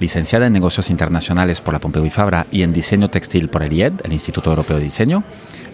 licenciada 0.00 0.46
en 0.46 0.52
negocios 0.52 0.90
internacionales 0.90 1.60
por 1.60 1.74
la 1.74 1.80
Pompeu 1.80 2.04
y 2.04 2.10
Fabra 2.10 2.46
y 2.50 2.62
en 2.62 2.72
diseño 2.72 3.10
textil 3.10 3.48
por 3.48 3.62
el 3.62 3.72
IED, 3.72 3.92
el 4.04 4.12
Instituto 4.12 4.50
Europeo 4.50 4.76
de 4.76 4.84
Diseño, 4.84 5.24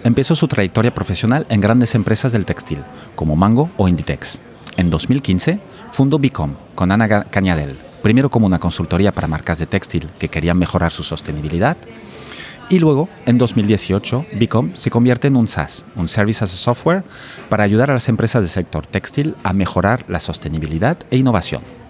empezó 0.05 0.37
su 0.37 0.49
trayectoria 0.49 0.95
profesional 0.95 1.47
en 1.49 1.61
grandes 1.61 1.95
empresas 1.95 2.33
del 2.33 2.45
textil, 2.45 2.79
como 3.15 3.37
Mango 3.37 3.71
o 3.77 3.89
Inditex. 3.89 4.41
En 4.77 4.91
2015 4.91 5.61
fundó 5.91 6.19
Bicom 6.19 6.55
con 6.75 6.91
Ana 6.93 7.25
Cañadel, 7.25 7.77
primero 8.03 8.31
como 8.31 8.47
una 8.47 8.59
consultoría 8.59 9.13
para 9.13 9.29
marcas 9.29 9.59
de 9.59 9.67
textil 9.67 10.09
que 10.19 10.29
querían 10.29 10.59
mejorar 10.59 10.93
su 10.93 11.03
sostenibilidad, 11.03 11.77
y 12.73 12.79
luego, 12.79 13.11
en 13.27 13.37
2018, 13.37 14.25
Bicom 14.33 14.71
se 14.77 14.89
convierte 14.91 15.29
en 15.29 15.37
un 15.37 15.47
SaaS, 15.47 15.85
un 15.95 16.09
Service 16.09 16.43
as 16.43 16.55
a 16.55 16.57
Software, 16.57 17.05
para 17.51 17.65
ayudar 17.65 17.91
a 17.91 17.95
las 17.95 18.09
empresas 18.09 18.43
del 18.43 18.49
sector 18.49 18.87
textil 18.87 19.35
a 19.43 19.53
mejorar 19.53 20.07
la 20.09 20.21
sostenibilidad 20.21 20.97
e 21.11 21.19
innovación. 21.19 21.82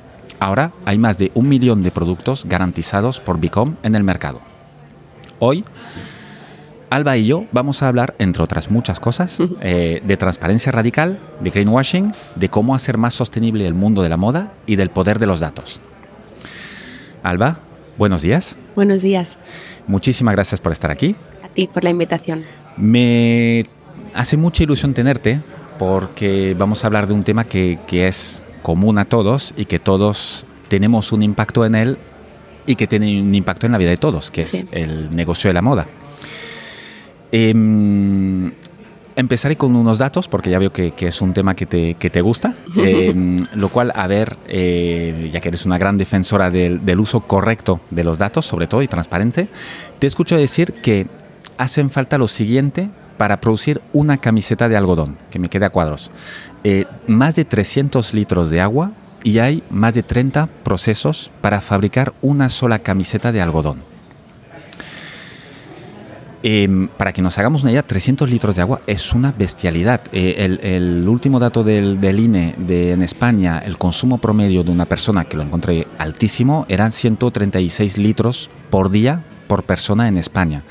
Ahora 0.43 0.73
hay 0.87 0.99
más 0.99 1.19
de 1.19 1.31
un 1.35 1.49
millón 1.49 1.85
de 1.85 1.93
productos 1.93 2.47
garantizados 2.47 3.21
por 3.21 3.39
Bicom 3.39 3.77
en 3.85 3.95
el 3.95 4.03
mercado. 4.03 4.41
Hoy, 5.39 5.65
Alba 6.91 7.17
y 7.17 7.27
yo 7.27 7.45
vamos 7.53 7.81
a 7.81 7.87
hablar, 7.87 8.17
entre 8.19 8.43
otras 8.43 8.69
muchas 8.69 8.99
cosas, 8.99 9.39
eh, 9.61 10.03
de 10.05 10.17
transparencia 10.17 10.73
radical, 10.73 11.21
de 11.39 11.51
greenwashing, 11.51 12.11
de 12.35 12.49
cómo 12.49 12.75
hacer 12.75 12.99
más 12.99 13.15
sostenible 13.15 13.69
el 13.69 13.75
mundo 13.75 14.03
de 14.03 14.09
la 14.09 14.17
moda 14.17 14.53
y 14.67 14.75
del 14.75 14.91
poder 14.91 15.21
de 15.21 15.27
los 15.27 15.39
datos. 15.39 15.81
Alba, 17.23 17.61
buenos 17.97 18.23
días. 18.23 18.59
Buenos 18.75 19.03
días. 19.03 19.39
Muchísimas 19.87 20.35
gracias 20.35 20.61
por 20.61 20.73
estar 20.73 20.91
aquí. 20.91 21.15
A 21.45 21.51
ti 21.51 21.69
por 21.73 21.85
la 21.85 21.91
invitación. 21.91 22.43
Me 22.77 23.63
hace 24.13 24.37
mucha 24.37 24.65
ilusión 24.65 24.93
tenerte 24.93 25.41
porque 25.79 26.57
vamos 26.59 26.83
a 26.83 26.89
hablar 26.89 27.07
de 27.07 27.15
un 27.15 27.23
tema 27.23 27.45
que, 27.45 27.79
que 27.87 28.09
es 28.09 28.45
común 28.63 28.99
a 28.99 29.05
todos 29.05 29.55
y 29.57 29.67
que 29.67 29.79
todos 29.79 30.47
tenemos 30.69 31.13
un 31.13 31.23
impacto 31.23 31.67
en 31.67 31.75
él 31.75 31.99
y 32.67 32.77
que 32.77 32.87
tiene 32.87 33.21
un 33.21 33.35
impacto 33.35 33.67
en 33.67 33.73
la 33.73 33.79
vida 33.79 33.91
de 33.91 33.97
todos, 33.97 34.31
que 34.31 34.43
es 34.43 34.65
el 34.71 35.15
negocio 35.15 35.49
de 35.49 35.55
la 35.55 35.63
moda. 35.63 35.87
Em, 37.33 38.53
empezaré 39.17 39.57
con 39.57 39.75
unos 39.75 39.99
datos, 39.99 40.29
porque 40.29 40.51
ya 40.51 40.59
veo 40.59 40.73
que, 40.73 40.95
es 40.99 41.21
un 41.21 41.33
tema 41.33 41.55
que 41.55 41.67
te, 41.67 41.95
que 41.95 42.11
te 42.11 42.21
gusta, 42.21 42.55
em, 42.77 43.45
lo 43.55 43.69
cual, 43.69 43.93
a 43.95 44.07
ver, 44.07 44.37
eh, 44.47 45.31
ya 45.33 45.41
que 45.41 45.49
eres 45.49 45.67
una 45.67 45.79
gran 45.79 45.99
defensora 45.99 46.51
del, 46.51 46.85
del, 46.85 47.01
uso 47.01 47.21
correcto 47.21 47.81
de 47.91 48.05
los 48.05 48.19
datos, 48.19 48.47
sobre 48.47 48.67
todo, 48.67 48.83
y 48.83 48.89
transparente, 48.89 49.49
te 49.99 50.07
escucho 50.07 50.37
decir 50.37 50.73
que 50.73 51.07
hacen 51.59 51.91
falta 51.91 52.19
lo 52.19 52.29
siguiente 52.29 52.89
para 53.23 53.41
producir 53.41 53.81
una 53.93 54.19
camiseta 54.19 54.69
de 54.69 54.77
algodón, 54.77 55.17
que 55.31 55.39
me 55.39 55.49
quede 55.49 55.65
a 55.65 55.71
cuadros. 55.71 56.11
Eh, 56.65 56.87
más 57.07 57.37
de 57.37 57.45
300 57.45 58.15
litros 58.15 58.51
de 58.51 58.61
agua 58.61 58.91
y 59.23 59.39
hay 59.39 59.63
más 59.71 59.95
de 59.95 60.03
30 60.03 60.49
procesos 60.65 61.31
para 61.41 61.61
fabricar 61.61 62.15
una 62.21 62.49
sola 62.49 62.81
camiseta 62.81 63.31
de 63.31 63.41
algodón. 63.41 63.85
Em, 66.43 66.89
para 66.89 67.13
que 67.13 67.23
nos 67.23 67.39
hagamos 67.39 67.63
una 67.63 67.71
idea, 67.71 67.85
300 67.85 68.29
litros 68.29 68.57
de 68.57 68.63
agua 68.63 68.81
es 68.89 69.13
una 69.13 69.31
bestialidad. 69.31 70.01
Eh, 70.11 70.59
el, 70.75 71.07
último 71.07 71.39
dato 71.39 71.63
del, 71.63 72.01
del 72.01 72.19
INE 72.19 72.57
en 72.69 73.03
España, 73.03 73.61
el 73.65 73.79
consumo 73.79 74.19
promedio 74.19 74.65
de 74.65 74.73
una 74.73 74.87
persona, 74.87 75.27
que 75.27 75.37
lo 75.37 75.45
encontré 75.45 75.87
altísimo, 75.97 76.67
eran 76.69 76.91
136 76.91 77.99
litros 77.99 78.51
por 78.69 78.91
día 78.91 79.23
por 79.47 79.63
persona 79.63 80.09
en 80.09 80.19
España. 80.19 80.65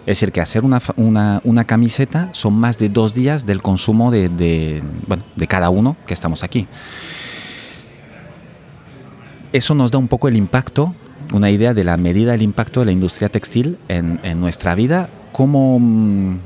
Es 0.00 0.18
decir, 0.18 0.32
que 0.32 0.40
hacer 0.40 0.62
una, 0.64 1.40
una, 1.44 1.64
camiseta 1.64 2.30
son 2.32 2.54
más 2.54 2.78
de 2.78 2.88
dos 2.88 3.14
días 3.14 3.44
del 3.44 3.60
consumo 3.60 4.10
de, 4.10 4.28
de, 4.28 4.82
bueno, 5.06 5.24
de 5.36 5.46
cada 5.46 5.68
uno 5.68 5.96
que 6.06 6.14
estamos 6.14 6.42
aquí. 6.42 6.66
Eso 9.52 9.74
nos 9.74 9.90
da 9.90 9.98
un 9.98 10.08
poco 10.08 10.28
el 10.28 10.36
impacto, 10.36 10.94
una 11.34 11.50
idea 11.50 11.74
de 11.74 11.84
la 11.84 11.96
medida 11.96 12.32
del 12.32 12.42
impacto 12.42 12.80
de 12.80 12.86
la 12.86 12.92
industria 12.92 13.28
textil 13.28 13.78
en, 13.88 14.20
en 14.22 14.40
nuestra 14.40 14.74
vida. 14.74 15.10
¿Cómo, 15.32 15.78
mm, 15.78 16.38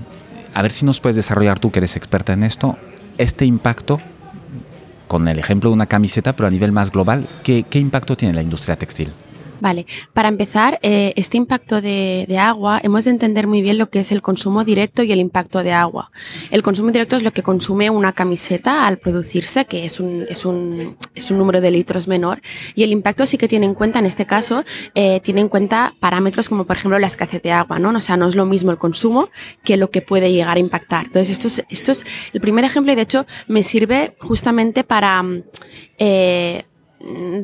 a 0.53 0.63
ver 0.63 0.73
si 0.73 0.85
nos 0.85 1.01
puedes 1.01 1.17
desarrollar 1.17 1.61
tú, 1.61 1.71
que 1.71 1.79
eres 1.79 1.97
experta 1.97 2.33
en 2.33 2.43
esto, 2.43 2.77
este 3.19 3.45
impacto 3.45 4.01
con 5.07 5.29
el 5.29 5.39
ejemplo 5.39 5.71
de 5.71 5.75
una 5.75 5.87
camiseta, 5.87 6.35
pero 6.35 6.49
a 6.49 6.51
nivel 6.51 6.73
más 6.73 6.91
global, 6.91 7.29
¿qué, 7.45 7.63
qué 7.63 7.79
impacto 7.79 8.17
tiene 8.17 8.35
la 8.35 8.43
industria 8.43 8.77
textil? 8.77 9.13
Vale, 9.61 9.87
para 10.13 10.29
empezar, 10.29 10.79
eh, 10.83 11.13
este 11.17 11.37
impacto 11.37 11.81
de, 11.81 12.27
agua, 12.39 12.81
hemos 12.83 13.05
de 13.05 13.11
entender 13.11 13.47
muy 13.47 13.63
bien 13.63 13.79
lo 13.79 13.89
que 13.89 14.01
es 14.01 14.13
el 14.13 14.21
consumo 14.21 14.65
directo 14.65 15.03
y 15.03 15.13
el 15.13 15.21
impacto 15.21 15.63
de 15.63 15.73
agua. 15.73 16.11
El 16.51 16.63
consumo 16.63 16.91
directo 16.91 17.17
es 17.17 17.23
lo 17.23 17.33
que 17.33 17.43
consume 17.43 17.89
una 17.91 18.13
camiseta 18.13 18.87
al 18.87 18.99
producirse, 18.99 19.65
que 19.65 19.85
es 19.85 20.01
un, 20.01 20.27
es 20.29 20.45
un, 20.45 20.97
es 21.15 21.31
un 21.31 21.39
número 21.39 21.61
de 21.61 21.71
litros 21.71 22.09
menor, 22.09 22.41
y 22.75 22.83
el 22.83 22.93
impacto 22.93 23.27
sí 23.27 23.39
que 23.39 23.49
tiene 23.49 23.67
en 23.67 23.75
cuenta, 23.75 23.99
en 23.99 24.07
este 24.07 24.27
caso, 24.27 24.65
eh, 24.95 25.21
tiene 25.21 25.41
en 25.41 25.49
cuenta 25.49 25.95
parámetros 26.01 26.49
como, 26.49 26.65
por 26.65 26.77
ejemplo, 26.77 26.99
la 26.99 27.07
escasez 27.07 27.43
de 27.43 27.53
agua, 27.53 27.79
¿no? 27.79 27.91
O 27.91 28.01
sea, 28.01 28.17
no 28.17 28.27
es 28.27 28.35
lo 28.35 28.47
mismo 28.47 28.71
el 28.71 28.79
consumo 28.79 29.31
que 29.63 29.77
lo 29.77 29.91
que 29.91 30.03
puede 30.03 30.33
llegar 30.33 30.57
a 30.57 30.61
impactar. 30.61 31.07
Entonces, 31.07 31.31
esto 31.31 31.49
es, 31.49 31.65
esto 31.69 31.93
es 31.93 32.05
el 32.33 32.41
primer 32.41 32.65
ejemplo 32.65 32.93
y, 32.93 32.97
de 32.97 33.03
hecho, 33.03 33.27
me 33.47 33.63
sirve 33.63 34.17
justamente 34.19 34.85
para... 34.85 35.25
Eh, 35.99 36.65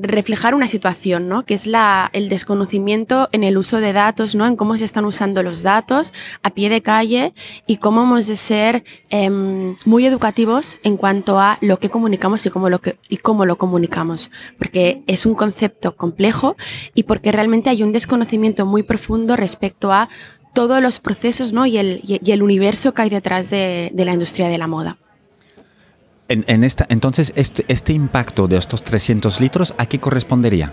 reflejar 0.02 0.54
una 0.54 0.66
situación, 0.66 1.28
¿no? 1.28 1.44
Que 1.44 1.54
es 1.54 1.66
la, 1.66 2.10
el 2.12 2.28
desconocimiento 2.28 3.28
en 3.32 3.44
el 3.44 3.58
uso 3.58 3.80
de 3.80 3.92
datos, 3.92 4.34
¿no? 4.34 4.46
En 4.46 4.56
cómo 4.56 4.76
se 4.76 4.84
están 4.84 5.04
usando 5.04 5.42
los 5.42 5.62
datos 5.62 6.12
a 6.42 6.50
pie 6.50 6.68
de 6.68 6.82
calle 6.82 7.34
y 7.66 7.76
cómo 7.76 8.02
hemos 8.02 8.26
de 8.26 8.36
ser 8.36 8.84
em, 9.10 9.76
muy 9.84 10.06
educativos 10.06 10.78
en 10.82 10.96
cuanto 10.96 11.38
a 11.38 11.58
lo 11.60 11.78
que 11.78 11.90
comunicamos 11.90 12.44
y 12.46 12.50
cómo 12.50 12.70
lo, 12.70 12.80
que, 12.80 12.98
y 13.08 13.18
cómo 13.18 13.44
lo 13.44 13.58
comunicamos. 13.58 14.30
Porque 14.58 15.02
es 15.06 15.26
un 15.26 15.34
concepto 15.34 15.96
complejo 15.96 16.56
y 16.94 17.02
porque 17.02 17.32
realmente 17.32 17.70
hay 17.70 17.82
un 17.82 17.92
desconocimiento 17.92 18.66
muy 18.66 18.82
profundo 18.82 19.36
respecto 19.36 19.92
a 19.92 20.08
todos 20.54 20.80
los 20.82 21.00
procesos, 21.00 21.52
¿no? 21.52 21.66
Y 21.66 21.78
el, 21.78 22.00
y 22.04 22.30
el 22.30 22.42
universo 22.42 22.94
que 22.94 23.02
hay 23.02 23.10
detrás 23.10 23.50
de, 23.50 23.90
de 23.92 24.04
la 24.04 24.12
industria 24.12 24.48
de 24.48 24.58
la 24.58 24.66
moda. 24.66 24.99
En, 26.32 26.62
esta, 26.62 26.86
entonces, 26.88 27.32
este, 27.34 27.64
este 27.66 27.92
impacto 27.92 28.46
de 28.46 28.56
estos 28.56 28.84
300 28.84 29.40
litros, 29.40 29.74
¿a 29.78 29.86
qué 29.86 29.98
correspondería? 29.98 30.72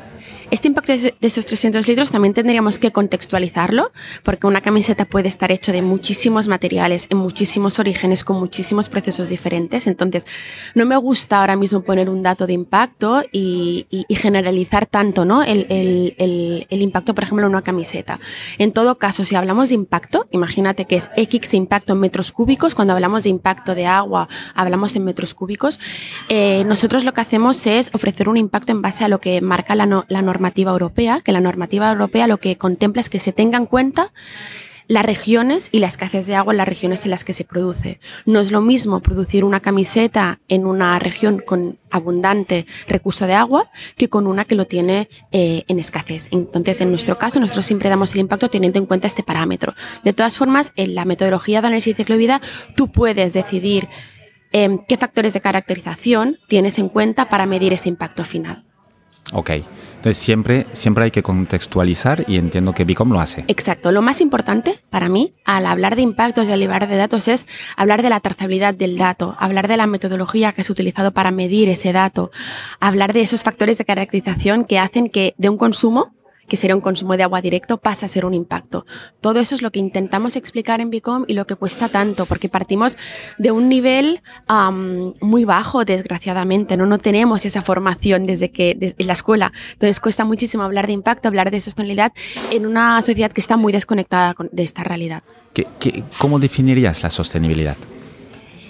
Este 0.49 0.69
impacto 0.69 0.93
de 0.93 1.13
esos 1.19 1.45
300 1.45 1.89
litros 1.89 2.11
también 2.11 2.33
tendríamos 2.33 2.79
que 2.79 2.93
contextualizarlo, 2.93 3.91
porque 4.23 4.47
una 4.47 4.61
camiseta 4.61 5.03
puede 5.03 5.27
estar 5.27 5.51
hecho 5.51 5.73
de 5.73 5.81
muchísimos 5.81 6.47
materiales, 6.47 7.07
en 7.09 7.17
muchísimos 7.17 7.79
orígenes, 7.79 8.23
con 8.23 8.39
muchísimos 8.39 8.87
procesos 8.87 9.27
diferentes. 9.27 9.87
Entonces, 9.87 10.25
no 10.73 10.85
me 10.85 10.95
gusta 10.95 11.41
ahora 11.41 11.57
mismo 11.57 11.81
poner 11.81 12.09
un 12.09 12.23
dato 12.23 12.47
de 12.47 12.53
impacto 12.53 13.23
y, 13.31 13.87
generalizar 14.09 14.85
tanto 14.85 15.25
¿no? 15.25 15.43
El, 15.43 15.67
el, 15.69 16.81
impacto, 16.81 17.13
por 17.13 17.25
ejemplo, 17.25 17.45
en 17.45 17.51
una 17.51 17.61
camiseta. 17.61 18.19
En 18.57 18.71
todo 18.71 18.97
caso, 18.97 19.25
si 19.25 19.35
hablamos 19.35 19.69
de 19.69 19.75
impacto, 19.75 20.27
imagínate 20.31 20.85
que 20.85 20.95
es 20.95 21.09
X 21.17 21.53
impacto 21.55 21.93
en 21.93 21.99
metros 21.99 22.31
cúbicos, 22.31 22.73
cuando 22.73 22.93
hablamos 22.93 23.23
de 23.23 23.29
impacto 23.29 23.75
de 23.75 23.85
agua, 23.85 24.29
hablamos 24.55 24.95
en 24.95 25.03
metros 25.03 25.33
cúbicos, 25.33 25.77
eh, 26.29 26.63
nosotros 26.65 27.03
lo 27.03 27.13
que 27.13 27.21
hacemos 27.21 27.67
es 27.67 27.93
ofrecer 27.93 28.29
un 28.29 28.37
impacto 28.37 28.71
en 28.71 28.81
base 28.81 29.03
a 29.03 29.09
lo 29.09 29.19
que 29.19 29.41
marca 29.41 29.75
la, 29.75 29.85
no, 29.85 30.05
la 30.07 30.21
normativa 30.37 30.71
europea, 30.71 31.21
que 31.23 31.31
la 31.31 31.41
normativa 31.41 31.91
europea 31.91 32.27
lo 32.27 32.37
que 32.37 32.57
contempla 32.57 33.01
es 33.01 33.09
que 33.09 33.19
se 33.19 33.33
tenga 33.33 33.57
en 33.57 33.65
cuenta 33.65 34.11
las 34.87 35.05
regiones 35.05 35.69
y 35.71 35.79
la 35.79 35.87
escasez 35.87 36.25
de 36.27 36.35
agua 36.35 36.53
en 36.53 36.57
las 36.57 36.67
regiones 36.67 37.03
en 37.03 37.11
las 37.11 37.23
que 37.25 37.33
se 37.33 37.43
produce. 37.43 37.99
No 38.25 38.39
es 38.39 38.51
lo 38.51 38.61
mismo 38.61 39.01
producir 39.01 39.43
una 39.43 39.59
camiseta 39.59 40.39
en 40.47 40.65
una 40.65 40.97
región 40.99 41.39
con 41.45 41.77
abundante 41.91 42.65
recurso 42.87 43.27
de 43.27 43.33
agua 43.33 43.69
que 43.97 44.09
con 44.09 44.27
una 44.27 44.45
que 44.45 44.55
lo 44.55 44.65
tiene 44.65 45.09
eh, 45.31 45.63
en 45.67 45.79
escasez. 45.79 46.29
Entonces, 46.31 46.81
en 46.81 46.89
nuestro 46.89 47.17
caso, 47.17 47.39
nosotros 47.39 47.65
siempre 47.65 47.89
damos 47.89 48.13
el 48.13 48.21
impacto 48.21 48.49
teniendo 48.49 48.79
en 48.79 48.85
cuenta 48.85 49.07
este 49.07 49.23
parámetro. 49.23 49.73
De 50.03 50.13
todas 50.13 50.37
formas, 50.37 50.71
en 50.75 50.95
la 50.95 51.05
metodología 51.05 51.61
de 51.61 51.67
análisis 51.67 51.93
de 51.93 52.03
ciclo 52.03 52.15
de 52.15 52.19
vida, 52.19 52.41
tú 52.75 52.91
puedes 52.91 53.33
decidir 53.33 53.89
eh, 54.53 54.79
qué 54.87 54.97
factores 54.97 55.33
de 55.33 55.41
caracterización 55.41 56.37
tienes 56.47 56.79
en 56.79 56.87
cuenta 56.87 57.27
para 57.27 57.45
medir 57.45 57.73
ese 57.73 57.89
impacto 57.89 58.23
final. 58.23 58.63
Ok. 59.33 59.51
Entonces 59.97 60.17
siempre, 60.17 60.67
siempre 60.73 61.05
hay 61.05 61.11
que 61.11 61.23
contextualizar 61.23 62.23
y 62.27 62.37
entiendo 62.37 62.73
que 62.73 62.85
Bicom 62.85 63.11
lo 63.11 63.19
hace. 63.19 63.43
Exacto. 63.47 63.91
Lo 63.91 64.01
más 64.01 64.21
importante 64.21 64.79
para 64.89 65.09
mí 65.09 65.33
al 65.43 65.65
hablar 65.65 65.95
de 65.95 66.03
impactos 66.03 66.47
y 66.47 66.51
al 66.51 66.61
hablar 66.63 66.87
de 66.87 66.95
datos 66.95 67.27
es 67.27 67.47
hablar 67.75 68.01
de 68.01 68.09
la 68.09 68.19
trazabilidad 68.19 68.73
del 68.73 68.97
dato, 68.97 69.35
hablar 69.39 69.67
de 69.67 69.77
la 69.77 69.87
metodología 69.87 70.51
que 70.51 70.61
es 70.61 70.69
utilizado 70.69 71.11
para 71.11 71.31
medir 71.31 71.67
ese 71.67 71.93
dato, 71.93 72.31
hablar 72.79 73.13
de 73.13 73.21
esos 73.21 73.43
factores 73.43 73.77
de 73.77 73.85
caracterización 73.85 74.65
que 74.65 74.79
hacen 74.79 75.09
que 75.09 75.33
de 75.37 75.49
un 75.49 75.57
consumo 75.57 76.13
que 76.47 76.57
sería 76.57 76.75
un 76.75 76.81
consumo 76.81 77.17
de 77.17 77.23
agua 77.23 77.41
directo, 77.41 77.77
pasa 77.77 78.05
a 78.05 78.09
ser 78.09 78.25
un 78.25 78.33
impacto. 78.33 78.85
Todo 79.21 79.39
eso 79.39 79.55
es 79.55 79.61
lo 79.61 79.71
que 79.71 79.79
intentamos 79.79 80.35
explicar 80.35 80.81
en 80.81 80.89
Bicom 80.89 81.25
y 81.27 81.33
lo 81.33 81.45
que 81.45 81.55
cuesta 81.55 81.89
tanto, 81.89 82.25
porque 82.25 82.49
partimos 82.49 82.97
de 83.37 83.51
un 83.51 83.69
nivel 83.69 84.21
muy 85.21 85.45
bajo, 85.45 85.85
desgraciadamente, 85.85 86.77
¿no? 86.77 86.85
no 86.85 86.97
tenemos 86.97 87.45
esa 87.45 87.61
formación 87.61 88.25
desde 88.25 88.51
que 88.51 88.75
desde 88.77 89.03
la 89.03 89.13
escuela. 89.13 89.51
Entonces 89.73 89.99
cuesta 89.99 90.25
muchísimo 90.25 90.63
hablar 90.63 90.87
de 90.87 90.93
impacto, 90.93 91.27
hablar 91.27 91.51
de 91.51 91.59
sostenibilidad 91.59 92.13
en 92.51 92.65
una 92.65 93.01
sociedad 93.01 93.31
que 93.31 93.41
está 93.41 93.57
muy 93.57 93.73
desconectada 93.73 94.35
de 94.51 94.63
esta 94.63 94.83
realidad. 94.83 95.23
cómo 96.19 96.39
definirías 96.39 97.03
la 97.03 97.09
sostenibilidad? 97.09 97.77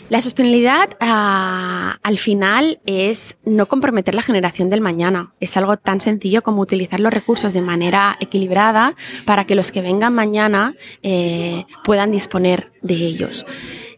La 0.09 0.21
sostenibilidad 0.21 0.89
ah, 1.01 1.97
al 2.01 2.17
final 2.17 2.79
es 2.85 3.35
no 3.43 3.67
comprometer 3.67 4.15
la 4.15 4.21
generación 4.21 4.69
del 4.69 4.79
mañana. 4.79 5.33
Es 5.41 5.57
algo 5.57 5.75
tan 5.75 5.99
sencillo 5.99 6.41
como 6.43 6.61
utilizar 6.61 7.01
los 7.01 7.13
recursos 7.13 7.53
de 7.53 7.61
manera 7.61 8.15
equilibrada 8.21 8.95
para 9.25 9.45
que 9.45 9.55
los 9.55 9.73
que 9.73 9.81
vengan 9.81 10.13
mañana 10.13 10.75
eh, 11.03 11.65
puedan 11.83 12.11
disponer 12.11 12.71
de 12.81 12.95
ellos. 12.95 13.45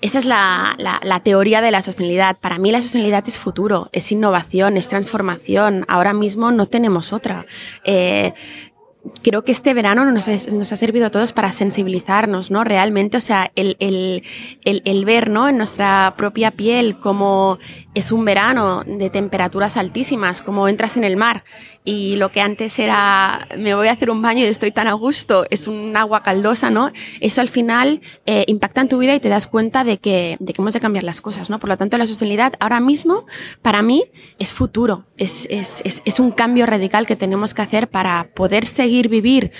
Esa 0.01 0.17
es 0.19 0.25
la, 0.25 1.21
teoría 1.23 1.61
de 1.61 1.71
la 1.71 1.81
sostenibilidad. 1.81 2.37
Para 2.39 2.57
mí 2.57 2.71
la 2.71 2.81
sostenibilidad 2.81 3.27
es 3.27 3.37
futuro, 3.37 3.89
es 3.91 4.11
innovación, 4.11 4.77
es 4.77 4.87
transformación. 4.87 5.85
Ahora 5.87 6.13
mismo 6.13 6.51
no 6.51 6.67
tenemos 6.67 7.13
otra. 7.13 7.45
Eh, 7.83 8.33
creo 9.23 9.43
que 9.43 9.51
este 9.51 9.73
verano 9.73 10.05
nos, 10.11 10.27
ha 10.27 10.37
servido 10.75 11.07
a 11.07 11.09
todos 11.09 11.33
para 11.33 11.51
sensibilizarnos, 11.51 12.51
¿no? 12.51 12.63
Realmente, 12.63 13.17
o 13.17 13.21
sea, 13.21 13.51
el, 13.55 13.77
el, 13.79 15.05
ver, 15.05 15.29
¿no? 15.29 15.47
En 15.47 15.57
nuestra 15.57 16.13
propia 16.17 16.51
piel 16.51 16.97
cómo 16.97 17.59
es 17.93 18.11
un 18.11 18.25
verano 18.25 18.83
de 18.85 19.09
temperaturas 19.09 19.77
altísimas, 19.77 20.41
como 20.41 20.67
entras 20.67 20.97
en 20.97 21.03
el 21.03 21.17
mar 21.17 21.43
y 21.85 22.17
lo 22.17 22.29
que 22.29 22.41
antes 22.41 22.77
era 22.77 23.47
me 23.57 23.73
voy 23.73 23.87
a 23.87 23.93
hacer 23.93 24.11
un 24.11 24.21
baño 24.21 24.41
y 24.41 24.47
estoy 24.47 24.71
tan 24.71 24.87
a 24.87 24.93
gusto, 24.93 25.45
es 25.49 25.67
un 25.67 25.95
agua 25.95 26.21
caldosa, 26.21 26.69
¿no? 26.69 26.91
Eso 27.21 27.41
al 27.41 27.49
final 27.49 28.01
eh, 28.25 28.43
impacta 28.47 28.81
en 28.81 28.89
tu 28.89 28.97
vida 28.99 29.15
y 29.15 29.19
te 29.19 29.29
das 29.29 29.47
cuenta 29.47 29.83
de 29.83 29.97
que, 29.97 30.37
de 30.39 30.53
que 30.53 30.61
hemos 30.61 30.73
de 30.73 30.79
cambiar 30.81 31.03
las 31.03 31.21
cosas, 31.21 31.49
¿no? 31.49 31.59
Por 31.59 31.69
lo 31.69 31.77
tanto, 31.77 31.97
la 31.97 32.05
sostenibilidad 32.05 32.53
ahora 32.59 32.79
mismo, 32.79 33.25
para 33.61 33.81
mí, 33.81 34.03
es 34.39 34.53
futuro, 34.53 35.05
es, 35.17 35.47
es, 35.49 35.81
es, 35.85 36.01
es 36.05 36.19
un 36.19 36.31
cambio 36.31 36.65
radical 36.65 37.05
que 37.05 37.15
tenemos 37.15 37.53
que 37.53 37.61
hacer 37.61 37.89
para 37.89 38.29
poder 38.35 38.65
seguir 38.65 38.88
vivir 38.89 39.51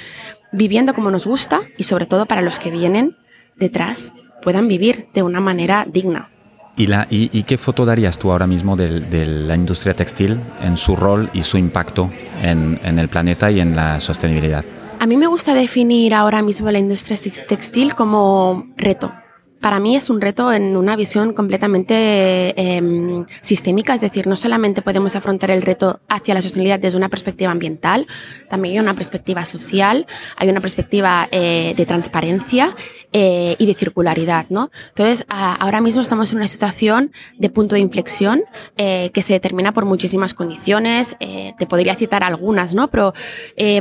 viviendo 0.52 0.94
como 0.94 1.12
nos 1.12 1.26
gusta 1.26 1.62
y 1.78 1.84
sobre 1.84 2.06
todo 2.06 2.26
para 2.26 2.42
los 2.42 2.60
que 2.60 2.72
vienen 2.72 3.16
detrás 3.58 4.14
puedan 4.42 4.68
vivir 4.68 5.08
de 5.14 5.24
una 5.24 5.42
manera 5.42 5.86
digna. 5.92 6.30
¿Y, 6.78 6.88
la, 6.88 7.08
y, 7.10 7.44
qué 7.44 7.58
foto 7.58 7.86
darías 7.86 8.18
tú 8.18 8.32
ahora 8.32 8.48
mismo 8.48 8.78
de, 8.78 9.02
de, 9.02 9.26
la 9.26 9.54
industria 9.56 9.94
textil 9.94 10.40
en 10.62 10.78
su 10.78 10.96
rol 10.96 11.30
y 11.34 11.42
su 11.44 11.58
impacto 11.58 12.10
en, 12.42 12.80
en, 12.84 13.00
el 13.00 13.10
planeta 13.10 13.52
y 13.52 13.60
en 13.60 13.76
la 13.76 14.00
sostenibilidad? 14.00 14.64
A 14.98 15.06
mí 15.06 15.18
me 15.18 15.28
gusta 15.28 15.54
definir 15.54 16.14
ahora 16.14 16.42
mismo 16.42 16.72
la 16.72 16.80
industria 16.80 17.18
textil 17.48 17.96
como 17.96 18.66
reto, 18.78 19.12
para 19.60 19.80
mí 19.80 19.96
es 19.96 20.10
un 20.10 20.22
reto 20.22 20.54
en 20.54 20.78
una 20.78 20.96
visión 20.96 21.34
completamente 21.34 22.54
em, 22.56 23.26
sistémica, 23.42 23.94
es 23.94 24.02
decir, 24.02 24.28
no 24.28 24.36
solamente 24.36 24.82
podemos 24.82 25.16
afrontar 25.16 25.52
el 25.52 25.62
reto 25.62 26.00
hacia 26.08 26.34
la 26.34 26.42
sostenibilidad 26.42 26.80
desde 26.80 26.98
una 26.98 27.10
perspectiva 27.10 27.52
ambiental, 27.52 28.08
también 28.50 28.76
hay 28.76 28.80
una 28.80 28.96
perspectiva 28.96 29.44
social, 29.46 30.08
hay 30.38 30.50
una 30.50 30.62
perspectiva 30.62 31.28
eh, 31.32 31.74
de 31.76 31.86
transparencia 31.86 32.76
eh, 33.12 33.56
y 33.60 33.66
de 33.66 33.74
circularidad. 33.74 34.46
¿no? 34.50 34.72
Entonces, 34.90 35.26
ahora 35.28 35.82
mismo 35.82 36.02
estamos 36.02 36.32
en 36.32 36.38
una 36.38 36.48
situación 36.48 37.12
de 37.38 37.50
punto 37.50 37.76
de 37.76 37.82
inflexión 37.82 38.44
eh, 38.78 39.12
que 39.14 39.22
se 39.22 39.34
determina 39.34 39.74
por 39.74 39.86
muchísimas 39.86 40.34
condiciones, 40.34 41.18
te 41.20 41.68
podría 41.68 41.96
citar 41.96 42.24
algunas, 42.24 42.74
¿no? 42.74 42.90
pero 42.90 43.14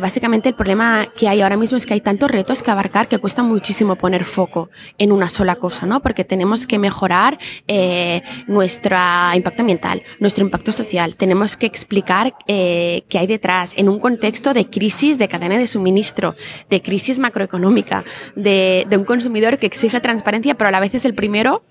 básicamente 0.01 0.49
el 0.49 0.55
problema 0.55 1.09
que 1.17 1.29
hay 1.29 1.41
ahora 1.41 1.57
mismo 1.57 1.77
es 1.77 1.87
que 1.87 1.95
hay 1.95 2.01
tantos 2.01 2.31
retos 2.31 2.63
que 2.63 2.71
abarcar 2.71 3.07
que 3.09 3.19
cuesta 3.19 3.43
muchísimo 3.43 3.97
poner 3.97 4.25
foco 4.25 4.71
en 4.99 5.13
una 5.13 5.29
sola 5.29 5.57
cosa. 5.57 5.68
¿No? 5.87 6.01
Porque 6.01 6.25
tenemos 6.25 6.67
que 6.67 6.79
mejorar 6.79 7.39
eh, 7.67 8.23
nuestro 8.47 8.97
impacto 9.35 9.63
ambiental, 9.63 10.03
nuestro 10.21 10.45
impacto 10.45 10.73
social. 10.73 11.15
Tenemos 11.17 11.57
que 11.57 11.67
explicar 11.67 12.35
eh, 12.47 13.05
qué 13.09 13.19
hay 13.19 13.27
detrás 13.27 13.75
en 13.77 13.89
un 13.89 13.99
contexto 13.99 14.55
de 14.55 14.69
crisis 14.69 15.19
de 15.19 15.29
cadena 15.29 15.59
de 15.59 15.67
suministro, 15.67 16.35
de 16.71 16.83
crisis 16.83 17.19
macroeconómica, 17.19 18.05
de, 18.35 18.87
un 18.91 19.05
consumidor 19.05 19.59
que 19.59 19.67
exige 19.67 20.01
transparencia, 20.01 20.57
pero 20.57 20.69
a 20.69 20.71
la 20.71 20.81
vez 20.81 20.95
es 20.95 21.05
el 21.05 21.15
primero 21.15 21.63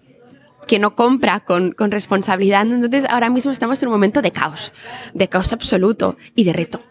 que 0.67 0.79
no 0.79 0.95
compra 0.95 1.39
con, 1.39 1.71
con, 1.71 1.91
responsabilidad. 1.91 2.65
Entonces, 2.65 3.05
ahora 3.09 3.29
mismo 3.29 3.51
estamos 3.51 3.81
en 3.81 3.89
un 3.89 3.93
momento 3.93 4.21
de 4.21 4.31
caos, 4.31 4.73
de 5.13 5.27
caos 5.27 5.53
absoluto 5.53 6.17
y 6.35 6.43
de 6.43 6.53
reto. 6.53 6.81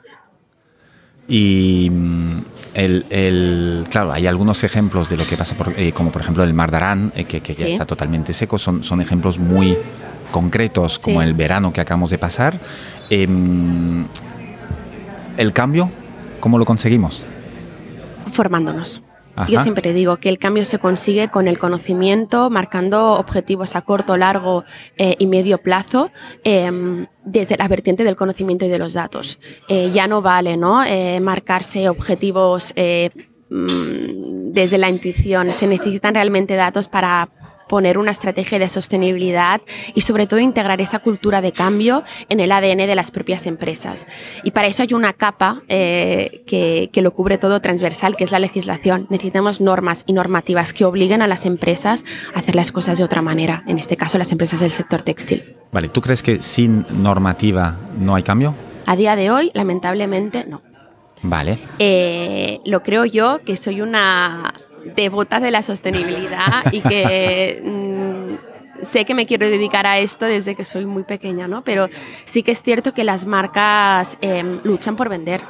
Y 1.29 1.91
mm, 1.91 2.39
el, 2.75 3.87
claro, 3.91 4.13
hay 4.13 4.27
algunos 4.27 4.63
ejemplos 4.65 5.09
de 5.09 5.17
lo 5.17 5.27
que 5.27 5.37
pasa, 5.37 5.57
por, 5.57 5.73
eh, 5.79 5.93
como 5.93 6.11
por 6.11 6.23
ejemplo 6.23 6.45
el 6.45 6.55
Mar 6.55 6.71
de 6.71 6.77
Arán, 6.77 7.13
eh, 7.17 7.25
que, 7.25 7.41
ya 7.53 7.67
está 7.67 7.85
totalmente 7.85 8.33
seco, 8.33 8.59
son, 8.59 8.85
son 8.85 9.01
ejemplos 9.01 9.39
muy 9.39 9.77
concretos, 10.31 10.99
como 10.99 11.23
el 11.23 11.35
verano 11.35 11.73
que 11.73 11.81
acabamos 11.81 12.11
de 12.11 12.19
pasar. 12.19 12.59
Em, 13.11 14.07
el 15.37 15.53
cambio, 15.53 15.91
¿cómo 16.41 16.59
lo 16.59 16.65
conseguimos? 16.65 17.23
Formándonos. 18.33 19.03
Yo 19.49 19.63
siempre 19.63 19.93
digo 19.93 20.17
que 20.17 20.29
el 20.29 20.39
cambio 20.39 20.65
se 20.65 20.79
consigue 20.79 21.29
con 21.29 21.49
el 21.49 21.59
conocimiento, 21.59 22.51
marcando 22.51 23.15
objetivos 23.15 23.77
a 23.77 23.83
corto, 23.83 24.17
largo 24.17 24.65
eh, 24.97 25.15
y 25.19 25.27
medio 25.27 25.59
plazo 25.59 26.11
em, 26.45 27.07
desde 27.25 27.57
la 27.57 27.69
vertiente 27.69 28.05
del 28.05 28.17
conocimiento 28.17 28.65
y 28.65 28.69
de 28.69 28.79
los 28.79 28.95
datos. 28.95 29.39
Eh, 29.69 29.91
ya 29.93 30.07
no 30.07 30.23
vale 30.23 30.57
¿no? 30.57 30.85
Eh, 30.85 31.21
marcarse 31.21 31.89
objetivos 31.89 32.73
mm, 33.51 34.53
desde 34.53 34.79
la 34.79 34.89
intuición, 34.89 35.53
se 35.53 35.67
necesitan 35.67 36.15
realmente 36.15 36.55
datos 36.55 36.89
para 36.89 37.29
poner 37.69 37.99
una 37.99 38.11
estrategia 38.11 38.59
de 38.59 38.69
sostenibilidad 38.69 39.61
y 39.95 40.03
sobre 40.03 40.27
todo 40.27 40.41
integrar 40.41 40.81
esa 40.81 40.99
cultura 40.99 41.41
de 41.41 41.53
cambio 41.53 42.05
en 42.29 42.41
el 42.41 42.53
ADN 42.53 42.79
de 42.79 42.95
las 42.95 43.11
propias 43.11 43.47
empresas. 43.47 44.07
Y 44.45 44.53
para 44.53 44.69
eso 44.69 44.83
hay 44.83 44.95
una 44.95 45.13
capa 45.13 45.63
eh, 45.69 46.43
que, 46.47 46.91
que, 46.93 47.03
lo 47.03 47.13
cubre 47.13 47.39
todo 47.39 47.61
transversal, 47.61 48.17
que 48.17 48.25
es 48.25 48.33
la 48.33 48.39
legislación. 48.39 49.07
Necesitamos 49.11 49.61
normas 49.61 50.05
y 50.07 50.13
normativas 50.13 50.73
que 50.73 50.85
obliguen 50.85 51.23
a 51.23 51.27
las 51.27 51.47
empresas 51.47 52.05
a 52.35 52.41
hacer 52.41 52.57
las 52.57 52.73
cosas 52.73 52.99
de 52.99 53.05
otra 53.05 53.23
manera, 53.23 53.65
en 53.67 53.79
este 53.79 53.97
caso 53.97 54.19
las 54.19 54.33
empresas 54.33 54.61
del 54.61 54.71
sector 54.71 55.03
textil. 55.03 55.43
Vale, 55.73 55.89
¿tú 55.89 56.01
crees 56.01 56.23
que 56.23 56.43
sin 56.43 56.87
normativa 57.03 57.77
no 57.99 58.15
hay 58.15 58.23
cambio? 58.23 58.55
A 58.87 58.97
día 58.97 59.17
de 59.17 59.31
hoy, 59.31 59.51
lamentablemente, 59.55 60.45
no. 60.47 60.63
Vale. 61.23 61.59
Eh, 61.79 62.61
lo 62.65 62.83
creo 62.83 63.05
yo, 63.05 63.41
que 63.45 63.57
soy 63.57 63.81
una 63.81 64.53
devota 64.95 65.41
de 65.41 65.51
la 65.51 65.63
sostenibilidad 65.63 66.73
y 66.73 66.81
que 66.81 67.63
mm, 67.65 68.85
sé 68.85 69.05
que 69.05 69.15
me 69.15 69.27
quiero 69.27 69.49
dedicar 69.49 69.87
a 69.87 69.99
esto 69.99 70.27
desde 70.27 70.55
que 70.55 70.65
soy 70.65 70.87
muy 70.87 71.05
pequeña, 71.05 71.49
¿no? 71.49 71.63
Pero 71.63 71.89
sí 72.25 72.43
que 72.43 72.53
es 72.53 72.63
cierto 72.63 72.93
que 72.93 73.05
las 73.05 73.27
marcas 73.27 74.19
em, 74.21 74.61
luchan 74.65 74.97
por 74.97 75.09
vender. 75.09 75.43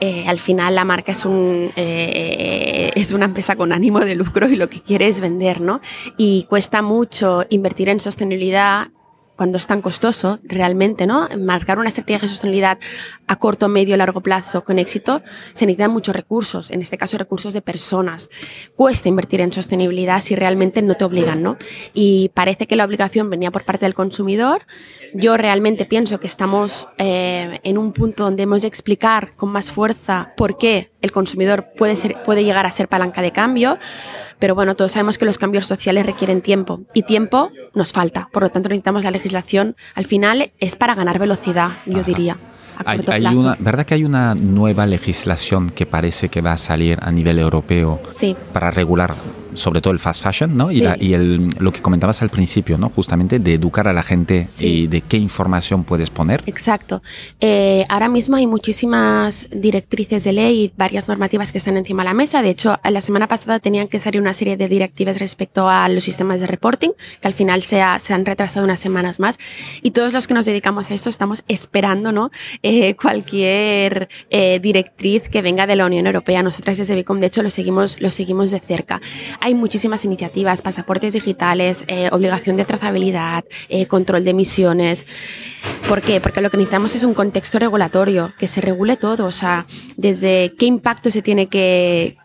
Eh, 0.00 0.24
al 0.26 0.38
final 0.38 0.74
la 0.74 0.84
marca 0.84 1.12
es, 1.12 1.24
un, 1.24 1.70
eh, 1.76 2.90
es 2.94 3.12
una 3.12 3.26
empresa 3.26 3.56
con 3.56 3.72
ánimo 3.72 4.00
de 4.00 4.14
lucro 4.14 4.48
y 4.48 4.56
lo 4.56 4.68
que 4.68 4.80
quiere 4.80 5.06
es 5.06 5.20
vender, 5.20 5.60
¿no? 5.60 5.80
Y 6.16 6.46
cuesta 6.48 6.82
mucho 6.82 7.44
invertir 7.50 7.88
en 7.88 8.00
sostenibilidad 8.00 8.88
cuando 9.36 9.58
es 9.58 9.66
tan 9.66 9.82
costoso 9.82 10.38
realmente, 10.44 11.06
¿no? 11.06 11.28
Marcar 11.38 11.78
una 11.78 11.88
estrategia 11.88 12.20
de 12.20 12.28
sostenibilidad 12.28 12.78
a 13.26 13.36
corto, 13.36 13.68
medio, 13.68 13.96
largo 13.96 14.20
plazo 14.20 14.64
con 14.64 14.78
éxito, 14.78 15.22
se 15.54 15.66
necesitan 15.66 15.90
muchos 15.90 16.14
recursos, 16.14 16.70
en 16.70 16.80
este 16.80 16.98
caso 16.98 17.18
recursos 17.18 17.54
de 17.54 17.62
personas. 17.62 18.30
Cuesta 18.76 19.08
invertir 19.08 19.40
en 19.40 19.52
sostenibilidad 19.52 20.20
si 20.20 20.34
realmente 20.34 20.82
no 20.82 20.94
te 20.94 21.04
obligan, 21.04 21.42
¿no? 21.42 21.56
Y 21.92 22.30
parece 22.34 22.66
que 22.66 22.76
la 22.76 22.84
obligación 22.84 23.30
venía 23.30 23.50
por 23.50 23.64
parte 23.64 23.86
del 23.86 23.94
consumidor. 23.94 24.62
Yo 25.14 25.36
realmente 25.36 25.84
pienso 25.84 26.20
que 26.20 26.26
estamos 26.26 26.88
eh, 26.98 27.60
en 27.62 27.78
un 27.78 27.92
punto 27.92 28.24
donde 28.24 28.44
hemos 28.44 28.62
de 28.62 28.68
explicar 28.68 29.32
con 29.36 29.50
más 29.50 29.70
fuerza 29.70 30.32
por 30.36 30.58
qué 30.58 30.93
el 31.04 31.12
consumidor 31.12 31.66
puede, 31.76 31.96
ser, 31.96 32.16
puede 32.24 32.44
llegar 32.44 32.64
a 32.64 32.70
ser 32.70 32.88
palanca 32.88 33.20
de 33.20 33.30
cambio. 33.30 33.78
Pero 34.38 34.54
bueno, 34.54 34.74
todos 34.74 34.92
sabemos 34.92 35.18
que 35.18 35.26
los 35.26 35.38
cambios 35.38 35.66
sociales 35.66 36.06
requieren 36.06 36.40
tiempo 36.40 36.80
y 36.94 37.02
tiempo 37.02 37.50
nos 37.74 37.92
falta. 37.92 38.28
Por 38.32 38.42
lo 38.42 38.48
tanto, 38.48 38.70
necesitamos 38.70 39.04
la 39.04 39.10
legislación. 39.10 39.76
Al 39.94 40.06
final 40.06 40.52
es 40.58 40.76
para 40.76 40.94
ganar 40.94 41.18
velocidad, 41.18 41.72
yo 41.86 42.02
diría. 42.02 42.38
Hay, 42.84 42.98
una, 43.36 43.56
¿Verdad 43.60 43.84
que 43.84 43.94
hay 43.94 44.04
una 44.04 44.34
nueva 44.34 44.86
legislación 44.86 45.70
que 45.70 45.86
parece 45.86 46.28
que 46.28 46.40
va 46.40 46.52
a 46.52 46.58
salir 46.58 46.98
a 47.02 47.12
nivel 47.12 47.38
europeo 47.38 48.00
sí. 48.10 48.34
para 48.52 48.72
regular 48.72 49.14
sobre 49.54 49.80
todo 49.80 49.92
el 49.92 49.98
fast 49.98 50.22
fashion, 50.22 50.56
¿no? 50.56 50.70
Y, 50.70 50.84
el, 51.14 51.50
lo 51.58 51.72
que 51.72 51.80
comentabas 51.82 52.22
al 52.22 52.30
principio, 52.30 52.78
¿no? 52.78 52.90
Justamente 52.90 53.38
de 53.38 53.54
educar 53.54 53.88
a 53.88 53.92
la 53.92 54.02
gente 54.02 54.48
y 54.60 54.86
de 54.86 55.00
qué 55.00 55.16
información 55.16 55.84
puedes 55.84 56.10
poner. 56.10 56.42
Exacto. 56.46 57.02
Eh, 57.40 57.84
ahora 57.88 58.08
mismo 58.08 58.36
hay 58.36 58.46
muchísimas 58.46 59.48
directrices 59.50 60.24
de 60.24 60.32
ley 60.32 60.64
y 60.64 60.72
varias 60.76 61.08
normativas 61.08 61.52
que 61.52 61.58
están 61.58 61.76
encima 61.76 62.02
de 62.02 62.10
la 62.10 62.14
mesa. 62.14 62.42
De 62.42 62.50
hecho, 62.50 62.78
la 62.84 63.00
semana 63.00 63.28
pasada 63.28 63.58
tenían 63.58 63.88
que 63.88 63.98
salir 63.98 64.20
una 64.20 64.32
serie 64.32 64.56
de 64.56 64.68
directivas 64.68 65.18
respecto 65.18 65.68
a 65.68 65.88
los 65.88 66.04
sistemas 66.04 66.40
de 66.40 66.46
reporting, 66.46 66.90
que 67.20 67.28
al 67.28 67.34
final 67.34 67.62
se, 67.62 67.82
se 67.98 68.14
han 68.14 68.26
retrasado 68.26 68.64
unas 68.64 68.80
semanas 68.80 69.20
más. 69.20 69.38
Y 69.82 69.92
todos 69.92 70.12
los 70.12 70.26
que 70.26 70.34
nos 70.34 70.46
dedicamos 70.46 70.90
a 70.90 70.94
esto 70.94 71.10
estamos 71.10 71.44
esperando, 71.48 72.12
¿no? 72.12 72.30
Eh, 72.62 72.94
cualquier 72.96 74.08
eh, 74.30 74.58
directriz 74.60 75.28
que 75.28 75.42
venga 75.42 75.66
de 75.66 75.76
la 75.76 75.86
Unión 75.86 76.06
Europea. 76.06 76.42
Nosotras 76.42 76.78
desde 76.78 76.94
Bicom, 76.94 77.20
de 77.20 77.26
hecho, 77.26 77.42
lo 77.42 77.50
seguimos, 77.50 78.00
lo 78.00 78.10
seguimos 78.10 78.50
de 78.50 78.60
cerca. 78.60 79.00
Hay 79.44 79.54
muchísimas 79.54 80.06
iniciativas, 80.06 80.62
pasaportes 80.62 81.12
digitales, 81.12 81.84
eh, 81.88 82.08
obligación 82.12 82.56
de 82.56 82.64
trazabilidad, 82.64 83.44
eh, 83.68 83.84
control 83.84 84.24
de 84.24 84.30
emisiones. 84.30 85.04
¿Por 85.86 86.00
qué? 86.00 86.18
Porque 86.18 86.40
lo 86.40 86.48
que 86.48 86.56
necesitamos 86.56 86.94
es 86.94 87.02
un 87.02 87.12
contexto 87.12 87.58
regulatorio, 87.58 88.32
que 88.38 88.48
se 88.48 88.62
regule 88.62 88.96
todo, 88.96 89.26
o 89.26 89.32
sea, 89.32 89.66
desde 89.98 90.54
qué 90.58 90.64
impacto 90.64 91.10
se 91.10 91.20
tiene 91.20 91.48
que, 91.48 92.16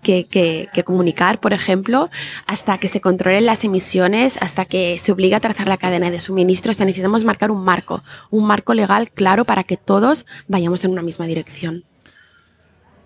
comunicar, 0.85 1.41
por 1.41 1.51
ejemplo, 1.51 2.09
hasta 2.47 2.77
que 2.77 2.87
se 2.87 3.01
controlen 3.01 3.45
las 3.45 3.65
emisiones, 3.65 4.37
hasta 4.41 4.63
que 4.63 4.97
se 4.97 5.11
obliga 5.11 5.35
a 5.35 5.41
trazar 5.41 5.67
la 5.67 5.75
cadena 5.75 6.09
de 6.11 6.21
suministro. 6.21 6.71
O 6.71 6.73
sea, 6.73 6.85
necesitamos 6.85 7.25
marcar 7.25 7.51
un 7.51 7.65
marco, 7.65 8.01
un 8.29 8.47
marco 8.47 8.73
legal 8.73 9.11
claro 9.11 9.43
para 9.43 9.65
que 9.65 9.75
todos 9.75 10.25
vayamos 10.47 10.85
en 10.85 10.91
una 10.91 11.01
misma 11.01 11.27
dirección. 11.27 11.83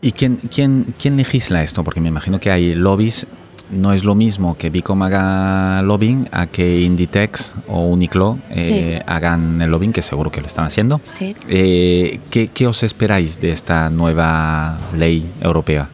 ¿Y 0.02 0.12
quién, 0.12 0.36
quién, 0.36 0.94
quién 1.02 1.18
legisla 1.18 1.64
esto? 1.64 1.84
Porque 1.84 2.00
me 2.00 2.10
imagino 2.10 2.40
que 2.40 2.52
hay 2.52 2.76
lobbies 2.76 3.26
no 3.74 3.94
es 3.94 4.04
lo 4.04 4.16
mismo 4.16 4.58
que 4.58 4.70
Bicom 4.70 5.02
haga 5.02 5.82
lobbying 5.82 6.28
a 6.32 6.48
que 6.48 6.82
Inditex 6.82 7.56
o 7.68 7.88
Uniqlo 7.88 8.40
eh, 8.50 9.02
hagan 9.06 9.62
el 9.62 9.70
lobbying, 9.72 9.92
que 9.92 10.02
seguro 10.02 10.32
que 10.32 10.42
lo 10.42 10.48
están 10.48 10.66
haciendo. 10.66 11.02
Eh, 11.48 12.20
¿qué, 12.30 12.48
¿Qué 12.48 12.68
os 12.68 12.84
esperáis 12.84 13.42
de 13.42 13.52
esta 13.52 13.90
nueva 13.90 14.78
ley 14.96 15.30
europea? 15.42 15.90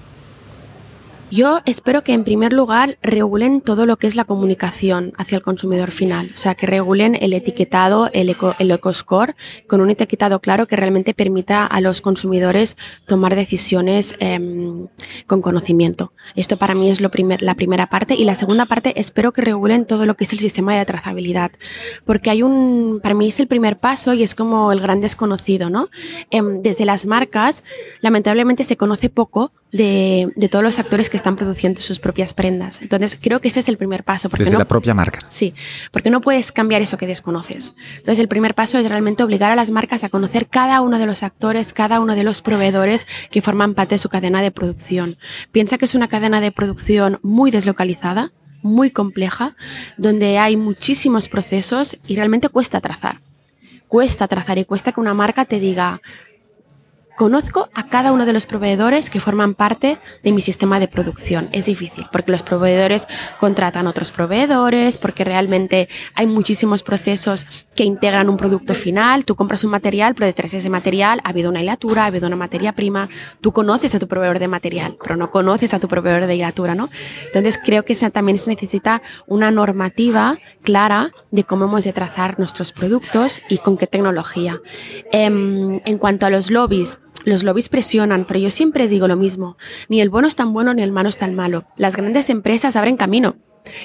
Yo 1.32 1.60
espero 1.66 2.02
que 2.02 2.14
en 2.14 2.24
primer 2.24 2.54
lugar 2.54 2.98
regulen 3.04 3.62
todo 3.62 3.86
lo 3.86 3.98
que 3.98 4.08
es 4.08 4.16
la 4.16 4.26
comunicación 4.26 5.14
hacia 5.16 5.36
el 5.36 5.44
consumidor 5.44 5.92
final, 5.92 6.32
o 6.34 6.38
sea, 6.38 6.56
que 6.56 6.66
regulen 6.66 7.16
el 7.22 7.34
etiquetado, 7.34 8.10
el, 8.14 8.30
eco, 8.30 8.56
el 8.58 8.72
EcoScore, 8.72 9.36
con 9.68 9.80
un 9.80 9.92
etiquetado 9.92 10.40
claro 10.40 10.66
que 10.66 10.76
realmente 10.76 11.14
permita 11.14 11.68
a 11.68 11.82
los 11.82 12.02
consumidores 12.02 12.78
tomar 13.06 13.36
decisiones 13.36 14.16
em, 14.20 14.88
con 15.28 15.44
conocimiento. 15.44 16.14
Esto 16.36 16.58
para 16.58 16.74
mí 16.74 16.90
es 16.90 17.00
lo 17.00 17.12
primer, 17.12 17.44
la 17.44 17.54
primera 17.54 17.88
parte 17.88 18.16
y 18.16 18.24
la 18.24 18.34
segunda 18.34 18.66
parte 18.66 19.00
espero 19.00 19.32
que 19.32 19.42
regulen 19.42 19.86
todo 19.86 20.08
lo 20.08 20.16
que 20.16 20.24
es 20.24 20.34
el 20.34 20.40
sistema 20.40 20.76
de 20.76 20.86
trazabilidad, 20.86 21.52
porque 22.06 22.32
hay 22.32 22.42
un, 22.42 23.02
para 23.04 23.14
mí 23.14 23.28
es 23.28 23.40
el 23.40 23.48
primer 23.48 23.78
paso 23.78 24.16
y 24.16 24.24
es 24.24 24.34
como 24.34 24.72
el 24.72 24.80
gran 24.80 25.00
desconocido, 25.00 25.70
¿no? 25.70 25.90
Em, 26.32 26.64
desde 26.64 26.86
las 26.86 27.06
marcas, 27.06 27.64
lamentablemente 28.02 28.64
se 28.64 28.78
conoce 28.78 29.10
poco 29.10 29.52
de, 29.72 30.34
de 30.36 30.50
todos 30.50 30.64
los 30.64 30.80
actores 30.80 31.12
que 31.12 31.19
están 31.20 31.36
produciendo 31.36 31.82
sus 31.82 32.00
propias 32.00 32.34
prendas. 32.34 32.82
Entonces, 32.82 33.18
creo 33.22 33.40
que 33.40 33.48
este 33.48 33.60
es 33.60 33.70
el 33.70 33.78
primer 33.78 34.04
paso. 34.04 34.30
Porque 34.30 34.46
Desde 34.46 34.58
la 34.58 34.66
propia 34.66 34.94
marca. 34.94 35.20
Sí, 35.30 35.54
porque 35.92 36.10
no 36.10 36.22
puedes 36.22 36.52
cambiar 36.52 36.82
eso 36.82 36.98
que 36.98 37.08
desconoces. 37.08 37.74
Entonces, 37.98 38.20
el 38.20 38.28
primer 38.28 38.56
paso 38.56 38.78
es 38.78 38.90
realmente 38.90 39.24
obligar 39.24 39.52
a 39.52 39.56
las 39.56 39.70
marcas 39.70 40.04
a 40.04 40.10
conocer 40.10 40.48
cada 40.48 40.82
uno 40.82 40.98
de 40.98 41.06
los 41.06 41.24
actores, 41.24 41.74
cada 41.74 42.00
uno 42.00 42.16
de 42.16 42.24
los 42.24 42.42
proveedores 42.42 43.06
que 43.30 43.42
forman 43.42 43.74
parte 43.76 43.96
de 43.96 44.00
su 44.00 44.10
cadena 44.10 44.42
de 44.42 44.52
producción. 44.52 45.18
Piensa 45.52 45.78
que 45.78 45.86
es 45.86 45.96
una 45.96 46.08
cadena 46.08 46.42
de 46.42 46.52
producción 46.52 47.20
muy 47.22 47.52
deslocalizada, 47.52 48.32
muy 48.62 48.92
compleja, 48.92 49.56
donde 49.98 50.38
hay 50.38 50.58
muchísimos 50.58 51.28
procesos 51.28 51.98
y 52.08 52.16
realmente 52.16 52.50
cuesta 52.50 52.82
trazar. 52.82 53.22
Cuesta 53.88 54.28
trazar 54.28 54.58
y 54.60 54.66
cuesta 54.66 54.92
que 54.92 55.00
una 55.00 55.14
marca 55.14 55.46
te 55.46 55.60
diga, 55.60 56.02
Conozco 57.20 57.68
a 57.74 57.90
cada 57.90 58.14
uno 58.14 58.26
de 58.26 58.32
los 58.32 58.46
proveedores 58.46 59.10
que 59.10 59.20
forman 59.20 59.54
parte 59.54 60.00
de 60.24 60.32
mi 60.32 60.40
sistema 60.40 60.80
de 60.80 60.88
producción. 60.88 61.50
Es 61.52 61.66
difícil 61.66 62.08
porque 62.14 62.32
los 62.32 62.44
proveedores 62.44 63.10
contratan 63.42 63.88
otros 63.88 64.14
proveedores, 64.14 64.98
porque 64.98 65.26
realmente 65.26 65.90
hay 66.16 66.28
muchísimos 66.28 66.82
procesos 66.82 67.46
que 67.76 67.84
integran 67.84 68.30
un 68.30 68.38
producto 68.38 68.74
final. 68.74 69.26
Tú 69.26 69.36
compras 69.36 69.66
un 69.66 69.72
material, 69.72 70.16
pero 70.16 70.28
detrás 70.28 70.54
de 70.54 70.60
ese 70.60 70.70
material 70.70 71.20
ha 71.26 71.32
habido 71.32 71.50
una 71.50 71.62
hilatura, 71.62 72.04
ha 72.04 72.06
habido 72.06 72.26
una 72.26 72.38
materia 72.38 72.72
prima. 72.72 73.10
Tú 73.42 73.52
conoces 73.52 73.94
a 73.96 74.00
tu 74.00 74.08
proveedor 74.08 74.40
de 74.40 74.48
material, 74.48 74.96
pero 75.04 75.18
no 75.18 75.30
conoces 75.30 75.74
a 75.74 75.80
tu 75.82 75.90
proveedor 75.90 76.26
de 76.26 76.38
hilatura, 76.38 76.74
¿no? 76.74 76.90
Entonces 77.26 77.60
creo 77.62 77.84
que 77.84 77.96
también 77.96 78.38
se 78.38 78.50
necesita 78.50 79.02
una 79.28 79.52
normativa 79.52 80.38
clara 80.64 81.12
de 81.32 81.44
cómo 81.44 81.66
hemos 81.66 81.84
de 81.84 81.92
trazar 81.92 82.40
nuestros 82.40 82.72
productos 82.72 83.42
y 83.50 83.58
con 83.58 83.76
qué 83.76 83.88
tecnología. 83.88 84.62
Em, 85.12 85.82
en 85.84 85.98
cuanto 85.98 86.26
a 86.26 86.30
los 86.30 86.50
lobbies, 86.50 86.98
los 87.30 87.44
lobbies 87.44 87.70
presionan, 87.70 88.26
pero 88.26 88.40
yo 88.40 88.50
siempre 88.50 88.88
digo 88.88 89.08
lo 89.08 89.16
mismo. 89.16 89.58
Ni 89.88 90.02
el 90.02 90.10
bueno 90.10 90.28
es 90.28 90.36
tan 90.36 90.54
bueno 90.54 90.74
ni 90.74 90.84
el 90.84 90.92
malo 90.92 91.10
es 91.10 91.18
tan 91.18 91.36
malo. 91.36 91.66
Las 91.78 91.96
grandes 91.96 92.30
empresas 92.30 92.76
abren 92.76 92.98
camino 92.98 93.38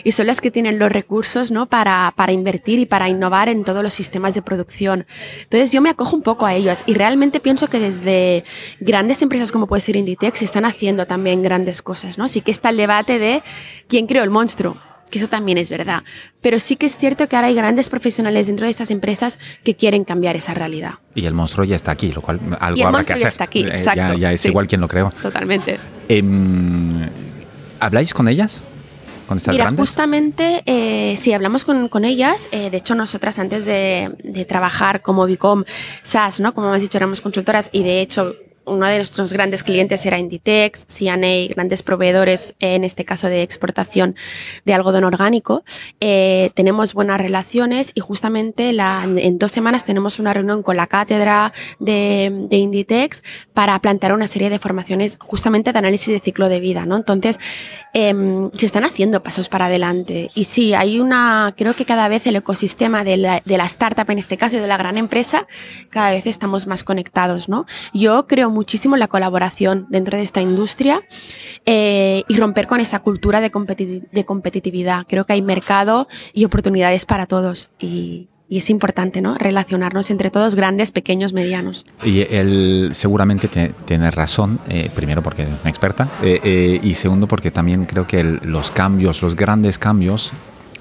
y 0.03 0.13
son 0.13 0.27
las 0.27 0.41
que 0.41 0.51
tienen 0.51 0.79
los 0.79 0.91
recursos 0.91 1.51
¿no? 1.51 1.67
para, 1.67 2.13
invertir 2.31 2.79
y 2.79 2.87
para 2.87 3.09
innovar 3.09 3.49
en 3.49 3.65
todos 3.65 3.83
los 3.83 3.93
sistemas 3.93 4.35
de 4.35 4.43
producción. 4.43 5.07
Entonces 5.43 5.73
yo 5.73 5.81
me 5.81 5.91
acojo 5.91 6.17
un 6.17 6.23
poco 6.23 6.47
a 6.47 6.55
ellos 6.55 6.83
y 6.87 6.95
realmente 6.95 7.41
pienso 7.41 7.69
que 7.69 7.79
desde 7.79 8.45
grandes 8.81 9.23
empresas 9.23 9.53
como 9.53 9.67
puede 9.67 9.81
ser 9.81 9.97
Inditex 9.97 10.43
están 10.43 10.65
haciendo 10.65 11.07
también 11.07 11.43
grandes 11.43 11.83
cosas. 11.83 12.19
¿no? 12.19 12.29
Sí 12.29 12.41
que 12.41 12.51
está 12.51 12.71
el 12.71 12.77
debate 12.77 13.19
de 13.19 13.43
quién 13.89 14.07
creó 14.07 14.25
el 14.25 14.31
monstruo 14.31 14.77
que 15.15 15.21
eso 15.21 15.29
también 15.29 15.59
es 15.59 15.71
verdad. 15.71 16.03
Pero 16.41 16.59
sí 16.59 16.75
que 16.75 16.87
es 16.87 16.99
cierto 16.99 17.29
que 17.29 17.37
ahora 17.37 17.47
hay 17.47 17.55
grandes 17.55 17.89
profesionales 17.89 18.49
dentro 18.49 18.67
de 18.67 18.71
estas 18.71 18.91
empresas 18.91 19.39
que 19.63 19.77
quieren 19.77 20.03
cambiar 20.03 20.35
esa 20.35 20.55
realidad. 20.55 20.95
Y 21.15 21.27
el 21.27 21.35
monstruo 21.35 21.65
ya 21.65 21.77
está 21.77 21.93
aquí, 21.93 22.11
lo 22.11 22.21
cual 22.21 22.41
algo 22.59 22.77
y 22.77 22.83
el 22.83 22.91
monstruo 22.91 23.17
ya 23.17 23.29
está 23.29 23.45
aquí, 23.45 23.61
eh, 23.61 23.69
exacto. 23.69 24.15
Ya, 24.15 24.33
es 24.33 24.45
igual 24.45 24.67
quien 24.67 24.81
lo 24.81 24.89
creó. 24.89 25.13
Totalmente. 25.23 25.79
Em, 26.09 27.09
¿Habláis 27.79 28.13
con 28.13 28.27
ellas? 28.27 28.65
¿Con 29.29 29.39
estas 29.39 29.55
Mira, 29.55 29.71
justamente 29.71 30.65
eh, 30.67 31.17
sí, 31.17 31.33
hablamos 31.33 31.65
con, 31.65 31.89
con 31.89 32.05
ellas. 32.05 32.49
Eh, 32.51 32.71
de 32.71 32.77
hecho, 32.77 32.97
nosotras 32.97 33.39
antes 33.39 33.65
de, 33.65 34.17
de, 34.25 34.45
trabajar 34.45 35.01
como 35.01 35.27
Bicom 35.27 35.63
SAS, 36.03 36.41
¿no? 36.41 36.55
Como 36.55 36.67
hemos 36.67 36.81
dicho, 36.81 36.99
éramos 36.99 37.21
consultoras 37.21 37.71
y 37.73 37.85
de 37.85 38.01
hecho 38.01 38.35
uno 38.67 38.87
de 38.87 38.97
nuestros 38.97 39.33
grandes 39.33 39.63
clientes 39.63 40.05
era 40.07 40.19
Inditex, 40.19 40.87
CNA, 40.87 41.49
grandes 41.49 41.83
proveedores, 41.83 42.55
en 42.61 42.85
este 42.85 43.05
caso 43.05 43.29
de 43.29 43.43
exportación 43.43 44.15
de 44.65 44.75
algodón 44.75 45.05
orgánico. 45.05 45.65
Eh, 46.01 46.51
tenemos 46.55 46.95
buenas 46.95 47.21
relaciones 47.21 47.93
y 47.95 48.01
justamente 48.01 48.73
la, 48.73 49.05
en 49.05 49.39
dos 49.39 49.53
semanas 49.53 49.85
tenemos 49.85 50.19
una 50.19 50.33
reunión 50.33 50.63
con 50.63 50.77
la 50.77 50.87
cátedra 50.87 51.53
de, 51.79 52.47
de, 52.49 52.57
Inditex 52.57 53.23
para 53.53 53.79
plantear 53.81 54.13
una 54.13 54.27
serie 54.27 54.51
de 54.51 54.59
formaciones 54.59 55.19
justamente 55.21 55.73
de 55.73 55.79
análisis 55.79 56.09
de 56.13 56.21
ciclo 56.21 56.49
de 56.49 56.61
vida. 56.61 56.87
¿no? 56.87 56.97
Entonces, 56.97 57.39
eh, 57.93 58.51
se 58.57 58.67
están 58.67 58.85
haciendo 58.85 59.23
pasos 59.23 59.49
para 59.49 59.67
adelante. 59.67 60.31
Y 60.35 60.45
sí, 60.45 60.75
hay 60.75 61.01
una, 61.01 61.55
creo 61.57 61.75
que 61.75 61.85
cada 61.85 62.09
vez 62.09 62.27
el 62.27 62.37
ecosistema 62.37 63.05
de 63.05 63.17
la, 63.17 63.43
de 63.45 63.59
la 63.59 63.67
startup, 63.67 64.11
en 64.11 64.19
este 64.19 64.37
caso, 64.37 64.57
y 64.57 64.61
de 64.61 64.67
la 64.67 64.77
gran 64.77 64.97
empresa, 64.97 65.47
cada 65.91 66.11
vez 66.11 66.27
estamos 66.27 66.67
más 66.67 66.85
conectados. 66.85 67.49
¿no? 67.49 67.67
Yo 67.93 68.27
creo 68.27 68.51
muchísimo 68.55 68.97
la 68.97 69.09
colaboración 69.09 69.87
dentro 69.91 70.17
de 70.17 70.23
esta 70.23 70.41
industria 70.41 71.03
eh, 71.67 72.23
y 72.29 72.37
romper 72.37 72.67
con 72.67 72.81
esa 72.81 73.01
cultura 73.01 73.41
de, 73.41 73.51
competitividad. 73.51 75.07
Creo 75.09 75.27
que 75.27 75.35
hay 75.35 75.43
mercado 75.43 76.09
y 76.33 76.45
oportunidades 76.45 77.05
para 77.05 77.27
todos 77.27 77.71
y, 77.79 78.29
es 78.51 78.71
importante 78.71 79.21
¿no? 79.21 79.37
relacionarnos 79.37 80.11
entre 80.11 80.31
todos, 80.31 80.55
grandes, 80.55 80.93
pequeños, 80.93 81.33
medianos. 81.33 81.85
Y 82.05 82.21
él 82.21 82.91
seguramente 82.93 83.49
tiene 83.85 84.11
razón, 84.13 84.61
eh, 84.69 84.91
primero 84.95 85.25
porque 85.25 85.43
es 85.43 85.49
una 85.49 85.71
experta, 85.71 86.09
eh, 86.23 86.41
eh, 86.45 86.81
y 86.81 86.95
segundo 86.95 87.27
porque 87.27 87.51
también 87.51 87.85
creo 87.85 88.07
que 88.07 88.23
los 88.23 88.71
cambios, 88.71 89.23
los 89.23 89.35
grandes 89.35 89.79
cambios, 89.79 90.33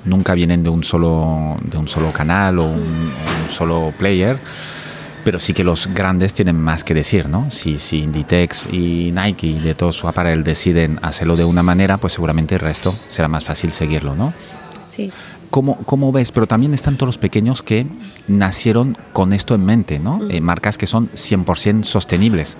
nunca 0.05 0.35
vienen 0.35 0.61
de 0.61 0.69
un 0.69 0.83
solo, 0.83 1.55
de 1.63 1.77
un 1.77 1.87
solo 1.87 2.11
canal 2.11 2.59
o 2.59 2.65
un 2.65 3.49
solo 3.49 3.91
player 3.97 4.37
pero 5.23 5.39
sí 5.39 5.53
que 5.53 5.63
los 5.63 5.87
grandes 5.87 6.33
tienen 6.33 6.59
más 6.59 6.83
que 6.83 6.93
decir, 6.93 7.29
¿no? 7.29 7.49
Si, 7.51 7.77
si 7.77 7.99
Inditex 7.99 8.67
y 8.71 9.11
Nike 9.11 9.59
de 9.59 9.75
todo 9.75 9.91
su 9.91 10.07
aparato 10.07 10.41
deciden 10.41 10.99
hacerlo 11.01 11.35
de 11.35 11.45
una 11.45 11.63
manera, 11.63 11.97
pues 11.97 12.13
seguramente 12.13 12.55
el 12.55 12.61
resto 12.61 12.95
será 13.09 13.27
más 13.27 13.43
fácil 13.43 13.71
seguirlo, 13.73 14.15
¿no? 14.15 14.33
Sí. 14.83 15.11
¿Cómo, 15.49 15.77
¿Cómo, 15.85 16.11
ves? 16.11 16.31
Pero 16.31 16.47
también 16.47 16.73
están 16.73 16.95
todos 16.95 17.07
los 17.07 17.17
pequeños 17.17 17.61
que 17.61 17.85
nacieron 18.27 18.97
con 19.13 19.33
esto 19.33 19.53
en 19.53 19.65
mente, 19.65 19.99
¿no? 19.99 20.17
Mm. 20.17 20.31
Eh, 20.31 20.41
marcas 20.41 20.77
que 20.77 20.87
son 20.87 21.09
100% 21.11 21.83
sostenibles 21.83 22.57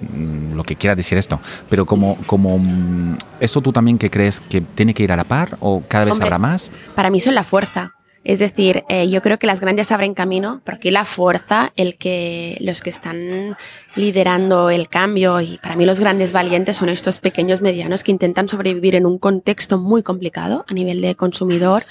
mm, 0.00 0.54
lo 0.54 0.64
que 0.64 0.76
quiera 0.76 0.96
decir 0.96 1.16
esto, 1.16 1.40
pero 1.68 1.86
como, 1.86 2.18
como 2.26 2.58
mm, 2.58 3.18
esto 3.40 3.60
tú 3.60 3.72
también 3.72 3.98
que 3.98 4.10
crees 4.10 4.40
que 4.40 4.60
tiene 4.60 4.94
que 4.94 5.04
ir 5.04 5.12
a 5.12 5.16
la 5.16 5.24
par 5.24 5.56
o 5.60 5.82
cada 5.86 6.06
vez 6.06 6.20
habrá 6.20 6.38
más? 6.38 6.72
Para 6.94 7.10
mí 7.10 7.20
son 7.20 7.34
la 7.34 7.44
fuerza. 7.44 7.92
Es 8.24 8.40
decir, 8.40 8.84
eh, 8.88 9.08
yo 9.08 9.22
creo 9.22 9.38
que 9.38 9.46
las 9.46 9.60
grandes 9.60 9.92
abren 9.92 10.12
camino, 10.12 10.60
pero 10.64 10.76
aquí 10.76 10.90
la 10.90 11.04
fuerza, 11.04 11.72
el 11.76 11.96
que 11.96 12.56
los 12.60 12.82
que 12.82 12.90
están 12.90 13.56
liderando 13.94 14.70
el 14.70 14.88
cambio, 14.88 15.40
y 15.40 15.58
para 15.58 15.76
mí 15.76 15.86
los 15.86 16.00
grandes 16.00 16.32
valientes 16.32 16.76
son 16.76 16.88
estos 16.88 17.20
pequeños 17.20 17.62
medianos 17.62 18.02
que 18.02 18.10
intentan 18.10 18.48
sobrevivir 18.48 18.96
en 18.96 19.06
un 19.06 19.18
contexto 19.18 19.78
muy 19.78 20.02
complicado 20.02 20.64
a 20.68 20.74
nivel 20.74 21.00
de 21.00 21.14
consumidor 21.14 21.84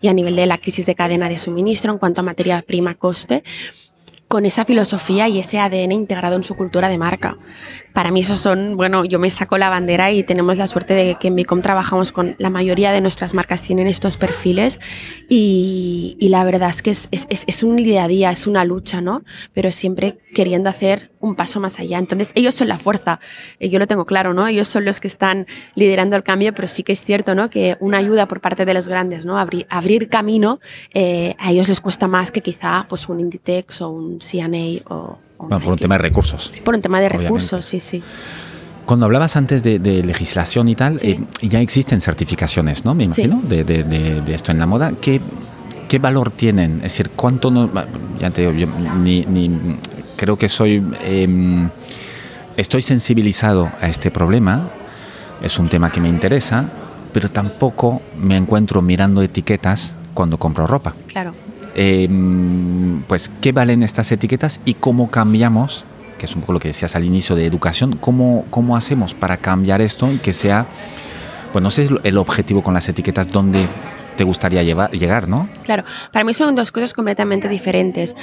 y 0.00 0.08
a 0.08 0.14
nivel 0.14 0.34
de 0.34 0.46
la 0.46 0.58
crisis 0.58 0.86
de 0.86 0.94
cadena 0.94 1.28
de 1.28 1.38
suministro 1.38 1.92
en 1.92 1.98
cuanto 1.98 2.20
a 2.20 2.24
materia 2.24 2.62
prima 2.62 2.94
coste 2.94 3.44
con 4.28 4.44
esa 4.44 4.64
filosofía 4.64 5.28
y 5.28 5.38
ese 5.38 5.58
ADN 5.58 5.92
integrado 5.92 6.36
en 6.36 6.42
su 6.42 6.56
cultura 6.56 6.88
de 6.88 6.98
marca. 6.98 7.36
Para 7.92 8.10
mí 8.10 8.20
esos 8.20 8.40
son, 8.40 8.76
bueno, 8.76 9.04
yo 9.04 9.18
me 9.18 9.30
saco 9.30 9.56
la 9.56 9.70
bandera 9.70 10.10
y 10.10 10.22
tenemos 10.22 10.56
la 10.58 10.66
suerte 10.66 10.94
de 10.94 11.16
que 11.18 11.28
en 11.28 11.36
Bicom 11.36 11.62
trabajamos 11.62 12.12
con 12.12 12.34
la 12.38 12.50
mayoría 12.50 12.92
de 12.92 13.00
nuestras 13.00 13.34
marcas 13.34 13.62
tienen 13.62 13.86
estos 13.86 14.16
perfiles 14.16 14.80
y, 15.28 16.16
la 16.20 16.44
verdad 16.44 16.70
es 16.70 16.82
que 16.82 16.90
es, 16.90 17.08
es, 17.12 17.26
es, 17.30 17.62
un 17.62 17.76
día 17.76 18.04
a 18.04 18.08
día, 18.08 18.30
es 18.30 18.46
una 18.46 18.64
lucha, 18.64 19.00
¿no? 19.00 19.22
Pero 19.54 19.70
siempre 19.70 20.18
queriendo 20.36 20.68
hacer 20.68 21.10
un 21.20 21.34
paso 21.34 21.60
más 21.60 21.80
allá. 21.80 21.96
Entonces, 21.96 22.30
ellos 22.34 22.54
son 22.54 22.68
la 22.68 22.76
fuerza, 22.76 23.20
eh, 23.58 23.70
yo 23.70 23.78
lo 23.78 23.86
tengo 23.86 24.04
claro, 24.04 24.34
¿no? 24.34 24.46
Ellos 24.46 24.68
son 24.68 24.84
los 24.84 25.00
que 25.00 25.08
están 25.08 25.46
liderando 25.74 26.14
el 26.14 26.22
cambio, 26.22 26.52
pero 26.52 26.68
sí 26.68 26.82
que 26.82 26.92
es 26.92 27.02
cierto, 27.02 27.34
¿no? 27.34 27.48
Que 27.48 27.78
una 27.80 27.96
ayuda 27.96 28.28
por 28.28 28.42
parte 28.42 28.66
de 28.66 28.74
los 28.74 28.86
grandes, 28.86 29.24
¿no? 29.24 29.38
Abrir, 29.38 29.66
abrir 29.70 30.10
camino, 30.10 30.60
eh, 30.92 31.34
a 31.38 31.52
ellos 31.52 31.70
les 31.70 31.80
cuesta 31.80 32.06
más 32.06 32.30
que 32.30 32.42
quizá 32.42 32.84
pues 32.86 33.08
un 33.08 33.18
Inditex 33.18 33.80
o 33.80 33.88
un 33.88 34.18
CNA 34.18 34.82
o... 34.90 35.18
por 35.38 35.72
un 35.72 35.78
tema 35.78 35.94
de 35.94 36.02
recursos. 36.02 36.52
Por 36.62 36.74
un 36.74 36.82
tema 36.82 37.00
de 37.00 37.08
recursos, 37.08 37.64
sí, 37.64 37.80
sí. 37.80 38.02
Cuando 38.84 39.06
hablabas 39.06 39.36
antes 39.36 39.62
de, 39.62 39.78
legislación 40.04 40.68
y 40.68 40.74
tal, 40.74 40.98
eh, 41.00 41.18
ya 41.40 41.62
existen 41.62 42.02
certificaciones, 42.02 42.84
¿no? 42.84 42.94
Me 42.94 43.04
imagino, 43.04 43.40
de, 43.42 43.64
de, 43.64 44.34
esto 44.34 44.52
en 44.52 44.58
la 44.58 44.66
moda. 44.66 44.92
¿Qué, 45.00 45.22
¿Qué 45.88 45.98
valor 45.98 46.30
tienen? 46.30 46.76
Es 46.76 46.92
decir, 46.92 47.10
¿cuánto 47.16 47.50
no, 47.50 47.70
ya 48.18 48.30
te 48.30 48.42
digo, 48.42 48.52
yo 48.52 48.66
ni, 49.02 49.24
ni, 49.24 49.78
creo 50.16 50.36
que 50.36 50.48
soy, 50.48 50.82
em, 51.04 51.68
estoy 52.56 52.82
sensibilizado 52.82 53.70
a 53.80 53.88
este 53.88 54.10
problema, 54.10 54.62
es 55.42 55.58
un 55.58 55.68
tema 55.68 55.90
que 55.90 56.00
me 56.00 56.08
interesa, 56.08 56.64
pero 57.12 57.30
tampoco 57.30 58.02
me 58.18 58.36
encuentro 58.36 58.82
mirando 58.82 59.22
etiquetas 59.22 59.96
cuando 60.14 60.38
compro 60.38 60.66
ropa. 60.66 60.94
Claro. 61.08 61.34
Em, 61.74 63.02
pues, 63.02 63.30
¿qué 63.40 63.52
valen 63.52 63.82
estas 63.82 64.10
etiquetas 64.10 64.60
y 64.64 64.74
cómo 64.74 65.10
cambiamos? 65.10 65.84
Que 66.18 66.24
es 66.24 66.34
un 66.34 66.40
poco 66.40 66.54
lo 66.54 66.60
que 66.60 66.68
decías 66.68 66.96
al 66.96 67.04
inicio 67.04 67.36
de 67.36 67.44
educación, 67.44 67.96
¿cómo, 67.96 68.46
cómo 68.50 68.76
hacemos 68.76 69.12
para 69.12 69.36
cambiar 69.36 69.82
esto 69.82 70.10
y 70.10 70.16
que 70.16 70.32
sea, 70.32 70.66
pues 71.52 71.62
no 71.62 71.70
sé 71.70 71.88
el 72.02 72.16
objetivo 72.16 72.62
con 72.62 72.72
las 72.72 72.88
etiquetas, 72.88 73.30
donde 73.30 73.66
te 74.16 74.24
gustaría 74.24 74.62
llegar, 74.62 75.28
¿no? 75.28 75.48
Claro, 75.62 75.84
para 76.10 76.24
mí 76.24 76.34
son 76.34 76.54
dos 76.54 76.72
cosas 76.72 76.92
completamente 76.94 77.48
diferentes. 77.48 78.16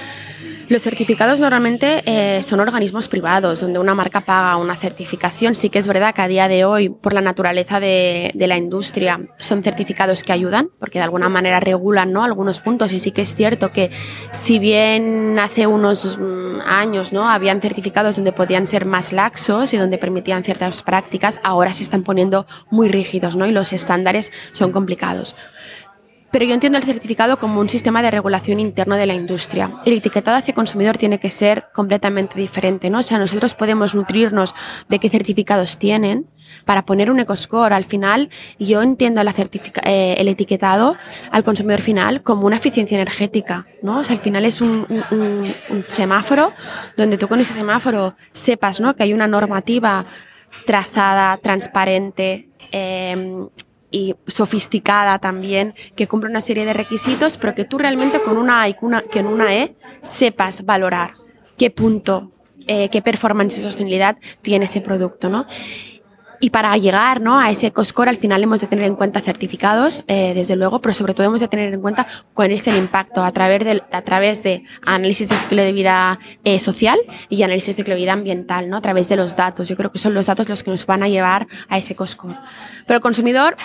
Los 0.70 0.82
certificados 0.82 1.42
normalmente 1.42 2.04
eh, 2.06 2.42
son 2.42 2.62
organismos 2.62 3.10
privados 3.10 3.60
donde 3.60 3.80
una 3.80 3.96
marca 3.96 4.22
paga 4.22 4.56
una 4.56 4.78
certificación. 4.78 5.56
Sí 5.56 5.70
que 5.70 5.80
es 5.80 5.88
verdad 5.88 6.16
que 6.16 6.22
a 6.22 6.28
día 6.28 6.48
de 6.48 6.64
hoy, 6.64 6.88
por 6.88 7.14
la 7.14 7.22
naturaleza 7.22 7.82
de, 7.82 8.32
la 8.34 8.58
industria, 8.58 9.20
son 9.38 9.62
certificados 9.62 10.24
que 10.24 10.32
ayudan 10.32 10.70
porque 10.80 11.00
de 11.00 11.04
alguna 11.04 11.28
manera 11.28 11.60
regulan 11.60 12.14
¿no? 12.14 12.24
algunos 12.24 12.60
puntos. 12.60 12.94
Y 12.94 13.00
sí 13.00 13.12
que 13.12 13.22
es 13.22 13.36
cierto 13.36 13.74
que 13.74 13.92
si 14.32 14.58
bien 14.58 15.38
hace 15.38 15.68
unos 15.68 16.18
mm, 16.18 16.62
años 16.66 17.12
¿no? 17.12 17.30
habían 17.30 17.60
certificados 17.60 18.16
donde 18.16 18.32
podían 18.32 18.66
ser 18.66 18.86
más 18.86 19.12
laxos 19.12 19.74
y 19.74 19.78
donde 19.78 19.98
permitían 19.98 20.46
ciertas 20.46 20.82
prácticas, 20.82 21.42
ahora 21.44 21.74
se 21.74 21.84
están 21.84 22.04
poniendo 22.04 22.48
muy 22.70 22.88
rígidos 22.88 23.36
¿no? 23.36 23.46
y 23.46 23.52
los 23.52 23.74
estándares 23.74 24.32
son 24.54 24.72
complicados. 24.72 25.36
Pero 26.34 26.46
yo 26.46 26.56
entiendo 26.56 26.80
el 26.80 26.84
certificado 26.84 27.38
como 27.38 27.62
un 27.62 27.70
sistema 27.70 28.02
de 28.02 28.10
regulación 28.10 28.60
interno 28.60 28.96
de 28.96 29.06
la 29.06 29.14
industria. 29.14 29.80
El 29.86 29.94
etiquetado 29.94 30.36
hacia 30.36 30.56
consumidor 30.56 30.98
tiene 30.98 31.20
que 31.20 31.30
ser 31.30 31.66
completamente 31.76 32.40
diferente, 32.40 32.90
¿no? 32.90 32.98
O 32.98 33.04
sea, 33.04 33.20
nosotros 33.20 33.54
podemos 33.54 33.94
nutrirnos 33.94 34.56
de 34.90 34.98
qué 34.98 35.12
certificados 35.12 35.78
tienen 35.78 36.26
para 36.66 36.88
poner 36.88 37.12
un 37.12 37.20
ecoscore. 37.20 37.76
Al 37.76 37.84
final, 37.84 38.32
yo 38.58 38.82
entiendo 38.82 39.24
la 39.24 39.32
eh, 39.84 40.16
el 40.18 40.28
etiquetado 40.28 40.98
al 41.30 41.44
consumidor 41.44 41.82
final 41.82 42.24
como 42.24 42.48
una 42.48 42.56
eficiencia 42.56 42.96
energética, 42.96 43.68
¿no? 43.84 44.00
O 44.00 44.04
sea, 44.04 44.16
al 44.16 44.22
final 44.22 44.44
es 44.46 44.60
un, 44.60 44.88
semáforo 45.88 46.52
donde 46.98 47.20
tú 47.20 47.28
con 47.28 47.42
ese 47.42 47.54
semáforo 47.54 48.16
sepas, 48.32 48.80
¿no? 48.80 48.96
Que 48.96 49.04
hay 49.04 49.14
una 49.14 49.28
normativa 49.28 50.08
trazada, 50.66 51.38
transparente, 51.38 52.50
eh, 52.72 53.46
y 53.94 54.16
sofisticada 54.28 55.20
también, 55.20 55.76
que 55.96 56.08
cumple 56.08 56.30
una 56.30 56.42
serie 56.42 56.66
de 56.66 56.74
requisitos, 56.74 57.38
pero 57.38 57.54
que 57.54 57.64
tú 57.64 57.78
realmente 57.78 58.20
con 58.20 58.38
una 58.38 58.64
A 58.64 58.68
una, 58.82 59.04
que 59.04 59.20
en 59.20 59.28
una 59.28 59.56
E 59.56 59.76
sepas 60.02 60.66
valorar 60.66 61.12
qué 61.58 61.70
punto, 61.70 62.32
eh, 62.68 62.90
qué 62.90 63.04
performance 63.04 63.58
y 63.58 63.62
sostenibilidad 63.62 64.18
tiene 64.42 64.66
ese 64.66 64.82
producto, 64.82 65.30
¿no? 65.30 65.46
Y 66.44 66.50
para 66.50 66.76
llegar 66.76 67.22
¿no? 67.22 67.40
a 67.40 67.50
ese 67.52 67.72
COSCOR, 67.72 68.10
al 68.10 68.18
final 68.18 68.44
hemos 68.44 68.60
de 68.60 68.68
tener 68.68 68.84
en 68.84 68.98
cuenta 68.98 69.22
certificados, 69.22 70.04
eh, 70.10 70.34
desde 70.34 70.58
luego, 70.58 70.82
pero 70.82 70.94
sobre 70.94 71.14
todo 71.14 71.26
hemos 71.26 71.40
de 71.40 71.48
tener 71.48 71.74
en 71.74 71.80
cuenta 71.80 72.06
cuál 72.34 72.52
es 72.52 72.68
el 72.68 72.76
impacto 72.76 73.24
a 73.24 73.32
través 73.32 73.64
de, 73.64 73.82
a 73.94 74.02
través 74.02 74.44
de 74.44 74.66
análisis 74.86 75.30
de 75.30 75.38
ciclo 75.38 75.64
de 75.64 75.72
vida 75.72 76.20
eh, 76.44 76.60
social 76.60 77.00
y 77.30 77.44
análisis 77.44 77.68
de 77.68 77.76
ciclo 77.76 77.94
de 77.94 78.02
vida 78.02 78.12
ambiental, 78.12 78.70
¿no? 78.70 78.76
a 78.76 78.82
través 78.82 79.08
de 79.08 79.16
los 79.16 79.38
datos. 79.38 79.70
Yo 79.70 79.78
creo 79.78 79.90
que 79.94 80.00
son 80.00 80.14
los 80.14 80.26
datos 80.26 80.50
los 80.50 80.64
que 80.64 80.72
nos 80.72 80.86
van 80.86 81.02
a 81.04 81.08
llevar 81.08 81.48
a 81.70 81.78
ese 81.78 81.96
COSCOR. 81.96 82.38
Pero 82.86 82.98
el 82.98 83.02
consumidor 83.02 83.56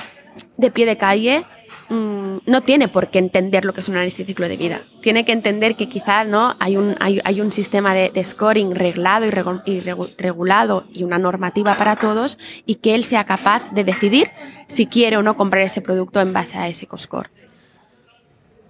de 0.56 0.70
pie 0.70 0.86
de 0.86 0.96
calle 0.96 1.44
mm, 1.88 2.38
no 2.46 2.60
tiene 2.62 2.88
por 2.88 3.08
qué 3.08 3.18
entender 3.18 3.64
lo 3.64 3.72
que 3.72 3.80
es 3.80 3.88
un 3.88 3.94
análisis 3.94 4.18
de 4.18 4.24
ciclo 4.26 4.48
de 4.48 4.56
vida. 4.56 4.82
Tiene 5.02 5.24
que 5.24 5.32
entender 5.32 5.76
que 5.76 5.88
quizás 5.88 6.26
¿no? 6.26 6.56
hay, 6.58 6.76
un, 6.76 6.96
hay, 7.00 7.40
un 7.40 7.52
sistema 7.52 7.94
de, 7.94 8.24
scoring 8.24 8.74
reglado 8.74 9.26
y, 9.26 9.80
regulado 10.18 10.86
y 10.92 11.04
una 11.04 11.18
normativa 11.18 11.76
para 11.76 11.96
todos 11.96 12.38
y 12.66 12.76
que 12.76 12.94
él 12.94 13.04
sea 13.04 13.24
capaz 13.24 13.70
de 13.72 13.84
decidir 13.84 14.28
si 14.66 14.86
quiere 14.86 15.16
o 15.16 15.22
no 15.22 15.36
comprar 15.36 15.62
ese 15.62 15.80
producto 15.80 16.20
en 16.20 16.32
base 16.32 16.58
a 16.58 16.68
ese 16.68 16.86
COSCOR 16.86 17.30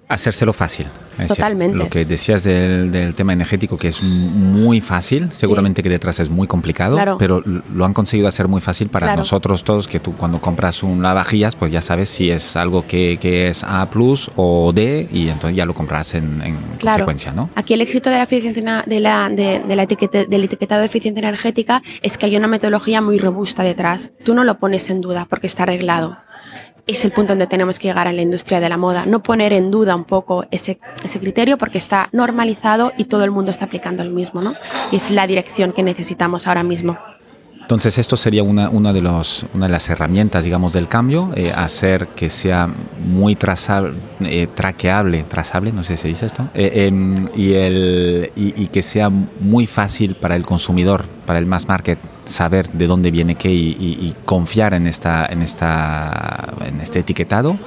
hacérselo 0.09 0.53
fácil. 0.53 0.87
Totalmente. 1.27 1.77
lo 1.77 1.91
que 1.91 2.05
decías 2.05 2.45
del, 2.45 3.13
tema 3.17 3.33
energético, 3.33 3.77
que 3.77 3.89
es 3.89 4.03
muy 4.03 4.81
fácil, 4.81 5.29
seguramente 5.33 5.83
que 5.83 5.89
detrás 5.89 6.21
es 6.21 6.31
muy 6.31 6.47
complicado, 6.47 6.97
pero 7.19 7.43
lo 7.45 7.85
han 7.85 7.93
conseguido 7.93 8.29
hacer 8.29 8.47
muy 8.47 8.61
fácil 8.61 8.89
para 8.89 9.17
nosotros 9.17 9.65
todos, 9.65 9.89
que 9.89 9.99
tú 9.99 10.15
cuando 10.15 10.41
compras 10.41 10.83
un 10.85 11.03
lavavajillas, 11.03 11.57
pues 11.57 11.73
ya 11.73 11.83
sabes 11.83 12.09
si 12.09 12.31
es 12.31 12.57
algo 12.57 12.87
que, 12.87 13.19
es 13.49 13.65
A 13.65 13.89
o 14.37 14.73
D, 14.73 15.09
y 15.13 15.29
entonces 15.29 15.57
ya 15.57 15.67
lo 15.67 15.75
compras 15.75 16.15
en, 16.15 16.41
en 16.43 16.57
consecuencia, 16.81 17.33
¿no? 17.33 17.51
Aquí 17.57 17.75
el 17.75 17.81
éxito 17.81 18.11
de 18.11 18.19
la 18.19 18.25
eficiencia 18.25 18.85
de 18.87 19.01
la, 19.01 19.29
de, 19.29 19.63
la 19.75 19.83
etiqueta, 19.83 20.25
del 20.25 20.45
etiquetado 20.45 20.81
de 20.81 20.87
eficiencia 20.87 21.21
energética 21.21 21.83
es 22.03 22.17
que 22.17 22.27
hay 22.27 22.37
una 22.37 22.47
metodología 22.47 23.01
muy 23.01 23.19
robusta 23.19 23.63
detrás. 23.63 24.13
Tú 24.25 24.35
no 24.35 24.45
lo 24.45 24.59
pones 24.59 24.89
en 24.91 25.01
duda 25.01 25.27
porque 25.29 25.47
está 25.47 25.65
arreglado 25.65 26.17
es 26.89 27.05
el 27.05 27.13
punto 27.13 27.33
donde 27.33 27.47
tenemos 27.47 27.79
que 27.79 27.89
llegar 27.89 28.07
en 28.07 28.17
la 28.17 28.23
industria 28.23 28.61
de 28.61 28.69
la 28.69 28.79
moda. 28.79 29.05
No 29.07 29.23
poner 29.23 29.53
en 29.53 29.71
duda 29.71 29.95
un 29.95 30.05
poco 30.05 30.47
ese, 30.51 30.81
ese 31.05 31.21
criterio 31.21 31.59
porque 31.59 31.79
está 31.79 32.09
normalizado 32.13 32.93
y 32.97 33.05
todo 33.05 33.25
el 33.25 33.31
mundo 33.31 33.51
está 33.51 33.67
aplicando 33.67 34.03
el 34.03 34.11
mismo, 34.11 34.41
¿no? 34.41 34.55
Y 34.91 34.97
es 34.97 35.11
la 35.11 35.27
dirección 35.27 35.73
que 35.73 35.83
necesitamos 35.83 36.47
ahora 36.47 36.63
mismo. 36.63 36.99
Entonces 37.69 37.99
esto 37.99 38.17
sería 38.17 38.43
una, 38.43 38.71
una, 38.71 38.95
de, 38.95 39.03
los, 39.03 39.45
una 39.53 39.67
de 39.67 39.73
las 39.73 39.91
herramientas, 39.91 40.43
digamos, 40.43 40.73
del 40.73 40.89
cambio, 40.89 41.33
eh, 41.35 41.53
hacer 41.55 42.09
que 42.17 42.31
sea 42.31 42.67
muy 42.99 43.37
trazable, 43.37 43.93
eh, 44.21 44.49
traqueable, 44.55 45.23
trazable, 45.25 45.71
no 45.71 45.85
sé 45.85 45.99
si 45.99 46.03
se 46.05 46.09
dice 46.09 46.25
esto, 46.25 46.49
eh, 46.55 46.87
em, 46.87 47.15
y, 47.37 47.53
el, 47.53 48.33
y, 48.35 48.69
que 48.69 48.83
sea 48.83 49.11
muy 49.11 49.67
fácil 49.67 50.15
para 50.15 50.35
el 50.35 50.47
consumidor, 50.47 51.05
para 51.27 51.39
el 51.39 51.45
mass 51.45 51.69
market, 51.69 51.99
saber 52.25 52.71
de 52.71 52.87
dónde 52.87 53.11
viene 53.11 53.35
qué 53.35 53.53
y, 53.53 53.77
y 53.79 54.15
confiar 54.25 54.73
en, 54.73 54.87
esta, 54.87 55.27
en, 55.27 55.43
esta, 55.43 56.55
en 56.65 56.81
este 56.81 57.01
etiquetado. 57.01 57.59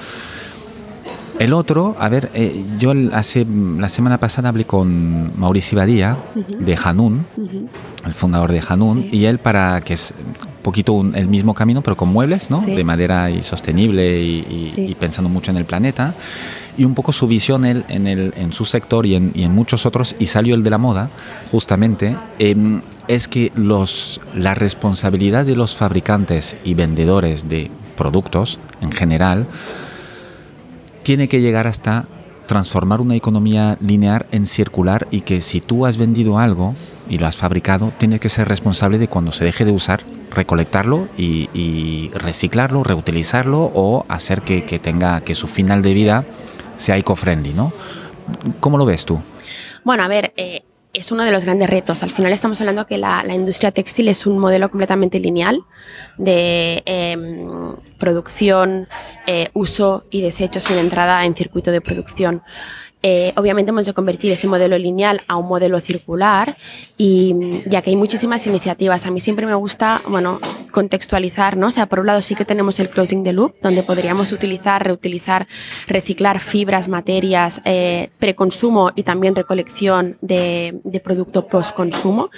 El 1.41 1.53
otro, 1.53 1.95
a 1.99 2.07
ver, 2.07 2.29
eh, 2.35 2.63
yo 2.77 2.93
hace 3.13 3.47
la 3.79 3.89
semana 3.89 4.19
pasada 4.19 4.49
hablé 4.49 4.65
con 4.65 5.39
Mauricio 5.39 5.75
Badía 5.75 6.15
de 6.35 6.77
Hanun, 6.83 7.25
el 8.05 8.13
fundador 8.13 8.51
de 8.51 8.61
Hanun, 8.69 9.09
y 9.11 9.25
él 9.25 9.39
para 9.39 9.81
que 9.81 9.95
es 9.95 10.13
un 10.19 10.61
poquito 10.61 11.01
el 11.15 11.27
mismo 11.27 11.55
camino, 11.55 11.81
pero 11.81 11.97
con 11.97 12.09
muebles, 12.09 12.51
¿no? 12.51 12.61
De 12.61 12.83
madera 12.83 13.31
y 13.31 13.41
sostenible 13.41 14.19
y, 14.21 14.95
pensando 14.99 15.31
mucho 15.31 15.49
en 15.49 15.57
el 15.57 15.65
planeta. 15.65 16.13
Y 16.77 16.83
un 16.83 16.93
poco 16.93 17.11
su 17.11 17.25
visión 17.25 17.65
él, 17.65 17.85
en, 17.89 18.05
el, 18.05 18.35
en 18.37 18.53
su 18.53 18.63
sector 18.65 19.07
y 19.07 19.15
en, 19.15 19.51
muchos 19.51 19.87
otros, 19.87 20.15
y 20.19 20.27
salió 20.27 20.53
el 20.53 20.63
de 20.63 20.69
la 20.69 20.77
moda, 20.77 21.09
justamente, 21.51 22.15
em, 22.37 22.83
es 23.07 23.27
que 23.27 23.51
los, 23.55 24.21
la 24.35 24.53
responsabilidad 24.53 25.43
de 25.47 25.55
los 25.55 25.75
fabricantes 25.75 26.57
y 26.63 26.75
vendedores 26.75 27.49
de 27.49 27.71
productos 27.97 28.59
en 28.79 28.91
general, 28.91 29.47
tiene 31.03 31.27
que 31.27 31.41
llegar 31.41 31.67
hasta 31.67 32.05
transformar 32.45 32.99
una 32.99 33.15
economía 33.15 33.77
lineal 33.79 34.25
en 34.31 34.45
circular 34.45 35.07
y 35.09 35.21
que 35.21 35.39
si 35.41 35.61
tú 35.61 35.85
has 35.85 35.97
vendido 35.97 36.37
algo 36.37 36.73
y 37.09 37.17
lo 37.17 37.27
has 37.27 37.37
fabricado, 37.37 37.93
tienes 37.97 38.19
que 38.19 38.29
ser 38.29 38.47
responsable 38.47 38.97
de 38.97 39.07
cuando 39.07 39.31
se 39.31 39.45
deje 39.45 39.63
de 39.63 39.71
usar, 39.71 40.01
recolectarlo 40.31 41.07
y, 41.17 42.11
reciclarlo, 42.13 42.83
reutilizarlo 42.83 43.71
o 43.73 44.05
hacer 44.09 44.41
que, 44.41 44.61
tenga 44.79 45.21
que 45.21 45.35
su 45.35 45.47
final 45.47 45.81
de 45.81 45.93
vida 45.93 46.25
sea 46.77 46.97
eco-friendly, 46.97 47.53
¿no? 47.53 47.71
¿Cómo 48.59 48.77
lo 48.77 48.85
ves 48.85 49.05
tú? 49.05 49.19
Bueno, 49.83 50.03
a 50.03 50.07
ver, 50.07 50.33
eh, 50.35 50.63
es 50.93 51.11
uno 51.11 51.23
de 51.23 51.31
los 51.31 51.45
grandes 51.45 51.69
retos. 51.69 52.03
Al 52.03 52.09
final 52.09 52.33
estamos 52.33 52.59
hablando 52.59 52.85
que 52.85 52.97
la, 52.97 53.23
industria 53.29 53.71
textil 53.71 54.09
es 54.09 54.25
un 54.25 54.37
modelo 54.37 54.69
completamente 54.69 55.19
lineal 55.19 55.63
de 56.17 56.83
em, 56.85 57.75
producción, 57.97 58.87
eh, 59.25 59.49
uso 59.53 60.03
y 60.09 60.21
desecho 60.21 60.59
sin 60.59 60.77
entrada 60.77 61.25
en 61.25 61.35
circuito 61.35 61.71
de 61.71 61.81
producción. 61.81 62.43
Eh, 63.03 63.33
obviamente 63.35 63.71
hemos 63.71 63.85
de 63.85 63.93
convertir 63.93 64.31
ese 64.31 64.47
modelo 64.47 64.77
lineal 64.77 65.21
a 65.27 65.35
un 65.35 65.47
modelo 65.47 65.79
circular 65.79 66.57
y 66.97 67.35
ya 67.65 67.81
que 67.81 67.89
hay 67.89 67.95
muchísimas 67.95 68.45
iniciativas. 68.45 69.05
A 69.05 69.11
mí 69.11 69.19
siempre 69.19 69.45
me 69.45 69.55
gusta, 69.55 70.01
bueno, 70.07 70.39
contextualizar, 70.71 71.57
¿no? 71.57 71.67
O 71.67 71.71
sea, 71.71 71.87
por 71.87 71.99
un 71.99 72.07
lado 72.07 72.21
sí 72.21 72.35
que 72.35 72.45
tenemos 72.45 72.79
el 72.79 72.89
closing 72.89 73.23
the 73.23 73.33
loop, 73.33 73.55
donde 73.61 73.83
podríamos 73.83 74.31
utilizar, 74.31 74.83
reutilizar, 74.83 75.47
reciclar 75.87 76.39
fibras, 76.39 76.87
materias, 76.89 77.61
eh, 77.65 78.09
preconsumo 78.19 78.91
y 78.95 79.03
también 79.03 79.35
recolección 79.35 80.17
de, 80.21 80.79
de 80.83 80.99
producto 80.99 81.47
post-consumo. 81.47 82.29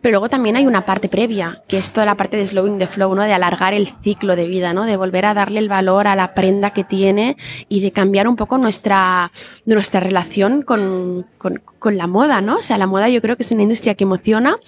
Pero 0.00 0.12
luego 0.12 0.28
también 0.28 0.56
hay 0.56 0.66
una 0.66 0.84
parte 0.84 1.08
previa, 1.08 1.62
que 1.66 1.76
es 1.76 1.92
toda 1.92 2.06
la 2.06 2.16
parte 2.16 2.36
de 2.36 2.46
slowing 2.46 2.78
the 2.78 2.86
flow, 2.86 3.14
¿no? 3.14 3.22
De 3.22 3.32
alargar 3.32 3.74
el 3.74 3.88
ciclo 3.88 4.36
de 4.36 4.46
vida, 4.46 4.72
¿no? 4.72 4.84
De 4.84 4.96
volver 4.96 5.26
a 5.26 5.34
darle 5.34 5.58
el 5.58 5.68
valor 5.68 6.06
a 6.06 6.14
la 6.14 6.34
prenda 6.34 6.70
que 6.70 6.84
tiene 6.84 7.36
y 7.68 7.80
de 7.80 7.90
cambiar 7.90 8.28
un 8.28 8.36
poco 8.36 8.58
nuestra, 8.58 9.32
nuestra 9.64 10.00
relación 10.00 10.62
con, 10.62 11.26
con, 11.36 11.60
con 11.78 11.96
la 11.96 12.06
moda, 12.06 12.40
¿no? 12.40 12.56
O 12.56 12.62
sea, 12.62 12.78
la 12.78 12.86
moda 12.86 13.08
yo 13.08 13.20
creo 13.20 13.36
que 13.36 13.42
es 13.42 13.50
una 13.50 13.62
industria 13.62 13.96
que 13.96 14.04
emociona 14.04 14.58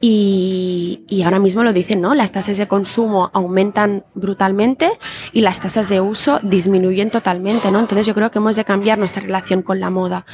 y, 0.00 1.02
y 1.06 1.22
ahora 1.22 1.38
mismo 1.38 1.62
lo 1.62 1.72
dicen, 1.72 2.00
¿no? 2.00 2.14
Las 2.14 2.32
tasas 2.32 2.56
de 2.56 2.66
consumo 2.66 3.30
aumentan 3.34 4.04
brutalmente 4.14 4.90
y 5.32 5.42
las 5.42 5.60
tasas 5.60 5.88
de 5.88 6.00
uso 6.00 6.40
disminuyen 6.42 7.10
totalmente, 7.10 7.70
¿no? 7.70 7.78
Entonces 7.78 8.06
yo 8.06 8.14
creo 8.14 8.30
que 8.30 8.38
hemos 8.38 8.56
de 8.56 8.64
cambiar 8.64 8.98
nuestra 8.98 9.22
relación 9.22 9.62
con 9.62 9.80
la 9.80 9.90
moda. 9.90 10.24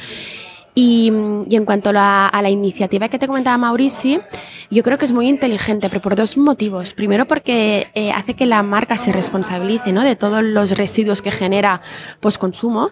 Y, 0.77 1.07
en 1.07 1.63
cuanto 1.63 1.91
a 1.91 2.29
la, 2.41 2.49
iniciativa 2.49 3.07
que 3.07 3.17
te 3.17 3.27
comentaba 3.27 3.57
Maurici, 3.57 4.19
yo 4.69 4.83
creo 4.83 4.97
que 4.97 5.05
es 5.05 5.13
muy 5.13 5.29
inteligente, 5.29 5.87
pero 5.87 6.01
por 6.01 6.17
dos 6.17 6.35
motivos. 6.35 6.93
Primero 6.93 7.25
porque 7.25 7.87
eh, 7.95 8.11
hace 8.11 8.33
que 8.33 8.45
la 8.45 8.61
marca 8.61 8.97
se 8.97 9.13
responsabilice 9.13 9.93
¿no? 9.93 10.03
de 10.03 10.17
todos 10.17 10.43
los 10.43 10.77
residuos 10.77 11.21
que 11.21 11.31
genera 11.31 11.81
postconsumo, 12.19 12.91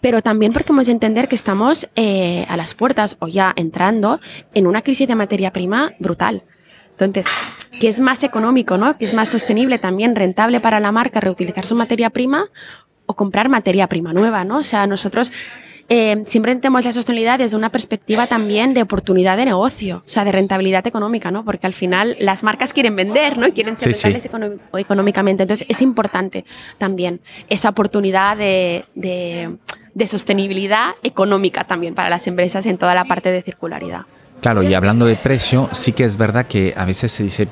pero 0.00 0.22
también 0.22 0.52
porque 0.52 0.72
hemos 0.72 0.86
de 0.86 0.92
entender 0.92 1.28
que 1.28 1.36
estamos 1.36 1.88
eh, 1.94 2.46
a 2.48 2.56
las 2.56 2.74
puertas 2.74 3.16
o 3.20 3.28
ya 3.28 3.52
entrando 3.54 4.18
en 4.54 4.66
una 4.66 4.82
crisis 4.82 5.06
de 5.06 5.14
materia 5.14 5.52
prima 5.52 5.92
brutal. 6.00 6.42
Entonces, 6.98 7.26
¿qué 7.80 7.88
es 7.88 8.00
más 8.00 8.24
económico, 8.24 8.76
¿no? 8.76 8.94
¿Qué 8.94 9.04
es 9.04 9.14
más 9.14 9.28
sostenible, 9.28 9.78
también 9.78 10.16
rentable 10.16 10.58
para 10.58 10.80
la 10.80 10.90
marca 10.90 11.20
reutilizar 11.20 11.64
su 11.64 11.76
materia 11.76 12.10
prima 12.10 12.48
o 13.06 13.14
comprar 13.14 13.48
materia 13.48 13.86
prima 13.88 14.12
nueva, 14.12 14.44
¿no? 14.44 14.58
O 14.58 14.62
sea, 14.64 14.86
nosotros 14.86 15.32
eh, 15.92 16.22
siempre 16.24 16.54
tenemos 16.54 16.84
la 16.84 16.92
sostenibilidad 16.92 17.36
desde 17.40 17.56
una 17.56 17.72
perspectiva 17.72 18.28
también 18.28 18.74
de 18.74 18.82
oportunidad 18.82 19.36
de 19.36 19.44
negocio, 19.44 20.04
o 20.06 20.08
sea, 20.08 20.24
de 20.24 20.30
rentabilidad 20.30 20.86
económica, 20.86 21.32
¿no? 21.32 21.44
Porque 21.44 21.66
al 21.66 21.74
final 21.74 22.16
las 22.20 22.44
marcas 22.44 22.72
quieren 22.72 22.94
vender, 22.94 23.36
¿no? 23.38 23.48
Y 23.48 23.52
quieren 23.52 23.76
ser 23.76 23.92
rentables 23.92 24.30
económicamente. 24.78 25.42
Entonces 25.42 25.66
es 25.68 25.82
importante 25.82 26.44
también 26.78 27.20
esa 27.48 27.70
oportunidad 27.70 28.36
de, 28.36 28.84
de 28.94 30.06
sostenibilidad 30.06 30.92
económica 31.02 31.64
también 31.64 31.96
para 31.96 32.08
las 32.08 32.28
empresas 32.28 32.66
en 32.66 32.78
toda 32.78 32.94
la 32.94 33.04
parte 33.04 33.32
de 33.32 33.42
circularidad. 33.42 34.06
Claro, 34.40 34.62
y 34.62 34.72
hablando 34.74 35.06
de 35.06 35.16
precio, 35.16 35.68
sí 35.72 35.90
que 35.90 36.04
es 36.04 36.16
verdad 36.16 36.46
que 36.46 36.72
a 36.76 36.84
veces 36.84 37.10
se 37.10 37.24
dice, 37.24 37.48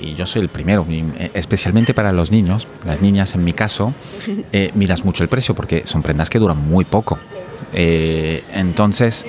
y 0.00 0.14
yo 0.14 0.26
soy 0.26 0.42
el 0.42 0.48
primero, 0.48 0.86
especialmente 1.34 1.92
para 1.92 2.12
los 2.12 2.30
niños, 2.30 2.68
las 2.86 3.02
niñas 3.02 3.34
en 3.34 3.44
mi 3.44 3.52
caso, 3.52 3.92
eh, 4.52 4.70
miras 4.74 5.04
mucho 5.04 5.24
el 5.24 5.28
precio 5.28 5.54
porque 5.56 5.82
son 5.86 6.02
prendas 6.02 6.30
que 6.30 6.38
duran 6.38 6.56
muy 6.56 6.84
poco. 6.84 7.18
Eh, 7.72 8.44
entonces 8.52 9.26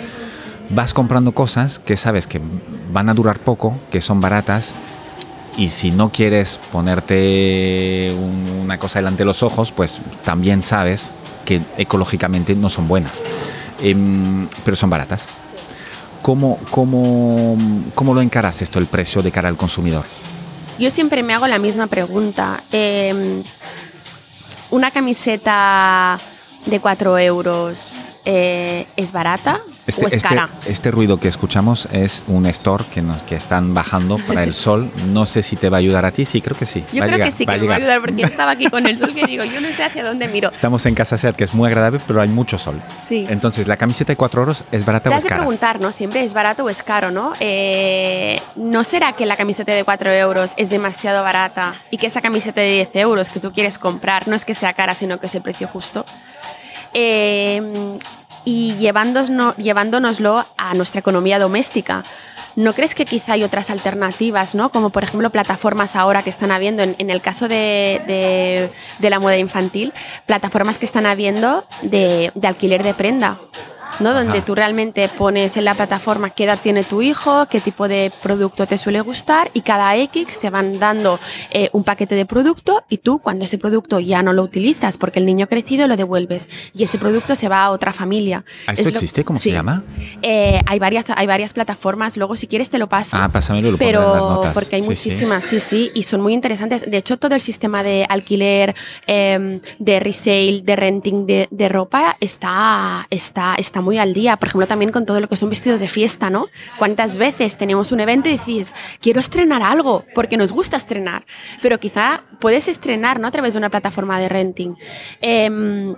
vas 0.69 0.93
comprando 0.93 1.33
cosas 1.33 1.79
que 1.79 1.97
sabes 1.97 2.27
que 2.27 2.41
van 2.91 3.09
a 3.09 3.13
durar 3.13 3.39
poco, 3.39 3.77
que 3.89 4.01
son 4.01 4.21
baratas, 4.21 4.75
y 5.57 5.69
si 5.69 5.91
no 5.91 6.11
quieres 6.11 6.59
ponerte 6.71 8.15
una 8.61 8.77
cosa 8.77 8.99
delante 8.99 9.19
de 9.19 9.25
los 9.25 9.43
ojos, 9.43 9.71
pues 9.71 10.01
también 10.23 10.63
sabes 10.63 11.11
que 11.45 11.61
ecológicamente 11.77 12.55
no 12.55 12.69
son 12.69 12.87
buenas, 12.87 13.23
em, 13.81 14.47
pero 14.63 14.75
son 14.75 14.89
baratas. 14.89 15.27
¿Cómo, 16.21 16.59
cómo, 16.69 17.57
cómo 17.95 18.13
lo 18.13 18.21
encaras 18.21 18.61
esto, 18.61 18.79
el 18.79 18.85
precio 18.85 19.21
de 19.21 19.31
cara 19.31 19.49
al 19.49 19.57
consumidor? 19.57 20.05
Yo 20.79 20.89
siempre 20.89 21.23
me 21.23 21.33
hago 21.33 21.47
la 21.47 21.59
misma 21.59 21.87
pregunta. 21.87 22.63
Em, 22.71 23.43
una 24.69 24.91
camiseta 24.91 26.17
de 26.65 26.79
4 26.79 27.17
euros 27.17 28.11
eh, 28.25 28.86
es 28.95 29.12
barata 29.12 29.62
este, 29.88 30.03
o 30.03 30.07
es 30.07 30.13
este, 30.13 30.29
cara. 30.29 30.49
Este 30.67 30.91
ruido 30.91 31.19
que 31.19 31.27
escuchamos 31.27 31.88
es 31.91 32.23
un 32.27 32.45
store 32.45 32.86
que, 32.93 33.01
nos, 33.01 33.23
que 33.23 33.36
están 33.36 33.73
bajando 33.73 34.17
para 34.17 34.43
el 34.43 34.53
sol. 34.53 34.91
No 35.12 35.25
sé 35.25 35.43
si 35.43 35.55
te 35.55 35.69
va 35.69 35.77
a 35.77 35.79
ayudar 35.79 36.05
a 36.05 36.12
ti. 36.12 36.25
Sí, 36.25 36.41
creo 36.41 36.55
que 36.55 36.65
sí. 36.65 36.84
Yo 36.93 37.03
creo 37.03 37.17
que 37.17 37.31
sí, 37.31 37.45
que 37.45 37.57
me 37.57 37.67
va 37.67 37.73
a 37.73 37.77
ayudar 37.77 38.01
porque 38.01 38.23
estaba 38.23 38.51
aquí 38.51 38.69
con 38.69 38.86
el 38.86 38.97
sol 38.97 39.13
que 39.13 39.25
digo, 39.25 39.43
yo 39.53 39.60
no 39.60 39.67
sé 39.69 39.84
hacia 39.84 40.03
dónde 40.03 40.27
miro. 40.27 40.51
Estamos 40.51 40.86
en 40.86 40.95
Casa 40.95 41.17
Seat, 41.17 41.36
que 41.36 41.43
es 41.43 41.53
muy 41.53 41.67
agradable, 41.67 41.99
pero 42.05 42.21
hay 42.21 42.29
mucho 42.29 42.57
sol. 42.57 42.81
Sí. 43.03 43.25
Entonces, 43.29 43.67
¿la 43.67 43.77
camiseta 43.77 44.12
de 44.13 44.17
4 44.17 44.41
euros 44.41 44.63
es 44.71 44.86
barata 44.86 45.10
Te 45.10 45.15
o 45.15 45.17
es 45.17 45.23
de 45.23 45.29
cara? 45.29 45.41
preguntar, 45.41 45.79
¿no? 45.79 45.91
Siempre 45.91 46.23
es 46.23 46.34
barato 46.34 46.63
o 46.65 46.69
es 46.69 46.84
caro, 46.84 47.12
¿no? 47.12 47.34
Eh, 47.39 48.39
¿No 48.55 48.84
será 48.84 49.13
que 49.13 49.25
la 49.25 49.36
camiseta 49.36 49.73
de 49.73 49.84
4 49.84 50.12
euros 50.12 50.53
es 50.57 50.69
demasiado 50.69 51.23
barata 51.23 51.73
y 51.89 51.97
que 51.97 52.07
esa 52.07 52.21
camiseta 52.21 52.62
de 52.62 52.71
10 52.71 52.89
euros 52.95 53.29
que 53.29 53.39
tú 53.39 53.51
quieres 53.51 53.79
comprar 53.79 54.27
no 54.27 54.36
es 54.36 54.45
que 54.45 54.55
sea 54.55 54.73
cara, 54.73 54.93
sino 54.95 55.19
que 55.19 55.25
es 55.25 55.36
el 55.36 55.41
precio 55.41 55.67
justo? 55.67 56.05
Eh, 56.93 57.97
y 58.43 58.75
llevándonos, 58.75 59.56
llevándonoslo 59.58 60.45
a 60.58 60.73
nuestra 60.73 60.99
economía 60.99 61.39
doméstica. 61.39 62.04
¿No 62.56 62.73
crees 62.73 62.95
que 62.95 63.06
quizá 63.06 63.34
hay 63.34 63.43
otras 63.43 63.69
alternativas, 63.69 64.56
¿no? 64.56 64.71
como 64.71 64.89
por 64.89 65.04
ejemplo 65.04 65.30
plataformas 65.30 65.95
ahora 65.95 66.21
que 66.21 66.30
están 66.30 66.51
habiendo, 66.51 66.84
en, 66.84 67.10
el 67.10 67.21
caso 67.21 67.47
de, 67.47 68.69
de, 68.99 69.10
la 69.10 69.19
moda 69.19 69.38
infantil, 69.38 69.93
plataformas 70.25 70.77
que 70.77 70.86
están 70.86 71.06
habiendo 71.06 71.65
de 71.82 72.32
alquiler 72.43 72.84
de 72.84 72.93
prenda? 72.93 73.39
¿No? 74.01 74.13
Donde 74.13 74.41
tú 74.41 74.55
realmente 74.55 75.07
pones 75.09 75.57
en 75.57 75.65
la 75.65 75.73
plataforma 75.73 76.31
qué 76.31 76.45
edad 76.45 76.59
tiene 76.61 76.83
tu 76.83 77.01
hijo, 77.01 77.45
qué 77.49 77.59
tipo 77.59 77.87
de 77.87 78.11
producto 78.21 78.67
te 78.67 78.77
suele 78.77 79.01
gustar 79.01 79.51
y 79.53 79.61
cada 79.61 79.95
X 79.95 80.39
te 80.39 80.49
van 80.49 80.79
dando 80.79 81.19
eh, 81.51 81.69
un 81.73 81.83
paquete 81.83 82.15
de 82.15 82.25
producto 82.25 82.83
y 82.89 82.97
tú 82.97 83.19
cuando 83.19 83.45
ese 83.45 83.57
producto 83.57 83.99
ya 83.99 84.23
no 84.23 84.33
lo 84.33 84.43
utilizas 84.43 84.97
porque 84.97 85.19
el 85.19 85.25
niño 85.25 85.45
ha 85.45 85.47
crecido 85.47 85.87
lo 85.87 85.97
devuelves 85.97 86.47
y 86.73 86.83
ese 86.83 86.97
producto 86.97 87.35
se 87.35 87.47
va 87.47 87.63
a 87.63 87.71
otra 87.71 87.93
familia. 87.93 88.43
¿Esto 88.67 88.89
existe? 88.89 89.23
¿Cómo 89.23 89.37
sí. 89.37 89.49
se 89.49 89.55
llama? 89.55 89.83
Eh, 90.21 90.59
hay, 90.65 90.79
varias, 90.79 91.05
hay 91.15 91.27
varias 91.27 91.53
plataformas, 91.53 92.17
luego 92.17 92.35
si 92.35 92.47
quieres 92.47 92.69
te 92.69 92.77
lo 92.77 92.87
paso. 92.87 93.17
Ah, 93.19 93.29
pásamelo, 93.29 93.71
lo 93.71 93.77
Pero 93.77 94.01
en 94.01 94.13
las 94.13 94.23
notas. 94.23 94.53
porque 94.53 94.77
hay 94.77 94.83
sí, 94.83 94.89
muchísimas, 94.89 95.45
sí. 95.45 95.59
sí, 95.59 95.87
sí, 95.87 95.91
y 95.93 96.03
son 96.03 96.21
muy 96.21 96.33
interesantes. 96.33 96.89
De 96.89 96.97
hecho, 96.97 97.17
todo 97.17 97.35
el 97.35 97.41
sistema 97.41 97.83
de 97.83 98.05
alquiler, 98.09 98.75
eh, 99.07 99.59
de 99.79 99.99
resale, 99.99 100.61
de 100.63 100.75
renting 100.75 101.25
de, 101.25 101.47
de 101.51 101.69
ropa 101.69 102.17
está, 102.19 103.07
está, 103.09 103.55
está 103.55 103.81
muy 103.81 103.90
al 103.97 104.13
día. 104.13 104.38
Por 104.38 104.49
ejemplo, 104.49 104.67
también 104.67 104.91
con 104.91 105.06
todo 105.06 105.19
lo 105.19 105.27
que 105.27 105.36
son 105.36 105.49
vestidos 105.49 105.80
de 105.80 105.88
fiesta, 105.88 106.30
¿no? 106.30 106.47
¿Cuántas 106.77 107.17
veces 107.17 107.58
tenemos 107.58 107.91
un 107.91 107.99
evento 107.99 108.30
y 108.30 108.38
decís, 108.38 108.73
quiero 108.99 109.19
estrenar 109.19 109.62
algo 109.62 110.06
porque 110.13 110.38
nos 110.38 110.51
gusta 110.51 110.77
estrenar? 110.77 111.25
Pero 111.62 111.80
quizá 111.80 112.23
puedes 112.39 112.67
estrenar, 112.67 113.19
¿no? 113.19 113.27
A 113.27 113.32
través 113.32 113.54
de 113.54 113.60
una 113.60 113.69
plataforma 113.69 114.19
de 114.19 114.30
renting. 114.30 114.75
Eh, 115.21 115.95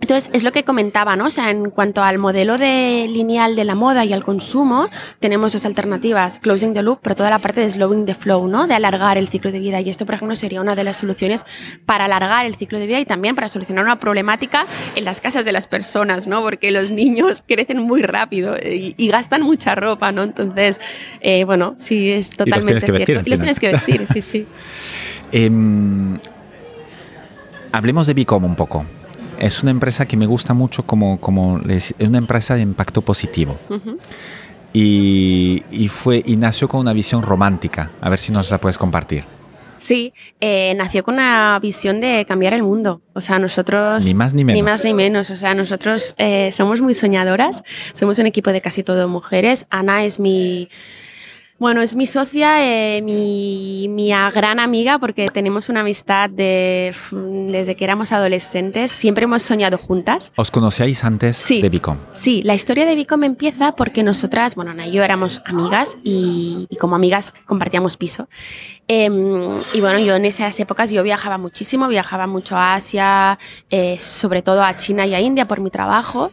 entonces, 0.00 0.30
es 0.32 0.44
lo 0.44 0.52
que 0.52 0.64
comentaba, 0.64 1.16
¿no? 1.16 1.26
O 1.26 1.30
sea, 1.30 1.50
en 1.50 1.70
cuanto 1.70 2.02
al 2.02 2.18
modelo 2.18 2.58
de 2.58 3.06
lineal 3.08 3.56
de 3.56 3.64
la 3.64 3.74
moda 3.74 4.04
y 4.04 4.12
al 4.12 4.24
consumo, 4.24 4.88
tenemos 5.20 5.52
dos 5.52 5.66
alternativas, 5.66 6.38
closing 6.38 6.74
the 6.74 6.82
loop, 6.82 7.00
pero 7.02 7.16
toda 7.16 7.30
la 7.30 7.38
parte 7.38 7.60
de 7.60 7.70
slowing 7.70 8.04
the 8.04 8.14
flow, 8.14 8.46
¿no? 8.48 8.66
De 8.66 8.74
alargar 8.74 9.18
el 9.18 9.28
ciclo 9.28 9.52
de 9.52 9.58
vida. 9.58 9.80
Y 9.80 9.90
esto, 9.90 10.06
por 10.06 10.14
ejemplo, 10.14 10.36
sería 10.36 10.60
una 10.60 10.74
de 10.74 10.84
las 10.84 10.98
soluciones 10.98 11.44
para 11.84 12.06
alargar 12.06 12.46
el 12.46 12.56
ciclo 12.56 12.78
de 12.78 12.86
vida 12.86 13.00
y 13.00 13.04
también 13.04 13.34
para 13.34 13.48
solucionar 13.48 13.84
una 13.84 13.98
problemática 13.98 14.66
en 14.94 15.04
las 15.04 15.20
casas 15.20 15.44
de 15.44 15.52
las 15.52 15.66
personas, 15.66 16.26
¿no? 16.26 16.42
Porque 16.42 16.70
los 16.70 16.90
niños 16.90 17.42
crecen 17.46 17.80
muy 17.80 18.02
rápido 18.02 18.56
y, 18.56 18.94
y 18.96 19.08
gastan 19.08 19.42
mucha 19.42 19.74
ropa, 19.74 20.12
¿no? 20.12 20.22
Entonces, 20.22 20.80
eh, 21.20 21.44
bueno, 21.44 21.74
sí, 21.78 22.10
es 22.10 22.30
totalmente 22.30 22.70
y 22.70 22.74
los 22.74 22.84
tienes 22.84 22.84
que 22.84 22.92
vestir, 22.92 23.06
cierto. 23.06 23.28
Y 23.28 23.30
los 23.30 23.40
tienes 23.40 23.60
que 23.60 23.72
vestir, 23.72 24.06
sí, 24.06 24.22
sí. 24.22 24.46
Eh, 25.32 25.50
hablemos 27.72 28.06
de 28.06 28.14
Bicom 28.14 28.44
un 28.44 28.54
poco 28.54 28.86
es 29.38 29.62
una 29.62 29.70
empresa 29.70 30.06
que 30.06 30.16
me 30.16 30.26
gusta 30.26 30.54
mucho 30.54 30.84
como, 30.84 31.20
como 31.20 31.60
es 31.68 31.94
una 31.98 32.18
empresa 32.18 32.54
de 32.54 32.62
impacto 32.62 33.02
positivo. 33.02 33.58
Uh 33.68 33.74
-huh. 33.74 33.98
y, 34.72 35.62
y, 35.70 35.88
fue, 35.88 36.22
y 36.24 36.36
nació 36.36 36.68
con 36.68 36.80
una 36.80 36.92
visión 36.92 37.22
romántica. 37.22 37.90
A 38.00 38.10
ver 38.10 38.18
si 38.18 38.32
nos 38.32 38.50
la 38.50 38.58
puedes 38.58 38.78
compartir. 38.78 39.24
Sí, 39.78 40.12
eh, 40.40 40.74
nació 40.76 41.02
con 41.02 41.14
una 41.14 41.58
visión 41.60 42.00
de 42.00 42.24
cambiar 42.26 42.54
el 42.54 42.62
mundo. 42.62 43.02
O 43.12 43.20
sea, 43.20 43.38
nosotros... 43.38 44.04
Ni 44.04 44.14
más 44.14 44.34
ni 44.34 44.42
menos. 44.44 44.56
Ni 44.56 44.62
más 44.62 44.84
ni 44.84 44.94
menos. 44.94 45.30
O 45.30 45.36
sea, 45.36 45.54
nosotros 45.54 46.14
eh, 46.18 46.50
somos 46.52 46.80
muy 46.80 46.94
soñadoras. 46.94 47.62
Somos 47.92 48.18
un 48.18 48.26
equipo 48.26 48.52
de 48.52 48.60
casi 48.60 48.82
todo 48.82 49.06
mujeres. 49.08 49.66
Ana 49.70 50.04
es 50.04 50.18
mi 50.18 50.68
Bueno, 51.58 51.80
es 51.80 51.96
mi 51.96 52.04
socia, 52.04 52.62
eh, 52.62 53.00
mi, 53.00 53.88
mi, 53.88 54.10
gran 54.10 54.60
amiga, 54.60 54.98
porque 54.98 55.30
tenemos 55.30 55.70
una 55.70 55.80
amistad 55.80 56.28
de, 56.28 56.94
desde 57.10 57.74
que 57.76 57.84
éramos 57.84 58.12
adolescentes. 58.12 58.92
Siempre 58.92 59.24
hemos 59.24 59.42
soñado 59.42 59.78
juntas. 59.78 60.32
¿Os 60.36 60.50
conocíais 60.50 61.02
antes 61.02 61.42
de 61.48 61.68
Bicom? 61.70 61.96
Sí, 62.12 62.42
la 62.42 62.54
historia 62.54 62.84
de 62.84 62.94
Bicom 62.94 63.24
empieza 63.24 63.74
porque 63.74 64.02
nosotras, 64.02 64.54
bueno, 64.54 64.72
Ana 64.72 64.86
y 64.86 64.92
yo 64.92 65.02
éramos 65.02 65.40
amigas 65.46 65.96
y, 66.04 66.66
y 66.68 66.76
como 66.76 66.94
amigas 66.94 67.32
compartíamos 67.46 67.96
piso. 67.96 68.28
Em, 68.88 69.56
y 69.74 69.80
bueno, 69.80 69.98
yo 69.98 70.14
en 70.14 70.24
esas 70.26 70.60
épocas 70.60 70.90
yo 70.90 71.02
viajaba 71.02 71.38
muchísimo, 71.38 71.88
viajaba 71.88 72.28
mucho 72.28 72.56
a 72.56 72.74
Asia, 72.74 73.36
eh, 73.68 73.98
sobre 73.98 74.42
todo 74.42 74.62
a 74.62 74.76
China 74.76 75.06
y 75.06 75.14
a 75.14 75.20
India 75.20 75.48
por 75.48 75.60
mi 75.60 75.70
trabajo. 75.70 76.30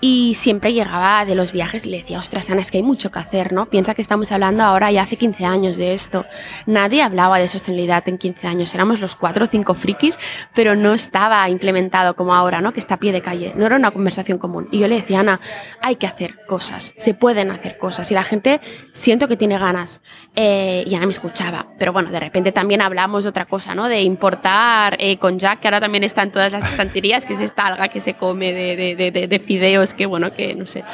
Y 0.00 0.34
siempre 0.34 0.72
llegaba 0.72 1.24
de 1.24 1.34
los 1.34 1.52
viajes 1.52 1.86
y 1.86 1.90
le 1.90 1.98
decía, 1.98 2.18
ostras, 2.18 2.50
Ana, 2.50 2.60
es 2.60 2.70
que 2.70 2.76
hay 2.76 2.82
mucho 2.82 3.10
que 3.10 3.18
hacer, 3.18 3.52
¿no? 3.52 3.66
Piensa 3.66 3.94
que 3.94 4.02
estamos 4.02 4.30
hablando 4.30 4.62
ahora 4.66 4.90
ya 4.90 5.02
hace 5.02 5.16
15 5.16 5.44
años 5.44 5.76
de 5.76 5.94
esto. 5.94 6.26
Nadie 6.66 7.02
hablaba 7.02 7.38
de 7.38 7.48
sostenibilidad 7.48 8.06
en 8.08 8.18
15 8.18 8.46
años. 8.46 8.74
Éramos 8.74 9.00
los 9.00 9.14
cuatro 9.14 9.44
o 9.44 9.48
cinco 9.48 9.74
frikis, 9.74 10.18
pero 10.54 10.76
no 10.76 10.92
estaba 10.94 11.48
implementado 11.48 12.14
como 12.16 12.34
ahora, 12.34 12.60
¿no? 12.60 12.72
Que 12.72 12.80
está 12.80 12.94
a 12.94 12.98
pie 12.98 13.12
de 13.12 13.22
calle. 13.22 13.52
No 13.56 13.66
era 13.66 13.76
una 13.76 13.90
conversación 13.90 14.38
común. 14.38 14.68
Y 14.70 14.78
yo 14.80 14.88
le 14.88 14.96
decía, 14.96 15.20
Ana, 15.20 15.40
hay 15.80 15.96
que 15.96 16.06
hacer 16.06 16.44
cosas. 16.46 16.92
Se 16.96 17.14
pueden 17.14 17.50
hacer 17.50 17.78
cosas. 17.78 18.10
Y 18.10 18.14
la 18.14 18.24
gente 18.24 18.60
siento 18.92 19.28
que 19.28 19.36
tiene 19.36 19.58
ganas. 19.58 20.02
Eh, 20.34 20.84
y 20.86 20.94
Ana 20.94 21.06
me 21.06 21.12
escuchaba. 21.12 21.68
Pero 21.78 21.92
bueno, 21.92 22.10
de 22.10 22.20
repente 22.20 22.52
también 22.52 22.82
hablamos 22.82 23.24
de 23.24 23.30
otra 23.30 23.46
cosa, 23.46 23.74
¿no? 23.74 23.88
De 23.88 24.02
importar 24.02 24.96
eh, 24.98 25.18
con 25.18 25.38
Jack, 25.38 25.60
que 25.60 25.68
ahora 25.68 25.80
también 25.80 26.04
está 26.04 26.22
en 26.22 26.32
todas 26.32 26.52
las 26.52 26.68
estanterías, 26.70 27.26
que 27.26 27.34
es 27.34 27.40
esta 27.40 27.66
alga 27.66 27.88
que 27.88 28.00
se 28.00 28.14
come 28.14 28.52
de 28.52 29.42
fideos, 29.44 29.94
que 29.94 30.06
bueno, 30.06 30.30
que 30.30 30.54
no 30.54 30.66
sé. 30.66 30.84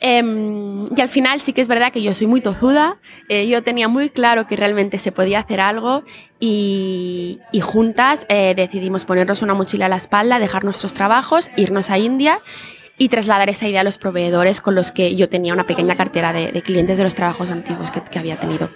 Em, 0.00 0.86
y 0.96 1.00
al 1.00 1.08
final 1.08 1.40
sí 1.40 1.52
que 1.52 1.60
es 1.60 1.68
verdad 1.68 1.92
que 1.92 2.02
yo 2.02 2.14
soy 2.14 2.26
muy 2.26 2.40
tozuda, 2.40 2.98
eh, 3.28 3.48
yo 3.48 3.62
tenía 3.62 3.88
muy 3.88 4.10
claro 4.10 4.46
que 4.46 4.56
realmente 4.56 4.98
se 4.98 5.12
podía 5.12 5.40
hacer 5.40 5.60
algo 5.60 6.04
y, 6.40 7.40
juntas 7.62 8.26
eh, 8.28 8.54
decidimos 8.54 9.04
ponernos 9.04 9.42
una 9.42 9.54
mochila 9.54 9.86
a 9.86 9.88
la 9.88 9.96
espalda, 9.96 10.38
dejar 10.38 10.64
nuestros 10.64 10.94
trabajos, 10.94 11.50
irnos 11.56 11.90
a 11.90 11.98
India 11.98 12.40
y 12.98 13.08
trasladar 13.08 13.48
esa 13.48 13.66
idea 13.66 13.80
a 13.80 13.84
los 13.84 13.98
proveedores 13.98 14.60
con 14.60 14.74
los 14.74 14.92
que 14.92 15.16
yo 15.16 15.28
tenía 15.28 15.52
una 15.52 15.66
pequeña 15.66 15.96
cartera 15.96 16.32
de, 16.32 16.62
clientes 16.62 16.98
de 16.98 17.04
los 17.04 17.14
trabajos 17.14 17.50
antiguos 17.50 17.90
que 17.90 18.18
había 18.18 18.36
tenido 18.36 18.70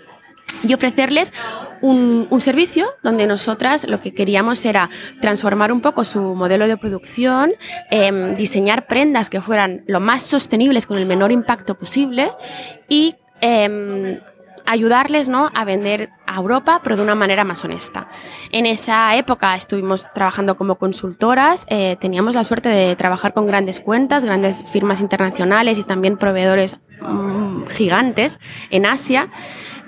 y 0.62 0.74
ofrecerles 0.74 1.32
un, 1.80 2.26
un, 2.30 2.40
servicio 2.40 2.92
donde 3.02 3.26
nosotras 3.26 3.86
lo 3.88 4.00
que 4.00 4.12
queríamos 4.12 4.64
era 4.64 4.90
transformar 5.20 5.72
un 5.72 5.80
poco 5.80 6.04
su 6.04 6.20
modelo 6.20 6.68
de 6.68 6.76
producción, 6.76 7.52
eh, 7.90 8.34
diseñar 8.36 8.86
prendas 8.86 9.30
que 9.30 9.40
fueran 9.40 9.84
lo 9.86 10.00
más 10.00 10.22
sostenibles 10.22 10.86
con 10.86 10.98
el 10.98 11.06
menor 11.06 11.32
impacto 11.32 11.76
posible 11.76 12.30
y 12.88 13.14
eh, 13.40 14.20
ayudarles 14.70 15.28
¿no? 15.28 15.50
a 15.54 15.64
vender 15.64 16.10
a 16.26 16.36
Europa, 16.36 16.80
pero 16.82 16.96
de 16.96 17.02
una 17.02 17.16
manera 17.16 17.42
más 17.42 17.64
honesta. 17.64 18.08
En 18.52 18.66
esa 18.66 19.16
época 19.16 19.56
estuvimos 19.56 20.08
trabajando 20.14 20.56
como 20.56 20.76
consultoras, 20.76 21.66
eh, 21.68 21.96
teníamos 22.00 22.36
la 22.36 22.44
suerte 22.44 22.68
de 22.68 22.94
trabajar 22.94 23.34
con 23.34 23.46
grandes 23.46 23.80
cuentas, 23.80 24.24
grandes 24.24 24.64
firmas 24.70 25.00
internacionales 25.00 25.78
y 25.78 25.82
también 25.82 26.16
proveedores 26.16 26.78
mmm, 27.00 27.66
gigantes 27.66 28.38
en 28.70 28.86
Asia. 28.86 29.28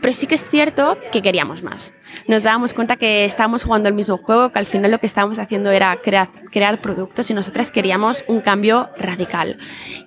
Pero 0.02 0.12
sí 0.12 0.26
que 0.26 0.34
es 0.34 0.50
cierto 0.50 0.98
que 1.12 1.22
queríamos 1.22 1.62
más. 1.62 1.94
Nos 2.28 2.42
dábamos 2.42 2.74
cuenta 2.74 2.96
que 2.96 3.24
estábamos 3.24 3.64
jugando 3.64 3.88
el 3.88 3.94
mismo 3.94 4.18
juego, 4.18 4.50
que 4.50 4.58
al 4.58 4.66
final 4.66 4.90
lo 4.90 4.98
que 4.98 5.06
estábamos 5.06 5.38
haciendo 5.38 5.70
era 5.70 6.00
crear, 6.02 6.28
crear 6.50 6.80
productos 6.80 7.30
y 7.30 7.34
nosotras 7.34 7.70
queríamos 7.70 8.24
un 8.28 8.40
cambio 8.40 8.88
radical. 8.98 9.58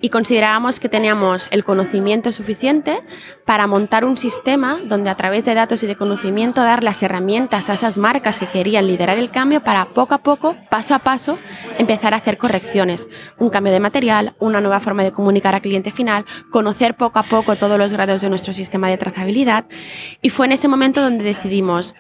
Y 0.02 0.10
considerábamos 0.10 0.80
que 0.80 0.90
teníamos 0.90 1.48
el 1.52 1.64
conocimiento 1.64 2.32
suficiente 2.32 3.02
para 3.46 3.68
montar 3.68 4.06
un 4.06 4.18
sistema 4.18 4.80
donde 4.84 5.10
a 5.10 5.16
través 5.16 5.46
de 5.46 5.54
datos 5.54 5.84
y 5.84 5.88
de 5.88 5.96
conocimiento 5.96 6.62
dar 6.62 6.84
las 6.84 7.02
herramientas 7.04 7.70
a 7.70 7.74
esas 7.74 7.98
marcas 7.98 8.40
que 8.40 8.48
querían 8.48 8.88
liderar 8.88 9.18
el 9.18 9.32
cambio 9.32 9.64
para 9.64 9.86
poco 9.86 10.14
a 10.14 10.20
poco, 10.20 10.56
paso 10.70 10.96
a 10.96 11.00
paso, 11.00 11.38
empezar 11.78 12.14
a 12.14 12.18
hacer 12.18 12.38
correcciones. 12.38 13.08
Un 13.38 13.50
cambio 13.50 13.74
de 13.74 13.80
material, 13.80 14.36
una 14.40 14.62
nueva 14.62 14.80
forma 14.80 15.04
de 15.04 15.12
comunicar 15.12 15.56
al 15.56 15.62
cliente 15.62 15.92
final, 15.92 16.26
conocer 16.52 16.96
poco 16.96 17.20
a 17.20 17.24
poco 17.24 17.56
todos 17.56 17.78
los 17.78 17.94
grados 17.94 18.22
de 18.22 18.30
nuestro 18.30 18.54
sistema 18.54 18.90
de 18.90 18.98
trazabilidad. 18.98 19.66
Y 20.22 20.30
fue 20.30 20.46
en 20.46 20.52
ese 20.52 20.68
momento 20.68 21.02
donde 21.02 21.24
decidimos 21.24 21.95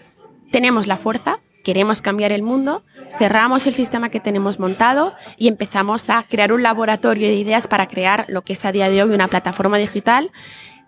tenemos 0.51 0.87
la 0.87 0.97
fuerza, 0.97 1.39
queremos 1.63 2.01
cambiar 2.01 2.31
el 2.31 2.43
mundo, 2.43 2.83
cerramos 3.17 3.65
el 3.67 3.73
sistema 3.73 4.09
que 4.09 4.19
tenemos 4.19 4.59
montado 4.59 5.13
y 5.37 5.47
empezamos 5.47 6.09
a 6.09 6.23
crear 6.23 6.53
un 6.53 6.63
laboratorio 6.63 7.27
de 7.27 7.35
ideas 7.35 7.67
para 7.67 7.87
crear 7.87 8.25
lo 8.29 8.43
que 8.43 8.53
es 8.53 8.65
a 8.65 8.71
día 8.71 8.89
de 8.89 9.01
hoy 9.03 9.09
una 9.09 9.27
plataforma 9.27 9.77
digital 9.77 10.31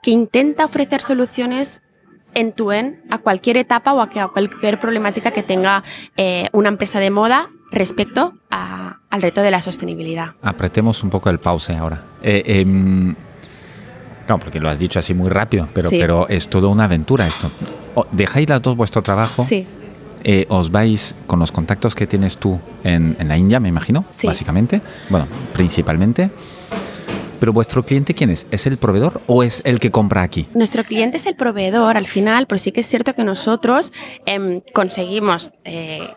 que 0.03 0.11
intenta 0.11 0.65
ofrecer 0.65 1.01
soluciones 1.01 1.81
en 2.33 2.53
tu 2.53 2.71
en 2.71 3.01
a 3.09 3.17
cualquier 3.17 3.57
etapa 3.57 3.93
o 3.93 4.01
a 4.01 4.09
cualquier 4.31 4.79
problemática 4.79 5.31
que 5.31 5.43
tenga 5.43 5.83
eh, 6.15 6.47
una 6.51 6.69
empresa 6.69 6.99
de 6.99 7.09
moda 7.09 7.49
respecto 7.71 8.33
al 8.49 9.21
reto 9.21 9.41
de 9.41 9.51
la 9.51 9.61
sostenibilidad. 9.61 10.35
Apretemos 10.41 11.03
un 11.03 11.09
poco 11.09 11.29
el 11.29 11.39
pause 11.39 11.75
ahora. 11.75 12.03
Eh, 12.21 12.43
eh, 12.45 13.15
no, 14.27 14.39
porque 14.39 14.59
lo 14.59 14.69
has 14.69 14.79
dicho 14.79 14.99
así 14.99 15.13
muy 15.13 15.29
rápido, 15.29 15.67
pero, 15.73 15.89
sí. 15.89 15.97
pero 15.99 16.27
es 16.27 16.47
toda 16.47 16.67
una 16.67 16.85
aventura 16.85 17.27
esto. 17.27 17.51
¿Dejáis 18.11 18.49
las 18.49 18.61
dos 18.61 18.75
vuestro 18.75 19.01
trabajo? 19.01 19.43
Sí. 19.43 19.65
Eh, 20.23 20.45
os 20.49 20.71
vais 20.71 21.15
con 21.25 21.39
los 21.39 21.51
contactos 21.51 21.95
que 21.95 22.07
tienes 22.07 22.37
tú 22.37 22.59
en, 22.83 23.15
en 23.19 23.27
la 23.27 23.37
India, 23.37 23.59
me 23.59 23.69
imagino, 23.69 24.05
sí. 24.09 24.27
básicamente. 24.27 24.81
Bueno, 25.09 25.27
principalmente. 25.53 26.29
Pero 27.39 27.53
vuestro 27.53 27.85
cliente, 27.85 28.13
¿quién 28.15 28.31
es? 28.31 28.47
¿Es 28.51 28.65
el 28.65 28.77
proveedor 28.77 29.21
o 29.27 29.43
es 29.43 29.63
el 29.65 29.79
que 29.79 29.91
compra 29.91 30.23
aquí? 30.23 30.47
Nuestro 30.53 30.83
cliente 30.83 31.17
es 31.17 31.25
el 31.27 31.35
proveedor 31.35 31.95
al 31.95 32.07
final, 32.07 32.47
pero 32.47 32.57
sí 32.57 32.71
que 32.71 32.81
es 32.81 32.87
cierto 32.87 33.13
que 33.13 33.23
nosotros 33.23 33.93
eh, 34.25 34.63
conseguimos 34.73 35.51
eh, 35.63 36.07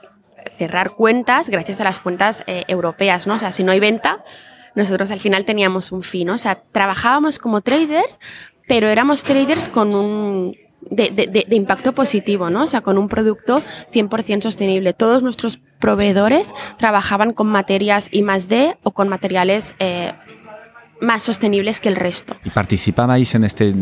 cerrar 0.57 0.91
cuentas 0.91 1.49
gracias 1.49 1.81
a 1.81 1.85
las 1.85 1.99
cuentas 1.99 2.45
eh, 2.47 2.65
europeas, 2.69 3.27
¿no? 3.27 3.35
O 3.35 3.39
sea, 3.39 3.53
si 3.53 3.65
no 3.65 3.73
hay 3.73 3.81
venta, 3.81 4.25
nosotros 4.75 5.11
al 5.11 5.21
final 5.21 5.45
teníamos 5.45 5.93
un 5.93 6.03
fin. 6.03 6.31
O 6.31 6.39
sea, 6.39 6.63
trabajábamos 6.73 7.39
como 7.39 7.61
traders, 7.61 8.19
pero 8.69 8.89
éramos 8.89 9.25
traders 9.25 9.69
con 9.69 9.95
un 9.95 10.57
de, 10.91 11.47
impacto 11.51 11.93
positivo, 11.95 12.51
¿no? 12.51 12.65
O 12.65 12.67
sea, 12.67 12.81
con 12.81 12.99
un 12.99 13.09
producto 13.09 13.63
100% 13.93 14.43
sostenible. 14.43 14.93
Todos 14.93 15.23
nuestros 15.23 15.59
proveedores 15.79 16.53
trabajaban 16.79 17.33
con 17.33 17.49
materias 17.49 18.09
I 18.11 18.23
más 18.23 18.49
D 18.49 18.77
o 18.83 18.93
con 18.93 19.09
materiales 19.09 19.75
eh, 19.79 20.13
más 21.01 21.23
sostenibles 21.23 21.81
que 21.81 21.89
el 21.89 21.97
resto. 21.97 22.37
¿Y 22.45 22.51
participabais 22.51 23.35
en 23.35 23.45
este 23.45 23.75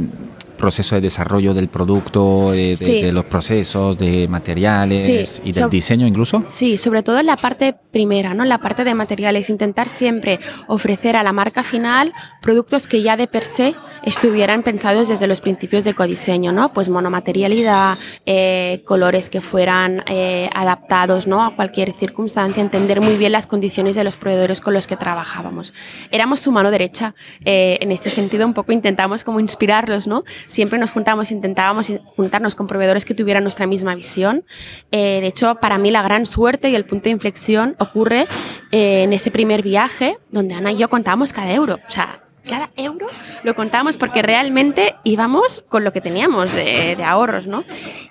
proceso 0.59 0.95
de 0.97 1.01
desarrollo 1.01 1.55
del 1.55 1.69
producto, 1.69 2.51
de, 2.51 2.77
sí. 2.77 3.01
de 3.01 3.13
los 3.13 3.25
procesos, 3.25 3.97
de 3.97 4.29
materiales 4.29 5.01
sí. 5.01 5.43
y 5.45 5.53
del 5.53 5.65
so 5.65 5.69
diseño 5.71 6.07
incluso? 6.07 6.45
Sí, 6.47 6.77
sobre 6.77 7.03
todo 7.03 7.19
en 7.19 7.27
la 7.27 7.37
parte 7.37 7.75
primera, 7.91 8.35
¿no? 8.35 8.45
La 8.45 8.59
parte 8.59 8.85
de 8.85 8.95
materiales, 8.95 9.49
intentar 9.49 9.89
siempre 9.89 10.39
ofrecer 10.67 11.17
a 11.17 11.23
la 11.23 11.33
marca 11.33 11.63
final 11.63 12.13
productos 12.43 12.87
que 12.87 13.01
ya 13.01 13.17
de 13.17 13.27
per 13.27 13.45
se 13.45 13.75
estuvieran 14.03 14.63
pensados 14.63 15.09
desde 15.09 15.27
los 15.27 15.41
principios 15.41 15.85
de 15.85 15.95
codiseño, 15.95 16.53
¿no? 16.53 16.73
Pues 16.73 16.89
monomaterialidad, 16.89 17.97
eh, 18.27 18.83
colores 18.85 19.31
que 19.31 19.41
fueran 19.41 20.05
eh, 20.07 20.51
adaptados, 20.55 21.27
¿no? 21.27 21.43
A 21.45 21.55
cualquier 21.55 21.93
circunstancia, 21.93 22.63
entender 22.63 23.01
muy 23.01 23.17
bien 23.17 23.33
las 23.33 23.47
condiciones 23.47 23.97
de 23.97 24.05
los 24.05 24.17
proveedores 24.17 24.61
con 24.61 24.75
los 24.75 24.87
que 24.87 24.97
trabajábamos. 24.97 25.73
Éramos 26.11 26.41
su 26.41 26.53
mano 26.53 26.71
derecha, 26.71 27.15
eh, 27.45 27.79
en 27.81 27.93
este 27.93 28.11
sentido 28.11 28.47
un 28.47 28.55
poco 28.55 28.73
intentamos 28.73 29.25
como 29.25 29.41
inspirarlos, 29.41 30.07
¿no? 30.07 30.25
Siempre 30.49 30.79
nos 30.79 30.91
juntamos, 30.91 31.31
intentábamos 31.31 31.93
juntarnos 32.17 32.55
con 32.55 32.67
proveedores 32.67 33.05
que 33.05 33.15
tuvieran 33.15 33.45
nuestra 33.45 33.67
misma 33.67 33.95
visión. 33.95 34.45
Eh, 34.91 35.21
de 35.21 35.27
hecho, 35.27 35.55
para 35.57 35.79
mí 35.79 35.91
la 35.91 36.03
gran 36.03 36.27
suerte 36.27 36.71
y 36.71 36.75
el 36.75 36.85
punto 36.85 37.05
de 37.05 37.11
inflexión 37.11 37.77
ocurre 37.79 38.27
eh, 38.73 39.05
en 39.05 39.13
ese 39.13 39.31
primer 39.31 39.63
viaje 39.63 40.19
donde 40.31 40.55
Ana 40.55 40.73
y 40.73 40.77
yo 40.77 40.89
contábamos 40.89 41.33
cada 41.33 41.53
euro. 41.53 41.77
O 41.87 41.91
sea, 41.91 42.25
cada 42.49 42.71
euro 42.77 43.07
lo 43.43 43.55
contábamos 43.55 43.97
porque 43.97 44.23
realmente 44.23 44.97
íbamos 45.05 45.65
con 45.69 45.85
lo 45.85 45.93
que 45.93 46.01
teníamos 46.01 46.55
de 46.55 46.97
ahorros, 47.05 47.47
¿no? 47.47 47.65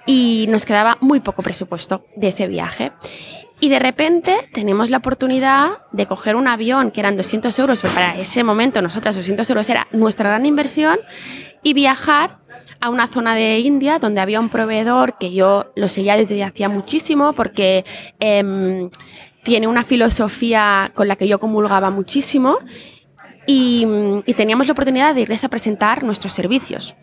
Y 0.06 0.46
nos 0.50 0.66
quedaba 0.66 0.98
muy 1.02 1.20
poco 1.22 1.42
presupuesto 1.42 2.06
de 2.16 2.28
ese 2.28 2.48
viaje. 2.48 2.92
Y 3.60 3.70
de 3.70 3.80
repente 3.80 4.50
tenemos 4.54 4.90
la 4.90 4.98
oportunidad 4.98 5.80
de 5.92 6.06
coger 6.06 6.36
un 6.36 6.48
avión 6.48 6.92
que 6.92 7.00
eran 7.00 7.18
200 7.18 7.58
euros, 7.60 7.82
pero 7.82 7.94
para 7.94 8.18
ese 8.18 8.44
momento 8.44 8.82
nosotras 8.82 9.16
200 9.16 9.50
euros 9.50 9.70
era 9.70 9.88
nuestra 9.92 10.30
gran 10.30 10.46
inversión, 10.46 11.00
y 11.64 11.74
viajar 11.74 12.38
a 12.80 12.90
una 12.90 13.08
zona 13.08 13.36
de 13.36 13.60
India 13.60 14.00
donde 14.00 14.22
había 14.22 14.40
un 14.40 14.50
proveedor 14.50 15.18
que 15.18 15.34
yo 15.34 15.72
lo 15.76 15.90
seguía 15.90 16.16
desde 16.16 16.44
hacía 16.44 16.70
muchísimo 16.70 17.34
porque 17.34 17.84
eh, 18.20 18.90
tiene 19.44 19.68
una 19.68 19.84
filosofía 19.84 20.92
con 20.94 21.08
la 21.08 21.16
que 21.16 21.28
yo 21.28 21.40
comulgaba 21.40 21.90
muchísimo 21.90 22.60
y, 23.46 23.88
teníamos 24.36 24.68
la 24.68 24.74
oportunidad 24.74 25.16
de 25.16 25.22
irles 25.22 25.44
a 25.44 25.50
presentar 25.50 26.04
nuestros 26.04 26.34
servicios. 26.34 26.96